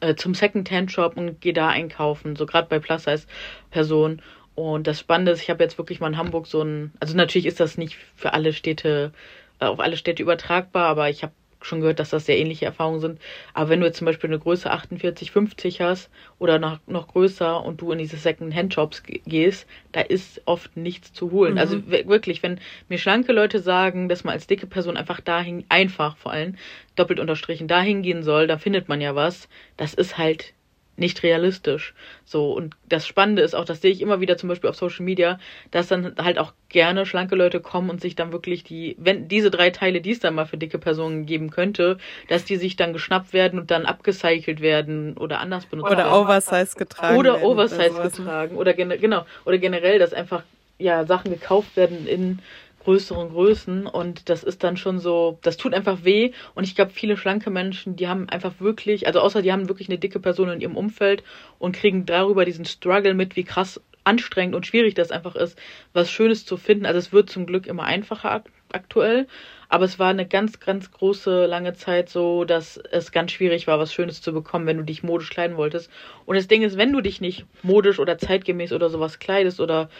äh, 0.00 0.14
zum 0.14 0.34
Second-Hand-Shop 0.34 1.16
und 1.16 1.40
geh 1.40 1.52
da 1.52 1.68
einkaufen. 1.68 2.36
So 2.36 2.46
gerade 2.46 2.68
bei 2.68 2.78
Plus-Size-Personen. 2.78 4.22
Und 4.58 4.88
das 4.88 4.98
Spannende 4.98 5.30
ist, 5.30 5.40
ich 5.40 5.50
habe 5.50 5.62
jetzt 5.62 5.78
wirklich 5.78 6.00
mal 6.00 6.08
in 6.08 6.16
Hamburg 6.16 6.48
so 6.48 6.62
ein, 6.62 6.90
also 6.98 7.16
natürlich 7.16 7.46
ist 7.46 7.60
das 7.60 7.78
nicht 7.78 7.96
für 8.16 8.32
alle 8.32 8.52
Städte, 8.52 9.12
äh, 9.60 9.66
auf 9.66 9.78
alle 9.78 9.96
Städte 9.96 10.20
übertragbar, 10.20 10.88
aber 10.88 11.08
ich 11.08 11.22
habe 11.22 11.32
schon 11.62 11.80
gehört, 11.80 12.00
dass 12.00 12.10
das 12.10 12.26
sehr 12.26 12.38
ähnliche 12.38 12.64
Erfahrungen 12.64 12.98
sind. 12.98 13.20
Aber 13.54 13.68
wenn 13.68 13.78
du 13.78 13.86
jetzt 13.86 13.98
zum 13.98 14.06
Beispiel 14.06 14.28
eine 14.28 14.40
Größe 14.40 14.68
48, 14.68 15.30
50 15.30 15.80
hast 15.80 16.10
oder 16.40 16.58
noch, 16.58 16.80
noch 16.88 17.06
größer 17.06 17.64
und 17.64 17.80
du 17.80 17.92
in 17.92 17.98
diese 17.98 18.16
Second-Hand-Shops 18.16 19.04
gehst, 19.04 19.68
da 19.92 20.00
ist 20.00 20.42
oft 20.44 20.76
nichts 20.76 21.12
zu 21.12 21.30
holen. 21.30 21.52
Mhm. 21.52 21.58
Also 21.58 21.86
wirklich, 21.86 22.42
wenn 22.42 22.58
mir 22.88 22.98
schlanke 22.98 23.32
Leute 23.32 23.60
sagen, 23.60 24.08
dass 24.08 24.24
man 24.24 24.34
als 24.34 24.48
dicke 24.48 24.66
Person 24.66 24.96
einfach 24.96 25.20
dahin, 25.20 25.66
einfach 25.68 26.16
vor 26.16 26.32
allem, 26.32 26.56
doppelt 26.96 27.20
unterstrichen, 27.20 27.68
dahin 27.68 28.02
gehen 28.02 28.24
soll, 28.24 28.48
da 28.48 28.58
findet 28.58 28.88
man 28.88 29.00
ja 29.00 29.14
was, 29.14 29.48
das 29.76 29.94
ist 29.94 30.18
halt 30.18 30.52
nicht 30.98 31.22
realistisch. 31.22 31.94
So, 32.24 32.52
und 32.52 32.76
das 32.88 33.06
Spannende 33.06 33.42
ist 33.42 33.54
auch, 33.54 33.64
das 33.64 33.80
sehe 33.80 33.90
ich 33.90 34.00
immer 34.00 34.20
wieder 34.20 34.36
zum 34.36 34.48
Beispiel 34.48 34.68
auf 34.68 34.76
Social 34.76 35.04
Media, 35.04 35.38
dass 35.70 35.88
dann 35.88 36.14
halt 36.18 36.38
auch 36.38 36.52
gerne 36.68 37.06
schlanke 37.06 37.36
Leute 37.36 37.60
kommen 37.60 37.88
und 37.88 38.00
sich 38.00 38.16
dann 38.16 38.32
wirklich 38.32 38.64
die, 38.64 38.96
wenn 38.98 39.28
diese 39.28 39.50
drei 39.50 39.70
Teile, 39.70 40.00
die 40.00 40.10
es 40.10 40.20
dann 40.20 40.34
mal 40.34 40.46
für 40.46 40.58
dicke 40.58 40.78
Personen 40.78 41.26
geben 41.26 41.50
könnte, 41.50 41.98
dass 42.28 42.44
die 42.44 42.56
sich 42.56 42.76
dann 42.76 42.92
geschnappt 42.92 43.32
werden 43.32 43.58
und 43.58 43.70
dann 43.70 43.86
abgecycelt 43.86 44.60
werden 44.60 45.16
oder 45.16 45.40
anders 45.40 45.66
benutzt 45.66 45.86
oder 45.86 45.98
werden. 45.98 46.12
Oder 46.12 46.20
Oversize 46.20 46.76
getragen 46.76 47.16
Oder 47.16 47.42
Oversize 47.42 47.92
oder 47.92 48.02
getragen. 48.02 48.56
Oder 48.56 48.74
genau, 48.74 49.24
oder 49.44 49.58
generell, 49.58 49.98
dass 49.98 50.12
einfach 50.12 50.42
ja 50.78 51.04
Sachen 51.06 51.32
gekauft 51.32 51.76
werden 51.76 52.06
in 52.06 52.40
größeren 52.88 53.28
Größen 53.28 53.86
und 53.86 54.30
das 54.30 54.42
ist 54.42 54.64
dann 54.64 54.78
schon 54.78 54.98
so, 54.98 55.38
das 55.42 55.58
tut 55.58 55.74
einfach 55.74 56.04
weh 56.04 56.32
und 56.54 56.64
ich 56.64 56.74
glaube, 56.74 56.90
viele 56.90 57.18
schlanke 57.18 57.50
Menschen, 57.50 57.96
die 57.96 58.08
haben 58.08 58.30
einfach 58.30 58.60
wirklich, 58.60 59.06
also 59.06 59.20
außer 59.20 59.42
die 59.42 59.52
haben 59.52 59.68
wirklich 59.68 59.90
eine 59.90 59.98
dicke 59.98 60.20
Person 60.20 60.48
in 60.48 60.62
ihrem 60.62 60.74
Umfeld 60.74 61.22
und 61.58 61.76
kriegen 61.76 62.06
darüber 62.06 62.46
diesen 62.46 62.64
Struggle 62.64 63.12
mit, 63.12 63.36
wie 63.36 63.44
krass 63.44 63.78
anstrengend 64.04 64.54
und 64.54 64.66
schwierig 64.66 64.94
das 64.94 65.10
einfach 65.10 65.36
ist, 65.36 65.58
was 65.92 66.10
Schönes 66.10 66.46
zu 66.46 66.56
finden. 66.56 66.86
Also 66.86 66.98
es 66.98 67.12
wird 67.12 67.28
zum 67.28 67.44
Glück 67.44 67.66
immer 67.66 67.84
einfacher 67.84 68.42
aktuell, 68.72 69.26
aber 69.68 69.84
es 69.84 69.98
war 69.98 70.08
eine 70.08 70.26
ganz, 70.26 70.58
ganz 70.58 70.90
große, 70.90 71.44
lange 71.44 71.74
Zeit 71.74 72.08
so, 72.08 72.44
dass 72.44 72.78
es 72.78 73.12
ganz 73.12 73.32
schwierig 73.32 73.66
war, 73.66 73.78
was 73.78 73.92
Schönes 73.92 74.22
zu 74.22 74.32
bekommen, 74.32 74.64
wenn 74.64 74.78
du 74.78 74.82
dich 74.82 75.02
modisch 75.02 75.28
kleiden 75.28 75.58
wolltest. 75.58 75.90
Und 76.24 76.36
das 76.36 76.48
Ding 76.48 76.62
ist, 76.62 76.78
wenn 76.78 76.92
du 76.92 77.02
dich 77.02 77.20
nicht 77.20 77.44
modisch 77.62 77.98
oder 77.98 78.16
zeitgemäß 78.16 78.72
oder 78.72 78.88
sowas 78.88 79.18
kleidest 79.18 79.60
oder 79.60 79.90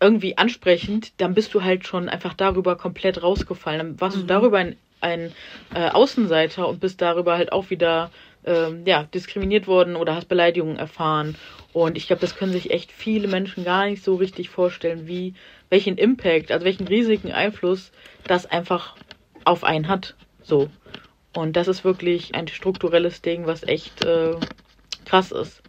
irgendwie 0.00 0.36
ansprechend, 0.36 1.12
dann 1.20 1.34
bist 1.34 1.54
du 1.54 1.62
halt 1.62 1.86
schon 1.86 2.08
einfach 2.08 2.34
darüber 2.34 2.76
komplett 2.76 3.22
rausgefallen. 3.22 3.78
Dann 3.78 4.00
warst 4.00 4.16
mhm. 4.16 4.20
du 4.22 4.26
darüber 4.26 4.58
ein, 4.58 4.76
ein 5.00 5.32
äh, 5.74 5.88
Außenseiter 5.88 6.68
und 6.68 6.80
bist 6.80 7.00
darüber 7.00 7.36
halt 7.36 7.52
auch 7.52 7.70
wieder 7.70 8.10
ähm, 8.44 8.82
ja, 8.86 9.04
diskriminiert 9.04 9.66
worden 9.66 9.96
oder 9.96 10.14
hast 10.14 10.28
Beleidigungen 10.28 10.78
erfahren. 10.78 11.36
Und 11.72 11.96
ich 11.96 12.06
glaube, 12.06 12.20
das 12.20 12.36
können 12.36 12.52
sich 12.52 12.70
echt 12.70 12.92
viele 12.92 13.28
Menschen 13.28 13.64
gar 13.64 13.86
nicht 13.86 14.02
so 14.02 14.14
richtig 14.14 14.48
vorstellen, 14.48 15.06
wie 15.06 15.34
welchen 15.68 15.98
Impact, 15.98 16.52
also 16.52 16.64
welchen 16.64 16.86
riesigen 16.86 17.32
Einfluss 17.32 17.90
das 18.24 18.46
einfach 18.46 18.96
auf 19.44 19.64
einen 19.64 19.88
hat. 19.88 20.14
So. 20.42 20.70
Und 21.34 21.56
das 21.56 21.68
ist 21.68 21.84
wirklich 21.84 22.34
ein 22.34 22.48
strukturelles 22.48 23.20
Ding, 23.20 23.46
was 23.46 23.62
echt 23.62 24.04
äh, 24.04 24.36
krass 25.04 25.32
ist. 25.32 25.62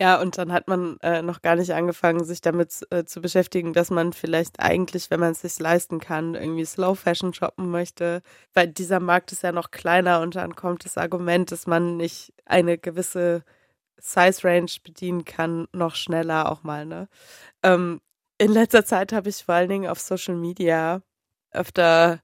Ja, 0.00 0.20
und 0.20 0.36
dann 0.36 0.52
hat 0.52 0.68
man 0.68 0.98
äh, 1.00 1.22
noch 1.22 1.40
gar 1.40 1.56
nicht 1.56 1.72
angefangen, 1.72 2.24
sich 2.24 2.42
damit 2.42 2.86
äh, 2.90 3.04
zu 3.04 3.22
beschäftigen, 3.22 3.72
dass 3.72 3.90
man 3.90 4.12
vielleicht 4.12 4.60
eigentlich, 4.60 5.10
wenn 5.10 5.20
man 5.20 5.32
es 5.32 5.40
sich 5.40 5.58
leisten 5.58 6.00
kann, 6.00 6.34
irgendwie 6.34 6.66
Slow 6.66 6.94
Fashion 6.94 7.32
shoppen 7.32 7.70
möchte. 7.70 8.20
Weil 8.52 8.68
dieser 8.68 9.00
Markt 9.00 9.32
ist 9.32 9.42
ja 9.42 9.52
noch 9.52 9.70
kleiner 9.70 10.20
und 10.20 10.34
dann 10.36 10.54
kommt 10.54 10.84
das 10.84 10.98
Argument, 10.98 11.50
dass 11.50 11.66
man 11.66 11.96
nicht 11.96 12.34
eine 12.44 12.76
gewisse 12.76 13.42
Size 13.98 14.44
Range 14.44 14.70
bedienen 14.84 15.24
kann, 15.24 15.66
noch 15.72 15.94
schneller 15.94 16.50
auch 16.52 16.62
mal. 16.62 16.86
Ne? 16.86 17.08
Ähm, 17.62 18.00
in 18.38 18.52
letzter 18.52 18.84
Zeit 18.84 19.12
habe 19.12 19.30
ich 19.30 19.44
vor 19.44 19.54
allen 19.56 19.70
Dingen 19.70 19.90
auf 19.90 20.00
Social 20.00 20.36
Media 20.36 21.02
öfter 21.52 22.20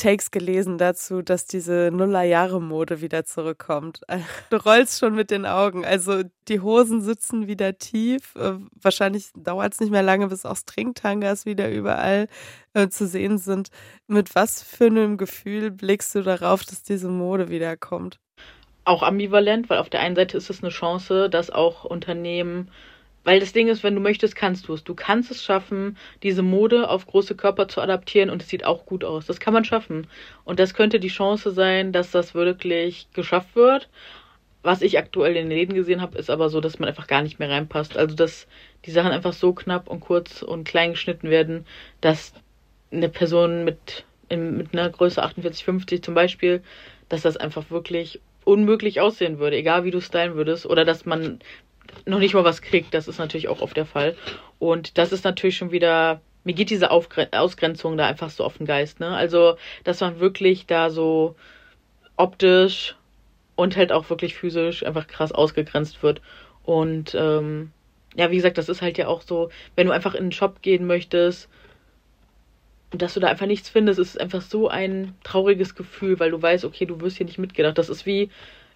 Takes 0.00 0.30
gelesen 0.30 0.78
dazu, 0.78 1.20
dass 1.20 1.44
diese 1.44 1.90
Nullerjahre-Mode 1.92 3.02
wieder 3.02 3.24
zurückkommt. 3.24 4.00
Du 4.50 4.56
rollst 4.56 4.98
schon 4.98 5.14
mit 5.14 5.30
den 5.30 5.44
Augen. 5.44 5.84
Also 5.84 6.22
die 6.48 6.60
Hosen 6.60 7.02
sitzen 7.02 7.46
wieder 7.46 7.76
tief. 7.76 8.34
Äh, 8.34 8.54
wahrscheinlich 8.80 9.30
dauert 9.36 9.74
es 9.74 9.80
nicht 9.80 9.90
mehr 9.90 10.02
lange, 10.02 10.28
bis 10.28 10.46
auch 10.46 10.56
Stringtangas 10.56 11.44
wieder 11.44 11.70
überall 11.70 12.28
äh, 12.72 12.88
zu 12.88 13.06
sehen 13.06 13.36
sind. 13.36 13.68
Mit 14.06 14.34
was 14.34 14.62
für 14.62 14.86
einem 14.86 15.18
Gefühl 15.18 15.70
blickst 15.70 16.14
du 16.14 16.22
darauf, 16.22 16.64
dass 16.64 16.82
diese 16.82 17.08
Mode 17.08 17.50
wiederkommt? 17.50 18.18
auch 18.84 19.02
ambivalent, 19.02 19.70
weil 19.70 19.78
auf 19.78 19.90
der 19.90 20.00
einen 20.00 20.16
Seite 20.16 20.36
ist 20.36 20.50
es 20.50 20.62
eine 20.62 20.70
Chance, 20.70 21.28
dass 21.30 21.50
auch 21.50 21.84
Unternehmen 21.84 22.70
weil 23.24 23.40
das 23.40 23.52
Ding 23.52 23.68
ist, 23.68 23.82
wenn 23.82 23.94
du 23.94 24.00
möchtest, 24.00 24.34
kannst 24.34 24.68
du 24.68 24.74
es. 24.74 24.84
Du 24.84 24.94
kannst 24.94 25.30
es 25.30 25.44
schaffen, 25.44 25.96
diese 26.22 26.42
Mode 26.42 26.88
auf 26.88 27.06
große 27.06 27.34
Körper 27.34 27.68
zu 27.68 27.80
adaptieren 27.80 28.30
und 28.30 28.42
es 28.42 28.48
sieht 28.48 28.64
auch 28.64 28.86
gut 28.86 29.04
aus. 29.04 29.26
Das 29.26 29.40
kann 29.40 29.52
man 29.52 29.64
schaffen. 29.64 30.06
Und 30.44 30.58
das 30.58 30.74
könnte 30.74 31.00
die 31.00 31.08
Chance 31.08 31.50
sein, 31.50 31.92
dass 31.92 32.10
das 32.10 32.34
wirklich 32.34 33.08
geschafft 33.12 33.54
wird. 33.54 33.88
Was 34.62 34.82
ich 34.82 34.98
aktuell 34.98 35.36
in 35.36 35.48
den 35.48 35.56
Läden 35.56 35.74
gesehen 35.74 36.00
habe, 36.00 36.18
ist 36.18 36.30
aber 36.30 36.48
so, 36.48 36.60
dass 36.60 36.78
man 36.78 36.88
einfach 36.88 37.06
gar 37.06 37.22
nicht 37.22 37.38
mehr 37.38 37.50
reinpasst. 37.50 37.96
Also, 37.96 38.14
dass 38.14 38.46
die 38.84 38.90
Sachen 38.90 39.12
einfach 39.12 39.32
so 39.32 39.52
knapp 39.52 39.88
und 39.88 40.00
kurz 40.00 40.42
und 40.42 40.64
klein 40.64 40.92
geschnitten 40.92 41.30
werden, 41.30 41.66
dass 42.00 42.32
eine 42.90 43.08
Person 43.08 43.64
mit, 43.64 44.04
in, 44.28 44.56
mit 44.56 44.72
einer 44.72 44.88
Größe 44.90 45.22
48, 45.22 45.64
50 45.64 46.02
zum 46.02 46.14
Beispiel, 46.14 46.62
dass 47.08 47.22
das 47.22 47.36
einfach 47.36 47.70
wirklich 47.70 48.20
unmöglich 48.44 49.00
aussehen 49.00 49.38
würde, 49.38 49.56
egal 49.56 49.84
wie 49.84 49.90
du 49.90 50.00
stylen 50.00 50.34
würdest, 50.34 50.66
oder 50.66 50.84
dass 50.84 51.06
man 51.06 51.40
noch 52.06 52.18
nicht 52.18 52.34
mal 52.34 52.44
was 52.44 52.62
kriegt. 52.62 52.94
Das 52.94 53.08
ist 53.08 53.18
natürlich 53.18 53.48
auch 53.48 53.60
oft 53.60 53.76
der 53.76 53.86
Fall. 53.86 54.16
Und 54.58 54.98
das 54.98 55.12
ist 55.12 55.24
natürlich 55.24 55.56
schon 55.56 55.72
wieder, 55.72 56.20
mir 56.44 56.54
geht 56.54 56.70
diese 56.70 56.90
Ausgrenzung 56.90 57.96
da 57.96 58.06
einfach 58.06 58.30
so 58.30 58.44
auf 58.44 58.58
den 58.58 58.66
Geist, 58.66 59.00
ne? 59.00 59.14
Also, 59.14 59.56
dass 59.84 60.00
man 60.00 60.20
wirklich 60.20 60.66
da 60.66 60.90
so 60.90 61.36
optisch 62.16 62.96
und 63.56 63.76
halt 63.76 63.92
auch 63.92 64.10
wirklich 64.10 64.34
physisch 64.34 64.84
einfach 64.84 65.06
krass 65.06 65.32
ausgegrenzt 65.32 66.02
wird. 66.02 66.20
Und 66.64 67.14
ähm, 67.14 67.72
ja, 68.16 68.30
wie 68.30 68.36
gesagt, 68.36 68.58
das 68.58 68.68
ist 68.68 68.82
halt 68.82 68.98
ja 68.98 69.06
auch 69.06 69.22
so, 69.22 69.50
wenn 69.76 69.86
du 69.86 69.92
einfach 69.92 70.14
in 70.14 70.26
den 70.26 70.32
Shop 70.32 70.62
gehen 70.62 70.86
möchtest 70.86 71.48
und 72.92 73.02
dass 73.02 73.14
du 73.14 73.20
da 73.20 73.28
einfach 73.28 73.46
nichts 73.46 73.68
findest, 73.68 74.00
ist 74.00 74.20
einfach 74.20 74.42
so 74.42 74.68
ein 74.68 75.14
trauriges 75.22 75.74
Gefühl, 75.74 76.18
weil 76.18 76.30
du 76.30 76.42
weißt, 76.42 76.64
okay, 76.64 76.86
du 76.86 77.00
wirst 77.00 77.18
hier 77.18 77.26
nicht 77.26 77.38
mitgedacht. 77.38 77.78
Das 77.78 77.88
ist 77.88 78.04
wie 78.04 78.30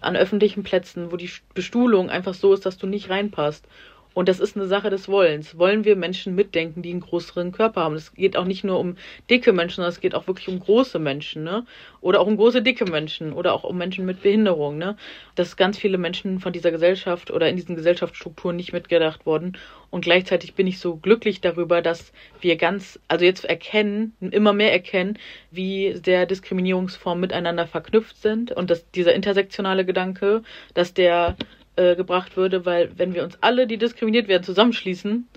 an 0.05 0.15
öffentlichen 0.15 0.63
Plätzen, 0.63 1.11
wo 1.11 1.17
die 1.17 1.31
Bestuhlung 1.53 2.09
einfach 2.09 2.33
so 2.33 2.53
ist, 2.53 2.65
dass 2.65 2.77
du 2.77 2.87
nicht 2.87 3.09
reinpasst. 3.09 3.67
Und 4.15 4.29
das 4.29 4.39
ist 4.39 4.55
eine 4.55 4.65
Sache 4.65 4.89
des 4.89 5.09
Wollens. 5.09 5.57
Wollen 5.57 5.83
wir 5.83 5.97
Menschen 5.97 6.35
mitdenken, 6.35 6.81
die 6.81 6.91
einen 6.91 7.01
größeren 7.01 7.51
Körper 7.51 7.81
haben? 7.81 7.95
Es 7.95 8.13
geht 8.13 8.37
auch 8.37 8.45
nicht 8.45 8.63
nur 8.63 8.79
um 8.79 8.95
dicke 9.29 9.51
Menschen, 9.51 9.75
sondern 9.75 9.91
es 9.91 9.99
geht 9.99 10.15
auch 10.15 10.25
wirklich 10.25 10.47
um 10.47 10.57
große 10.57 10.99
Menschen, 10.99 11.43
ne? 11.43 11.65
Oder 11.99 12.21
auch 12.21 12.27
um 12.27 12.37
große, 12.37 12.61
dicke 12.61 12.85
Menschen 12.85 13.33
oder 13.33 13.53
auch 13.53 13.65
um 13.65 13.77
Menschen 13.77 14.05
mit 14.05 14.23
Behinderung, 14.23 14.77
ne? 14.77 14.95
Dass 15.35 15.57
ganz 15.57 15.77
viele 15.77 15.97
Menschen 15.97 16.39
von 16.39 16.53
dieser 16.53 16.71
Gesellschaft 16.71 17.29
oder 17.29 17.49
in 17.49 17.57
diesen 17.57 17.75
Gesellschaftsstrukturen 17.75 18.55
nicht 18.55 18.71
mitgedacht 18.71 19.25
wurden. 19.25 19.57
Und 19.89 20.05
gleichzeitig 20.05 20.53
bin 20.55 20.65
ich 20.65 20.79
so 20.79 20.95
glücklich 20.95 21.41
darüber, 21.41 21.81
dass 21.81 22.13
wir 22.39 22.55
ganz, 22.55 22.97
also 23.09 23.25
jetzt 23.25 23.43
erkennen, 23.43 24.15
immer 24.21 24.53
mehr 24.53 24.71
erkennen, 24.71 25.19
wie 25.51 25.93
sehr 26.01 26.25
Diskriminierungsformen 26.25 27.19
miteinander 27.19 27.67
verknüpft 27.67 28.21
sind 28.21 28.53
und 28.53 28.69
dass 28.69 28.89
dieser 28.91 29.13
intersektionale 29.13 29.83
Gedanke, 29.83 30.41
dass 30.73 30.93
der 30.93 31.35
äh, 31.75 31.95
gebracht 31.95 32.37
würde, 32.37 32.65
weil 32.65 32.91
wenn 32.97 33.13
wir 33.13 33.23
uns 33.23 33.37
alle, 33.41 33.67
die 33.67 33.77
diskriminiert 33.77 34.27
werden, 34.27 34.43
zusammenschließen 34.43 35.27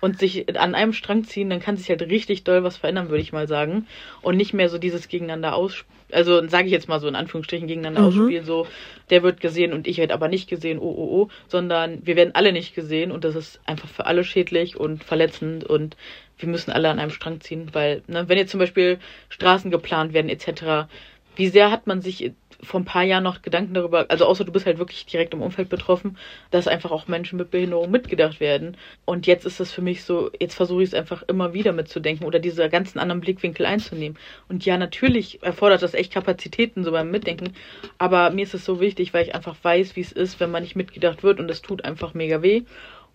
und 0.00 0.18
sich 0.18 0.58
an 0.58 0.74
einem 0.74 0.92
Strang 0.92 1.24
ziehen, 1.24 1.50
dann 1.50 1.60
kann 1.60 1.76
sich 1.76 1.88
halt 1.88 2.02
richtig 2.02 2.44
doll 2.44 2.62
was 2.62 2.76
verändern, 2.76 3.08
würde 3.08 3.22
ich 3.22 3.32
mal 3.32 3.48
sagen. 3.48 3.86
Und 4.22 4.36
nicht 4.36 4.54
mehr 4.54 4.68
so 4.68 4.78
dieses 4.78 5.08
gegeneinander 5.08 5.54
ausspielen. 5.54 5.98
Also 6.10 6.46
sage 6.48 6.66
ich 6.66 6.72
jetzt 6.72 6.88
mal 6.88 7.00
so 7.00 7.08
in 7.08 7.14
Anführungsstrichen 7.14 7.68
gegeneinander 7.68 8.00
mhm. 8.00 8.06
ausspielen, 8.06 8.44
so 8.44 8.66
der 9.10 9.22
wird 9.22 9.40
gesehen 9.40 9.74
und 9.74 9.86
ich 9.86 9.98
werde 9.98 10.14
aber 10.14 10.28
nicht 10.28 10.48
gesehen, 10.48 10.78
oh 10.78 10.94
oh 10.96 11.22
oh, 11.22 11.28
sondern 11.48 12.06
wir 12.06 12.16
werden 12.16 12.34
alle 12.34 12.52
nicht 12.52 12.74
gesehen 12.74 13.12
und 13.12 13.24
das 13.24 13.34
ist 13.34 13.60
einfach 13.66 13.88
für 13.88 14.06
alle 14.06 14.24
schädlich 14.24 14.78
und 14.78 15.04
verletzend 15.04 15.64
und 15.64 15.96
wir 16.38 16.48
müssen 16.48 16.70
alle 16.70 16.88
an 16.88 16.98
einem 16.98 17.10
Strang 17.10 17.40
ziehen, 17.40 17.68
weil, 17.72 18.02
ne, 18.06 18.26
wenn 18.28 18.38
jetzt 18.38 18.52
zum 18.52 18.60
Beispiel 18.60 18.98
Straßen 19.28 19.70
geplant 19.70 20.14
werden 20.14 20.30
etc., 20.30 20.88
wie 21.36 21.48
sehr 21.48 21.70
hat 21.70 21.86
man 21.86 22.00
sich 22.00 22.32
vor 22.62 22.80
ein 22.80 22.84
paar 22.84 23.04
Jahren 23.04 23.24
noch 23.24 23.42
Gedanken 23.42 23.74
darüber, 23.74 24.06
also 24.08 24.26
außer 24.26 24.44
du 24.44 24.52
bist 24.52 24.66
halt 24.66 24.78
wirklich 24.78 25.06
direkt 25.06 25.32
im 25.34 25.42
Umfeld 25.42 25.68
betroffen, 25.68 26.16
dass 26.50 26.66
einfach 26.66 26.90
auch 26.90 27.06
Menschen 27.06 27.38
mit 27.38 27.50
Behinderung 27.50 27.90
mitgedacht 27.90 28.40
werden. 28.40 28.76
Und 29.04 29.26
jetzt 29.26 29.46
ist 29.46 29.60
es 29.60 29.72
für 29.72 29.82
mich 29.82 30.02
so, 30.04 30.30
jetzt 30.40 30.54
versuche 30.54 30.82
ich 30.82 30.88
es 30.88 30.94
einfach 30.94 31.22
immer 31.28 31.54
wieder 31.54 31.72
mitzudenken 31.72 32.26
oder 32.26 32.38
diese 32.38 32.68
ganzen 32.68 32.98
anderen 32.98 33.20
Blickwinkel 33.20 33.64
einzunehmen. 33.64 34.18
Und 34.48 34.64
ja, 34.64 34.76
natürlich 34.76 35.42
erfordert 35.42 35.82
das 35.82 35.94
echt 35.94 36.12
Kapazitäten 36.12 36.82
so 36.84 36.90
beim 36.90 37.10
Mitdenken, 37.10 37.54
aber 37.98 38.30
mir 38.30 38.42
ist 38.42 38.54
es 38.54 38.64
so 38.64 38.80
wichtig, 38.80 39.14
weil 39.14 39.24
ich 39.24 39.34
einfach 39.34 39.56
weiß, 39.62 39.94
wie 39.96 40.00
es 40.00 40.12
ist, 40.12 40.40
wenn 40.40 40.50
man 40.50 40.62
nicht 40.62 40.76
mitgedacht 40.76 41.22
wird 41.22 41.38
und 41.40 41.50
es 41.50 41.62
tut 41.62 41.84
einfach 41.84 42.14
mega 42.14 42.42
weh. 42.42 42.62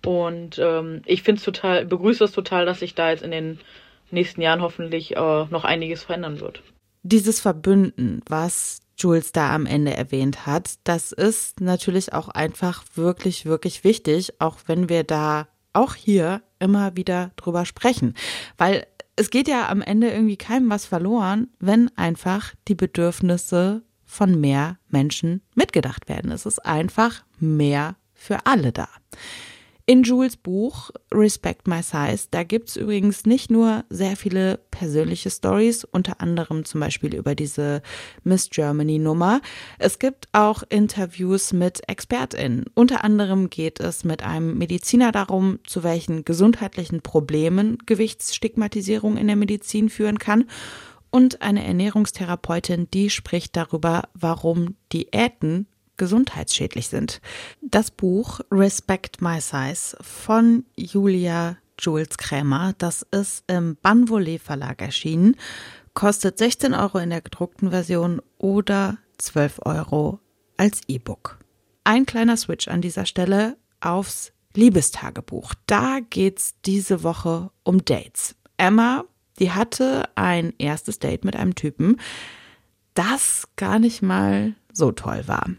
Und 0.06 0.60
ähm, 0.60 1.02
ich 1.06 1.24
finde 1.24 1.40
es 1.40 1.46
total, 1.46 1.86
begrüße 1.86 2.24
es 2.24 2.34
total, 2.34 2.66
dass 2.66 2.80
sich 2.80 2.94
da 2.94 3.10
jetzt 3.10 3.24
in 3.24 3.32
den 3.32 3.60
nächsten 4.12 4.42
Jahren 4.42 4.62
hoffentlich 4.62 5.16
äh, 5.16 5.46
noch 5.46 5.64
einiges 5.64 6.04
verändern 6.04 6.40
wird. 6.40 6.62
Dieses 7.04 7.42
Verbünden, 7.42 8.22
was 8.28 8.83
Jules 8.98 9.32
da 9.32 9.54
am 9.54 9.66
Ende 9.66 9.96
erwähnt 9.96 10.46
hat. 10.46 10.76
Das 10.84 11.12
ist 11.12 11.62
natürlich 11.62 12.14
auch 12.14 12.30
einfach 12.30 12.84
wirklich, 12.96 13.46
wirklich 13.46 13.84
wichtig, 13.84 14.40
auch 14.40 14.58
wenn 14.68 14.90
wir 14.90 15.04
da 15.04 15.48
auch 15.74 15.96
hier 15.96 16.42
immer 16.60 16.96
wieder 16.96 17.32
drüber 17.36 17.66
sprechen. 17.66 18.14
Weil 18.58 18.86
es 19.16 19.30
geht 19.30 19.48
ja 19.48 19.70
am 19.70 19.82
Ende 19.82 20.10
irgendwie 20.10 20.38
keinem 20.38 20.70
was 20.70 20.86
verloren, 20.86 21.50
wenn 21.60 21.96
einfach 21.98 22.54
die 22.68 22.76
Bedürfnisse 22.76 23.84
von 24.06 24.40
mehr 24.40 24.78
Menschen 24.90 25.42
mitgedacht 25.56 26.08
werden. 26.08 26.32
Es 26.32 26.46
ist 26.46 26.64
einfach 26.66 27.24
mehr 27.40 27.96
für 28.14 28.46
alle 28.46 28.72
da. 28.72 28.88
In 29.86 30.04
Jules 30.04 30.38
Buch 30.38 30.92
Respect 31.14 31.68
My 31.68 31.84
Size, 31.84 32.28
da 32.32 32.44
gibt's 32.44 32.78
übrigens 32.78 33.26
nicht 33.26 33.52
nur 33.52 33.84
sehr 33.90 34.16
viele 34.16 34.60
persönliche 34.72 35.30
Stories, 35.30 35.84
unter 35.84 36.22
anderem 36.22 36.64
zum 36.64 36.80
Beispiel 36.80 37.14
über 37.14 37.36
diese 37.36 37.82
Miss 38.24 38.50
Germany 38.50 38.98
Nummer. 38.98 39.42
Es 39.80 40.00
gibt 40.00 40.30
auch 40.32 40.64
Interviews 40.70 41.52
mit 41.52 41.82
ExpertInnen. 41.90 42.64
Unter 42.76 43.04
anderem 43.04 43.50
geht 43.50 43.82
es 43.82 44.06
mit 44.06 44.24
einem 44.24 44.58
Mediziner 44.58 45.12
darum, 45.12 45.60
zu 45.68 45.84
welchen 45.84 46.24
gesundheitlichen 46.24 47.02
Problemen 47.02 47.78
Gewichtsstigmatisierung 47.86 49.18
in 49.18 49.28
der 49.28 49.36
Medizin 49.36 49.90
führen 49.90 50.18
kann 50.18 50.46
und 51.10 51.42
eine 51.42 51.66
Ernährungstherapeutin, 51.66 52.88
die 52.94 53.10
spricht 53.10 53.58
darüber, 53.58 54.04
warum 54.14 54.78
Diäten 54.94 55.68
gesundheitsschädlich 55.98 56.88
sind. 56.88 57.22
Das 57.62 57.92
Buch 57.92 58.40
Respect 58.52 59.22
My 59.22 59.40
Size 59.40 59.98
von 60.02 60.66
Julia 60.76 61.58
Jules 61.80 62.18
Krämer, 62.18 62.74
das 62.78 63.06
ist 63.12 63.44
im 63.48 63.78
Banvolet 63.82 64.42
Verlag 64.42 64.82
erschienen, 64.82 65.36
kostet 65.94 66.38
16 66.38 66.74
Euro 66.74 67.00
in 67.00 67.10
der 67.10 67.22
gedruckten 67.22 67.72
Version 67.72 68.22
oder 68.38 68.98
12 69.18 69.60
Euro 69.66 70.20
als 70.58 70.82
E-Book. 70.88 71.40
Ein 71.84 72.06
kleiner 72.06 72.38
Switch 72.38 72.68
an 72.68 72.82
dieser 72.82 73.06
Stelle 73.06 73.58
aufs 73.82 74.32
Liebestagebuch. 74.56 75.54
Da 75.68 76.00
geht's 76.10 76.56
diese 76.66 77.04
Woche 77.04 77.52
um 77.64 77.84
Dates. 77.84 78.36
Emma, 78.58 79.04
die 79.40 79.52
hatte 79.52 80.10
ein 80.16 80.54
erstes 80.58 81.00
Date 81.00 81.26
mit 81.26 81.36
einem 81.36 81.56
Typen, 81.56 82.00
das 82.94 83.48
gar 83.56 83.80
nicht 83.80 84.02
mal 84.02 84.54
so 84.72 84.92
toll 84.92 85.24
war. 85.28 85.50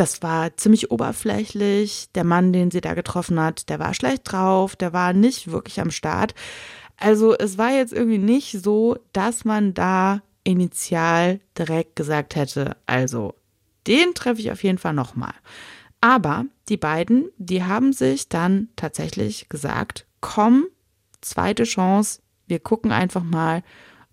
Das 0.00 0.22
war 0.22 0.56
ziemlich 0.56 0.90
oberflächlich. 0.90 2.08
Der 2.14 2.24
Mann, 2.24 2.54
den 2.54 2.70
sie 2.70 2.80
da 2.80 2.94
getroffen 2.94 3.38
hat, 3.38 3.68
der 3.68 3.78
war 3.80 3.92
schlecht 3.92 4.22
drauf, 4.24 4.74
der 4.74 4.94
war 4.94 5.12
nicht 5.12 5.52
wirklich 5.52 5.78
am 5.78 5.90
Start. 5.90 6.34
Also 6.96 7.36
es 7.36 7.58
war 7.58 7.70
jetzt 7.72 7.92
irgendwie 7.92 8.16
nicht 8.16 8.62
so, 8.62 8.96
dass 9.12 9.44
man 9.44 9.74
da 9.74 10.22
initial 10.42 11.40
direkt 11.58 11.96
gesagt 11.96 12.34
hätte, 12.34 12.78
also 12.86 13.34
den 13.86 14.14
treffe 14.14 14.40
ich 14.40 14.50
auf 14.50 14.64
jeden 14.64 14.78
Fall 14.78 14.94
nochmal. 14.94 15.34
Aber 16.00 16.46
die 16.70 16.78
beiden, 16.78 17.28
die 17.36 17.64
haben 17.64 17.92
sich 17.92 18.30
dann 18.30 18.70
tatsächlich 18.76 19.50
gesagt, 19.50 20.06
komm, 20.22 20.64
zweite 21.20 21.64
Chance, 21.64 22.22
wir 22.46 22.60
gucken 22.60 22.90
einfach 22.90 23.22
mal, 23.22 23.62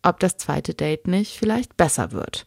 ob 0.04 0.20
das 0.20 0.36
zweite 0.36 0.74
Date 0.74 1.08
nicht 1.08 1.40
vielleicht 1.40 1.78
besser 1.78 2.12
wird. 2.12 2.46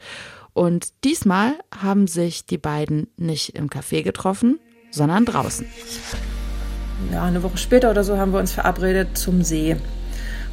Und 0.52 1.04
diesmal 1.04 1.54
haben 1.76 2.06
sich 2.06 2.46
die 2.46 2.58
beiden 2.58 3.08
nicht 3.16 3.56
im 3.56 3.68
Café 3.68 4.02
getroffen, 4.02 4.58
sondern 4.90 5.24
draußen. 5.24 5.66
Ja, 7.12 7.24
eine 7.24 7.42
Woche 7.42 7.56
später 7.56 7.90
oder 7.90 8.04
so 8.04 8.18
haben 8.18 8.32
wir 8.32 8.40
uns 8.40 8.52
verabredet 8.52 9.16
zum 9.16 9.42
See 9.42 9.76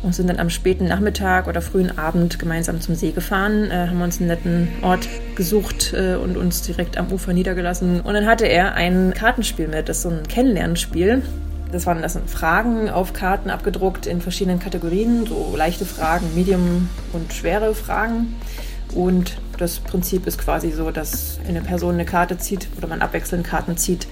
und 0.04 0.14
sind 0.14 0.28
dann 0.28 0.40
am 0.40 0.50
späten 0.50 0.88
Nachmittag 0.88 1.48
oder 1.48 1.62
frühen 1.62 1.98
Abend 1.98 2.40
gemeinsam 2.40 2.80
zum 2.82 2.96
See 2.96 3.12
gefahren, 3.12 3.72
äh, 3.72 3.88
haben 3.88 4.02
uns 4.02 4.20
einen 4.20 4.28
netten 4.28 4.68
Ort 4.82 5.08
gesucht 5.36 5.94
äh, 5.94 6.16
und 6.16 6.38
uns 6.38 6.62
direkt 6.62 6.98
am 6.98 7.12
Ufer 7.12 7.34
niedergelassen. 7.34 8.02
Und 8.02 8.14
dann 8.14 8.26
hatte 8.26 8.46
er 8.46 8.76
ein 8.76 9.14
Kartenspiel 9.14 9.68
mit, 9.68 9.90
das 9.90 9.98
ist 9.98 10.04
so 10.04 10.10
ein 10.10 10.28
Kennenlernspiel. 10.28 11.24
Das 11.72 11.86
waren 11.86 12.02
das 12.02 12.14
sind 12.14 12.30
Fragen 12.30 12.90
auf 12.90 13.12
Karten 13.12 13.50
abgedruckt 13.50 14.06
in 14.06 14.22
verschiedenen 14.22 14.60
Kategorien, 14.60 15.26
so 15.26 15.54
leichte 15.58 15.86
Fragen, 15.86 16.34
Medium 16.34 16.90
und 17.12 17.34
schwere 17.34 17.76
Fragen. 17.76 18.36
Und 18.94 19.38
das 19.58 19.80
Prinzip 19.80 20.28
ist 20.28 20.38
quasi 20.38 20.72
so, 20.72 20.92
dass 20.92 21.40
eine 21.48 21.62
Person 21.62 21.96
eine 21.96 22.06
Karte 22.06 22.38
zieht 22.38 22.68
oder 22.78 22.88
man 22.88 23.02
abwechselnd 23.02 23.46
Karten 23.46 23.76
zieht 23.76 24.08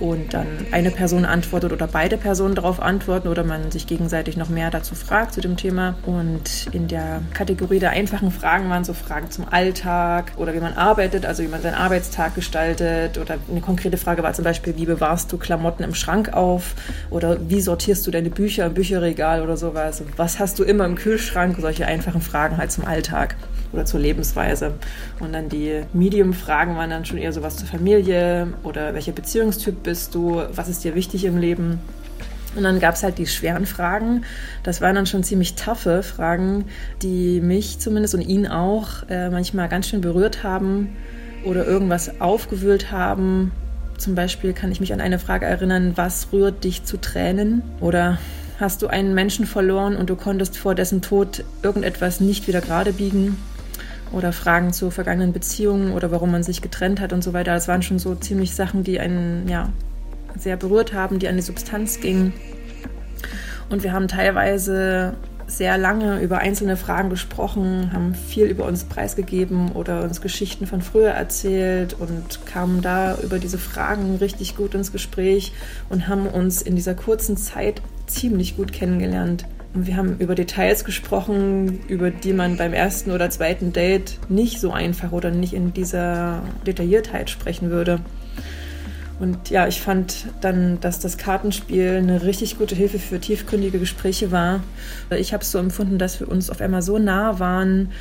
und 0.00 0.34
dann 0.34 0.46
eine 0.72 0.90
Person 0.90 1.24
antwortet 1.24 1.72
oder 1.72 1.86
beide 1.86 2.16
Personen 2.16 2.54
darauf 2.54 2.80
antworten 2.80 3.28
oder 3.28 3.44
man 3.44 3.70
sich 3.70 3.86
gegenseitig 3.86 4.36
noch 4.36 4.48
mehr 4.48 4.70
dazu 4.70 4.94
fragt 4.94 5.34
zu 5.34 5.40
dem 5.40 5.56
Thema. 5.56 5.96
Und 6.06 6.68
in 6.72 6.88
der 6.88 7.22
Kategorie 7.34 7.78
der 7.78 7.90
einfachen 7.90 8.30
Fragen 8.30 8.68
waren 8.70 8.84
so 8.84 8.94
Fragen 8.94 9.30
zum 9.30 9.46
Alltag 9.48 10.32
oder 10.36 10.54
wie 10.54 10.60
man 10.60 10.74
arbeitet, 10.74 11.26
also 11.26 11.42
wie 11.42 11.48
man 11.48 11.62
seinen 11.62 11.74
Arbeitstag 11.74 12.34
gestaltet 12.34 13.18
oder 13.18 13.38
eine 13.50 13.60
konkrete 13.60 13.96
Frage 13.96 14.22
war 14.22 14.32
zum 14.32 14.44
Beispiel, 14.44 14.76
wie 14.76 14.86
bewahrst 14.86 15.30
du 15.32 15.38
Klamotten 15.38 15.84
im 15.84 15.94
Schrank 15.94 16.32
auf 16.32 16.74
oder 17.10 17.38
wie 17.48 17.60
sortierst 17.60 18.06
du 18.06 18.10
deine 18.10 18.30
Bücher 18.30 18.66
im 18.66 18.74
Bücherregal 18.74 19.42
oder 19.42 19.56
sowas. 19.56 20.02
Was 20.16 20.38
hast 20.38 20.58
du 20.58 20.64
immer 20.64 20.84
im 20.84 20.96
Kühlschrank? 20.96 21.56
Solche 21.60 21.86
einfachen 21.86 22.20
Fragen 22.20 22.56
halt 22.56 22.72
zum 22.72 22.84
Alltag 22.86 23.36
oder 23.72 23.84
zur 23.84 24.00
Lebensweise. 24.00 24.72
Und 25.20 25.32
dann 25.32 25.48
die 25.48 25.82
Medium-Fragen 25.92 26.76
waren 26.76 26.90
dann 26.90 27.04
schon 27.04 27.18
eher 27.18 27.32
sowas 27.32 27.56
zur 27.56 27.68
Familie 27.68 28.48
oder 28.62 28.94
welcher 28.94 29.12
Beziehungstyp 29.12 29.82
bist 29.82 30.14
du, 30.14 30.42
was 30.52 30.68
ist 30.68 30.84
dir 30.84 30.94
wichtig 30.94 31.24
im 31.24 31.36
Leben. 31.36 31.80
Und 32.56 32.64
dann 32.64 32.80
gab 32.80 32.96
es 32.96 33.02
halt 33.02 33.18
die 33.18 33.26
schweren 33.26 33.64
Fragen. 33.64 34.24
Das 34.64 34.80
waren 34.80 34.96
dann 34.96 35.06
schon 35.06 35.22
ziemlich 35.22 35.54
taffe 35.54 36.02
Fragen, 36.02 36.64
die 37.02 37.40
mich 37.40 37.78
zumindest 37.78 38.14
und 38.14 38.22
ihn 38.22 38.46
auch 38.48 39.08
äh, 39.08 39.30
manchmal 39.30 39.68
ganz 39.68 39.88
schön 39.88 40.00
berührt 40.00 40.42
haben 40.42 40.96
oder 41.44 41.64
irgendwas 41.64 42.20
aufgewühlt 42.20 42.90
haben. 42.90 43.52
Zum 43.98 44.14
Beispiel 44.14 44.52
kann 44.52 44.72
ich 44.72 44.80
mich 44.80 44.92
an 44.92 45.00
eine 45.00 45.18
Frage 45.18 45.46
erinnern, 45.46 45.92
was 45.94 46.28
rührt 46.32 46.64
dich 46.64 46.84
zu 46.84 46.96
Tränen? 46.96 47.62
Oder 47.80 48.18
hast 48.58 48.82
du 48.82 48.88
einen 48.88 49.14
Menschen 49.14 49.46
verloren 49.46 49.96
und 49.96 50.10
du 50.10 50.16
konntest 50.16 50.56
vor 50.56 50.74
dessen 50.74 51.02
Tod 51.02 51.44
irgendetwas 51.62 52.18
nicht 52.18 52.48
wieder 52.48 52.60
gerade 52.60 52.92
biegen? 52.92 53.36
Oder 54.12 54.32
Fragen 54.32 54.72
zu 54.72 54.90
vergangenen 54.90 55.32
Beziehungen 55.32 55.92
oder 55.92 56.10
warum 56.10 56.30
man 56.30 56.42
sich 56.42 56.62
getrennt 56.62 57.00
hat 57.00 57.12
und 57.12 57.22
so 57.22 57.32
weiter. 57.32 57.54
Das 57.54 57.68
waren 57.68 57.82
schon 57.82 57.98
so 57.98 58.14
ziemlich 58.14 58.54
Sachen, 58.54 58.84
die 58.84 58.98
einen 59.00 59.48
ja, 59.48 59.68
sehr 60.36 60.56
berührt 60.56 60.92
haben, 60.92 61.18
die 61.18 61.28
an 61.28 61.36
die 61.36 61.42
Substanz 61.42 62.00
gingen. 62.00 62.32
Und 63.68 63.82
wir 63.82 63.92
haben 63.92 64.08
teilweise 64.08 65.14
sehr 65.46 65.78
lange 65.78 66.20
über 66.20 66.38
einzelne 66.38 66.76
Fragen 66.76 67.10
gesprochen, 67.10 67.92
haben 67.92 68.14
viel 68.14 68.46
über 68.46 68.66
uns 68.66 68.84
preisgegeben 68.84 69.72
oder 69.72 70.04
uns 70.04 70.20
Geschichten 70.20 70.66
von 70.66 70.80
früher 70.80 71.10
erzählt 71.10 71.96
und 71.98 72.46
kamen 72.46 72.82
da 72.82 73.18
über 73.20 73.38
diese 73.38 73.58
Fragen 73.58 74.16
richtig 74.16 74.56
gut 74.56 74.74
ins 74.74 74.92
Gespräch 74.92 75.52
und 75.88 76.08
haben 76.08 76.26
uns 76.26 76.62
in 76.62 76.76
dieser 76.76 76.94
kurzen 76.94 77.36
Zeit 77.36 77.82
ziemlich 78.06 78.56
gut 78.56 78.72
kennengelernt. 78.72 79.44
Wir 79.72 79.96
haben 79.96 80.16
über 80.18 80.34
Details 80.34 80.84
gesprochen, 80.84 81.80
über 81.86 82.10
die 82.10 82.32
man 82.32 82.56
beim 82.56 82.72
ersten 82.72 83.12
oder 83.12 83.30
zweiten 83.30 83.72
Date 83.72 84.18
nicht 84.28 84.60
so 84.60 84.72
einfach 84.72 85.12
oder 85.12 85.30
nicht 85.30 85.52
in 85.52 85.72
dieser 85.72 86.42
Detailliertheit 86.66 87.30
sprechen 87.30 87.70
würde. 87.70 88.00
Und 89.20 89.50
ja, 89.50 89.68
ich 89.68 89.82
fand 89.82 90.26
dann, 90.40 90.80
dass 90.80 90.98
das 90.98 91.18
Kartenspiel 91.18 91.96
eine 91.98 92.22
richtig 92.22 92.58
gute 92.58 92.74
Hilfe 92.74 92.98
für 92.98 93.20
tiefgründige 93.20 93.78
Gespräche 93.78 94.32
war. 94.32 94.60
Ich 95.10 95.34
habe 95.34 95.42
es 95.42 95.52
so 95.52 95.58
empfunden, 95.58 95.98
dass 95.98 96.20
wir 96.20 96.28
uns 96.28 96.48
auf 96.48 96.62
einmal 96.62 96.80
so 96.80 96.98
nah 96.98 97.38
waren, 97.38 97.92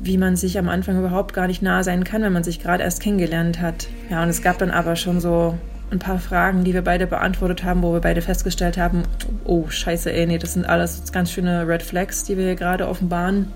wie 0.00 0.16
man 0.16 0.36
sich 0.36 0.58
am 0.58 0.68
Anfang 0.68 0.96
überhaupt 0.96 1.34
gar 1.34 1.48
nicht 1.48 1.60
nah 1.60 1.82
sein 1.82 2.04
kann, 2.04 2.22
wenn 2.22 2.32
man 2.32 2.44
sich 2.44 2.60
gerade 2.62 2.84
erst 2.84 3.02
kennengelernt 3.02 3.60
hat. 3.60 3.88
Ja, 4.10 4.22
und 4.22 4.28
es 4.28 4.42
gab 4.42 4.58
dann 4.58 4.70
aber 4.70 4.94
schon 4.94 5.20
so 5.20 5.58
ein 5.90 5.98
paar 5.98 6.18
Fragen, 6.18 6.64
die 6.64 6.74
wir 6.74 6.82
beide 6.82 7.06
beantwortet 7.06 7.64
haben, 7.64 7.82
wo 7.82 7.92
wir 7.92 8.00
beide 8.00 8.22
festgestellt 8.22 8.78
haben, 8.78 9.02
oh 9.44 9.68
scheiße, 9.68 10.12
ey, 10.12 10.26
nee, 10.26 10.38
das 10.38 10.54
sind 10.54 10.64
alles 10.64 11.10
ganz 11.12 11.32
schöne 11.32 11.66
Red 11.66 11.82
Flags, 11.82 12.24
die 12.24 12.36
wir 12.36 12.44
hier 12.44 12.54
gerade 12.54 12.88
offenbaren. 12.88 13.52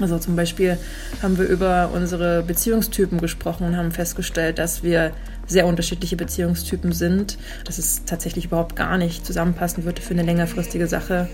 Also 0.00 0.18
zum 0.18 0.36
Beispiel 0.36 0.78
haben 1.22 1.38
wir 1.38 1.44
über 1.44 1.90
unsere 1.94 2.42
Beziehungstypen 2.42 3.20
gesprochen 3.20 3.66
und 3.66 3.76
haben 3.76 3.92
festgestellt, 3.92 4.58
dass 4.58 4.82
wir 4.82 5.12
sehr 5.46 5.66
unterschiedliche 5.66 6.16
Beziehungstypen 6.16 6.92
sind, 6.92 7.38
dass 7.64 7.78
es 7.78 8.04
tatsächlich 8.04 8.46
überhaupt 8.46 8.74
gar 8.74 8.96
nicht 8.96 9.26
zusammenpassen 9.26 9.84
würde 9.84 10.00
für 10.00 10.14
eine 10.14 10.22
längerfristige 10.22 10.86
Sache. 10.86 11.28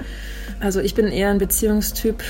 Also 0.61 0.81
ich 0.81 0.95
bin 0.95 1.07
eher 1.07 1.31
ein 1.31 1.39
Beziehungstyp, 1.39 2.23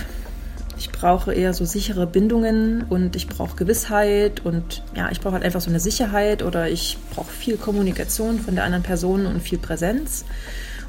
ich 0.79 0.91
brauche 0.91 1.35
eher 1.35 1.53
so 1.55 1.65
sichere 1.65 2.07
Bindungen 2.07 2.85
und 2.89 3.17
ich 3.17 3.27
brauche 3.27 3.57
Gewissheit 3.57 4.45
und 4.45 4.83
ja, 4.95 5.11
ich 5.11 5.21
brauche 5.21 5.35
halt 5.35 5.45
einfach 5.45 5.61
so 5.61 5.71
eine 5.71 5.81
Sicherheit 5.81 6.43
oder 6.43 6.69
ich 6.69 6.97
brauche 7.15 7.31
viel 7.31 7.57
Kommunikation 7.57 8.39
von 8.39 8.55
der 8.55 8.65
anderen 8.65 8.85
Person 8.85 9.27
und 9.27 9.41
viel 9.41 9.59
Präsenz. 9.59 10.25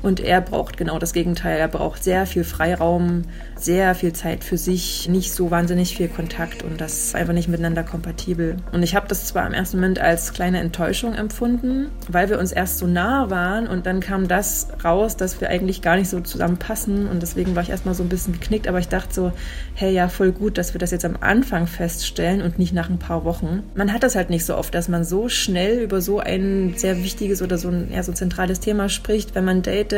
Und 0.01 0.19
er 0.19 0.41
braucht 0.41 0.77
genau 0.77 0.99
das 0.99 1.13
Gegenteil. 1.13 1.59
Er 1.59 1.67
braucht 1.67 2.03
sehr 2.03 2.25
viel 2.25 2.43
Freiraum, 2.43 3.23
sehr 3.57 3.93
viel 3.95 4.13
Zeit 4.13 4.43
für 4.43 4.57
sich, 4.57 5.09
nicht 5.09 5.33
so 5.33 5.51
wahnsinnig 5.51 5.95
viel 5.95 6.07
Kontakt 6.07 6.63
und 6.63 6.79
das 6.79 7.05
ist 7.05 7.15
einfach 7.15 7.33
nicht 7.33 7.49
miteinander 7.49 7.83
kompatibel. 7.83 8.55
Und 8.71 8.83
ich 8.83 8.95
habe 8.95 9.07
das 9.07 9.25
zwar 9.25 9.45
im 9.45 9.53
ersten 9.53 9.77
Moment 9.77 9.99
als 9.99 10.33
kleine 10.33 10.59
Enttäuschung 10.59 11.13
empfunden, 11.13 11.89
weil 12.07 12.29
wir 12.29 12.39
uns 12.39 12.51
erst 12.51 12.77
so 12.77 12.87
nah 12.87 13.29
waren 13.29 13.67
und 13.67 13.85
dann 13.85 13.99
kam 13.99 14.27
das 14.27 14.69
raus, 14.83 15.17
dass 15.17 15.41
wir 15.41 15.49
eigentlich 15.49 15.81
gar 15.81 15.97
nicht 15.97 16.09
so 16.09 16.21
zusammenpassen 16.21 17.07
und 17.07 17.21
deswegen 17.21 17.55
war 17.55 17.63
ich 17.63 17.69
erstmal 17.69 17.95
so 17.95 18.03
ein 18.03 18.09
bisschen 18.09 18.33
geknickt, 18.33 18.67
aber 18.67 18.79
ich 18.79 18.87
dachte 18.87 19.13
so, 19.13 19.31
hey, 19.73 19.93
ja, 19.93 20.07
voll 20.07 20.31
gut, 20.31 20.57
dass 20.57 20.73
wir 20.73 20.79
das 20.79 20.91
jetzt 20.91 21.05
am 21.05 21.17
Anfang 21.19 21.67
feststellen 21.67 22.41
und 22.41 22.59
nicht 22.59 22.73
nach 22.73 22.89
ein 22.89 22.99
paar 22.99 23.25
Wochen. 23.25 23.63
Man 23.75 23.91
hat 23.91 24.03
das 24.03 24.15
halt 24.15 24.29
nicht 24.29 24.45
so 24.45 24.55
oft, 24.55 24.73
dass 24.73 24.87
man 24.87 25.03
so 25.03 25.27
schnell 25.27 25.79
über 25.79 25.99
so 25.99 26.19
ein 26.19 26.75
sehr 26.77 27.03
wichtiges 27.03 27.41
oder 27.41 27.57
so 27.57 27.67
ein, 27.67 27.91
ja, 27.91 28.03
so 28.03 28.13
ein 28.13 28.15
zentrales 28.15 28.61
Thema 28.61 28.87
spricht, 28.87 29.35
wenn 29.35 29.43
man 29.43 29.61
datet 29.61 29.88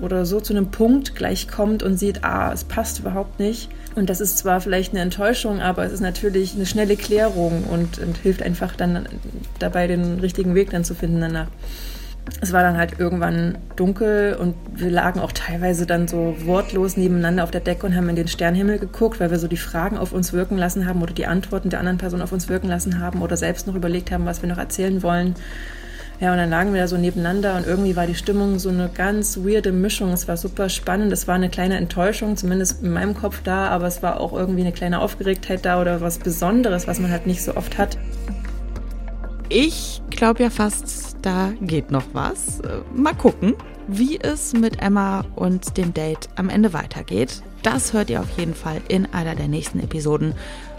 oder 0.00 0.26
so 0.26 0.40
zu 0.40 0.52
einem 0.52 0.70
Punkt 0.70 1.14
gleich 1.14 1.48
kommt 1.48 1.82
und 1.82 1.98
sieht, 1.98 2.24
ah, 2.24 2.52
es 2.52 2.64
passt 2.64 3.00
überhaupt 3.00 3.38
nicht. 3.38 3.68
Und 3.94 4.10
das 4.10 4.20
ist 4.20 4.38
zwar 4.38 4.60
vielleicht 4.60 4.92
eine 4.92 5.02
Enttäuschung, 5.02 5.60
aber 5.60 5.84
es 5.84 5.92
ist 5.92 6.00
natürlich 6.00 6.54
eine 6.54 6.66
schnelle 6.66 6.96
Klärung 6.96 7.64
und, 7.64 7.98
und 7.98 8.16
hilft 8.18 8.42
einfach 8.42 8.76
dann 8.76 9.08
dabei, 9.58 9.86
den 9.86 10.20
richtigen 10.20 10.54
Weg 10.54 10.70
dann 10.70 10.84
zu 10.84 10.94
finden 10.94 11.20
danach. 11.20 11.48
Es 12.40 12.52
war 12.52 12.62
dann 12.62 12.76
halt 12.76 13.00
irgendwann 13.00 13.56
dunkel 13.76 14.36
und 14.38 14.54
wir 14.74 14.90
lagen 14.90 15.18
auch 15.20 15.32
teilweise 15.32 15.86
dann 15.86 16.08
so 16.08 16.36
wortlos 16.44 16.96
nebeneinander 16.96 17.42
auf 17.42 17.50
der 17.50 17.62
Decke 17.62 17.86
und 17.86 17.96
haben 17.96 18.08
in 18.08 18.16
den 18.16 18.28
Sternhimmel 18.28 18.78
geguckt, 18.78 19.18
weil 19.18 19.30
wir 19.30 19.38
so 19.38 19.48
die 19.48 19.56
Fragen 19.56 19.96
auf 19.96 20.12
uns 20.12 20.32
wirken 20.32 20.58
lassen 20.58 20.86
haben 20.86 21.02
oder 21.02 21.14
die 21.14 21.26
Antworten 21.26 21.70
der 21.70 21.80
anderen 21.80 21.98
Person 21.98 22.20
auf 22.20 22.30
uns 22.30 22.48
wirken 22.48 22.68
lassen 22.68 23.00
haben 23.00 23.22
oder 23.22 23.36
selbst 23.36 23.66
noch 23.66 23.74
überlegt 23.74 24.10
haben, 24.10 24.26
was 24.26 24.42
wir 24.42 24.48
noch 24.48 24.58
erzählen 24.58 25.02
wollen. 25.02 25.34
Ja, 26.20 26.32
und 26.32 26.38
dann 26.38 26.50
lagen 26.50 26.74
wir 26.74 26.80
da 26.80 26.88
so 26.88 26.96
nebeneinander 26.96 27.56
und 27.56 27.66
irgendwie 27.66 27.94
war 27.94 28.06
die 28.08 28.16
Stimmung 28.16 28.58
so 28.58 28.70
eine 28.70 28.90
ganz 28.92 29.38
weirde 29.38 29.70
Mischung. 29.70 30.12
Es 30.12 30.26
war 30.26 30.36
super 30.36 30.68
spannend. 30.68 31.12
Es 31.12 31.28
war 31.28 31.36
eine 31.36 31.48
kleine 31.48 31.76
Enttäuschung, 31.76 32.36
zumindest 32.36 32.82
in 32.82 32.92
meinem 32.92 33.14
Kopf 33.14 33.40
da, 33.44 33.68
aber 33.68 33.86
es 33.86 34.02
war 34.02 34.20
auch 34.20 34.32
irgendwie 34.32 34.62
eine 34.62 34.72
kleine 34.72 35.00
Aufgeregtheit 35.00 35.64
da 35.64 35.80
oder 35.80 36.00
was 36.00 36.18
Besonderes, 36.18 36.88
was 36.88 36.98
man 36.98 37.12
halt 37.12 37.28
nicht 37.28 37.42
so 37.42 37.54
oft 37.54 37.78
hat. 37.78 37.98
Ich 39.48 40.02
glaube 40.10 40.42
ja 40.42 40.50
fast, 40.50 41.16
da 41.22 41.52
geht 41.60 41.92
noch 41.92 42.04
was. 42.12 42.60
Äh, 42.60 42.80
mal 42.92 43.14
gucken, 43.14 43.54
wie 43.86 44.18
es 44.20 44.52
mit 44.52 44.82
Emma 44.82 45.24
und 45.36 45.76
dem 45.76 45.94
Date 45.94 46.28
am 46.34 46.50
Ende 46.50 46.72
weitergeht. 46.72 47.42
Das 47.62 47.92
hört 47.92 48.10
ihr 48.10 48.20
auf 48.20 48.30
jeden 48.36 48.54
Fall 48.54 48.80
in 48.88 49.06
einer 49.12 49.36
der 49.36 49.48
nächsten 49.48 49.78
Episoden 49.80 50.34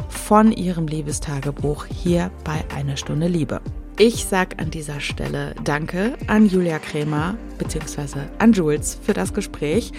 von 0.10 0.52
ihrem 0.52 0.88
Liebestagebuch 0.88 1.86
hier 1.86 2.30
bei 2.44 2.64
Eine 2.76 2.98
Stunde 2.98 3.28
Liebe. 3.28 3.62
Ich 4.02 4.24
sag 4.24 4.62
an 4.62 4.72
dieser 4.72 5.02
Stelle 5.02 5.54
Danke 5.66 6.14
an 6.28 6.48
Julia 6.48 6.80
Krämer 6.80 7.36
bzw. 7.58 8.30
an 8.38 8.54
Jules 8.54 8.98
für 9.04 9.12
das 9.12 9.34
Gespräch 9.34 9.92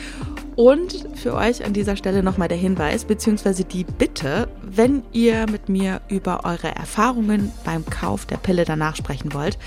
und 0.56 1.06
für 1.16 1.34
euch 1.34 1.66
an 1.66 1.74
dieser 1.74 1.96
Stelle 1.96 2.22
nochmal 2.22 2.48
der 2.48 2.56
Hinweis 2.56 3.04
bzw. 3.04 3.62
die 3.62 3.84
Bitte, 3.84 4.48
wenn 4.62 5.02
ihr 5.12 5.44
mit 5.50 5.68
mir 5.68 6.00
über 6.08 6.46
eure 6.46 6.74
Erfahrungen 6.74 7.52
beim 7.62 7.84
Kauf 7.84 8.24
der 8.24 8.38
Pille 8.38 8.64
danach 8.64 8.96
sprechen 8.96 9.34
wollt, 9.34 9.58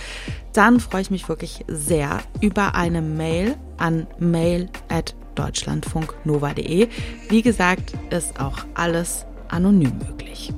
dann 0.51 0.79
freue 0.79 1.03
ich 1.03 1.11
mich 1.11 1.29
wirklich 1.29 1.63
sehr 1.67 2.21
über 2.41 2.73
eine 2.73 3.03
Mail 3.03 3.55
an 3.77 4.07
mail@deutschlandfunknova.de. 4.17 6.87
Wie 7.29 7.41
gesagt, 7.43 7.93
ist 8.09 8.39
auch 8.39 8.65
alles 8.73 9.27
anonym 9.49 9.99
möglich. 9.99 10.51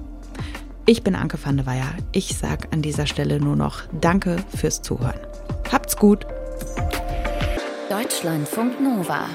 Ich 0.88 1.01
bin 1.01 1.15
Anke 1.15 1.39
van 1.43 1.57
der 1.57 1.65
Weyer. 1.65 1.95
Ich 2.11 2.38
sage 2.38 2.67
an 2.71 2.83
dieser 2.83 3.07
Stelle 3.07 3.39
nur 3.39 3.55
noch 3.55 3.81
Danke 4.01 4.38
fürs 4.55 4.83
Zuhören. 4.83 5.19
Habt's 5.71 5.97
gut. 5.97 6.27
Deutschlandfunk 7.89 8.79
Nova. 8.79 9.27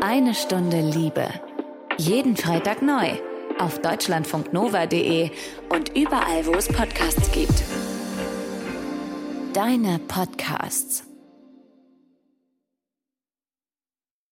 Eine 0.00 0.34
Stunde 0.34 0.80
Liebe. 0.80 1.28
Jeden 1.98 2.36
Freitag 2.38 2.80
neu. 2.80 3.10
Auf 3.58 3.80
deutschlandfunknova.de 3.82 5.30
und 5.68 5.90
überall, 5.94 6.46
wo 6.46 6.52
es 6.52 6.68
Podcasts 6.68 7.30
gibt. 7.32 7.62
Deine 9.52 9.98
Podcasts. 10.08 11.04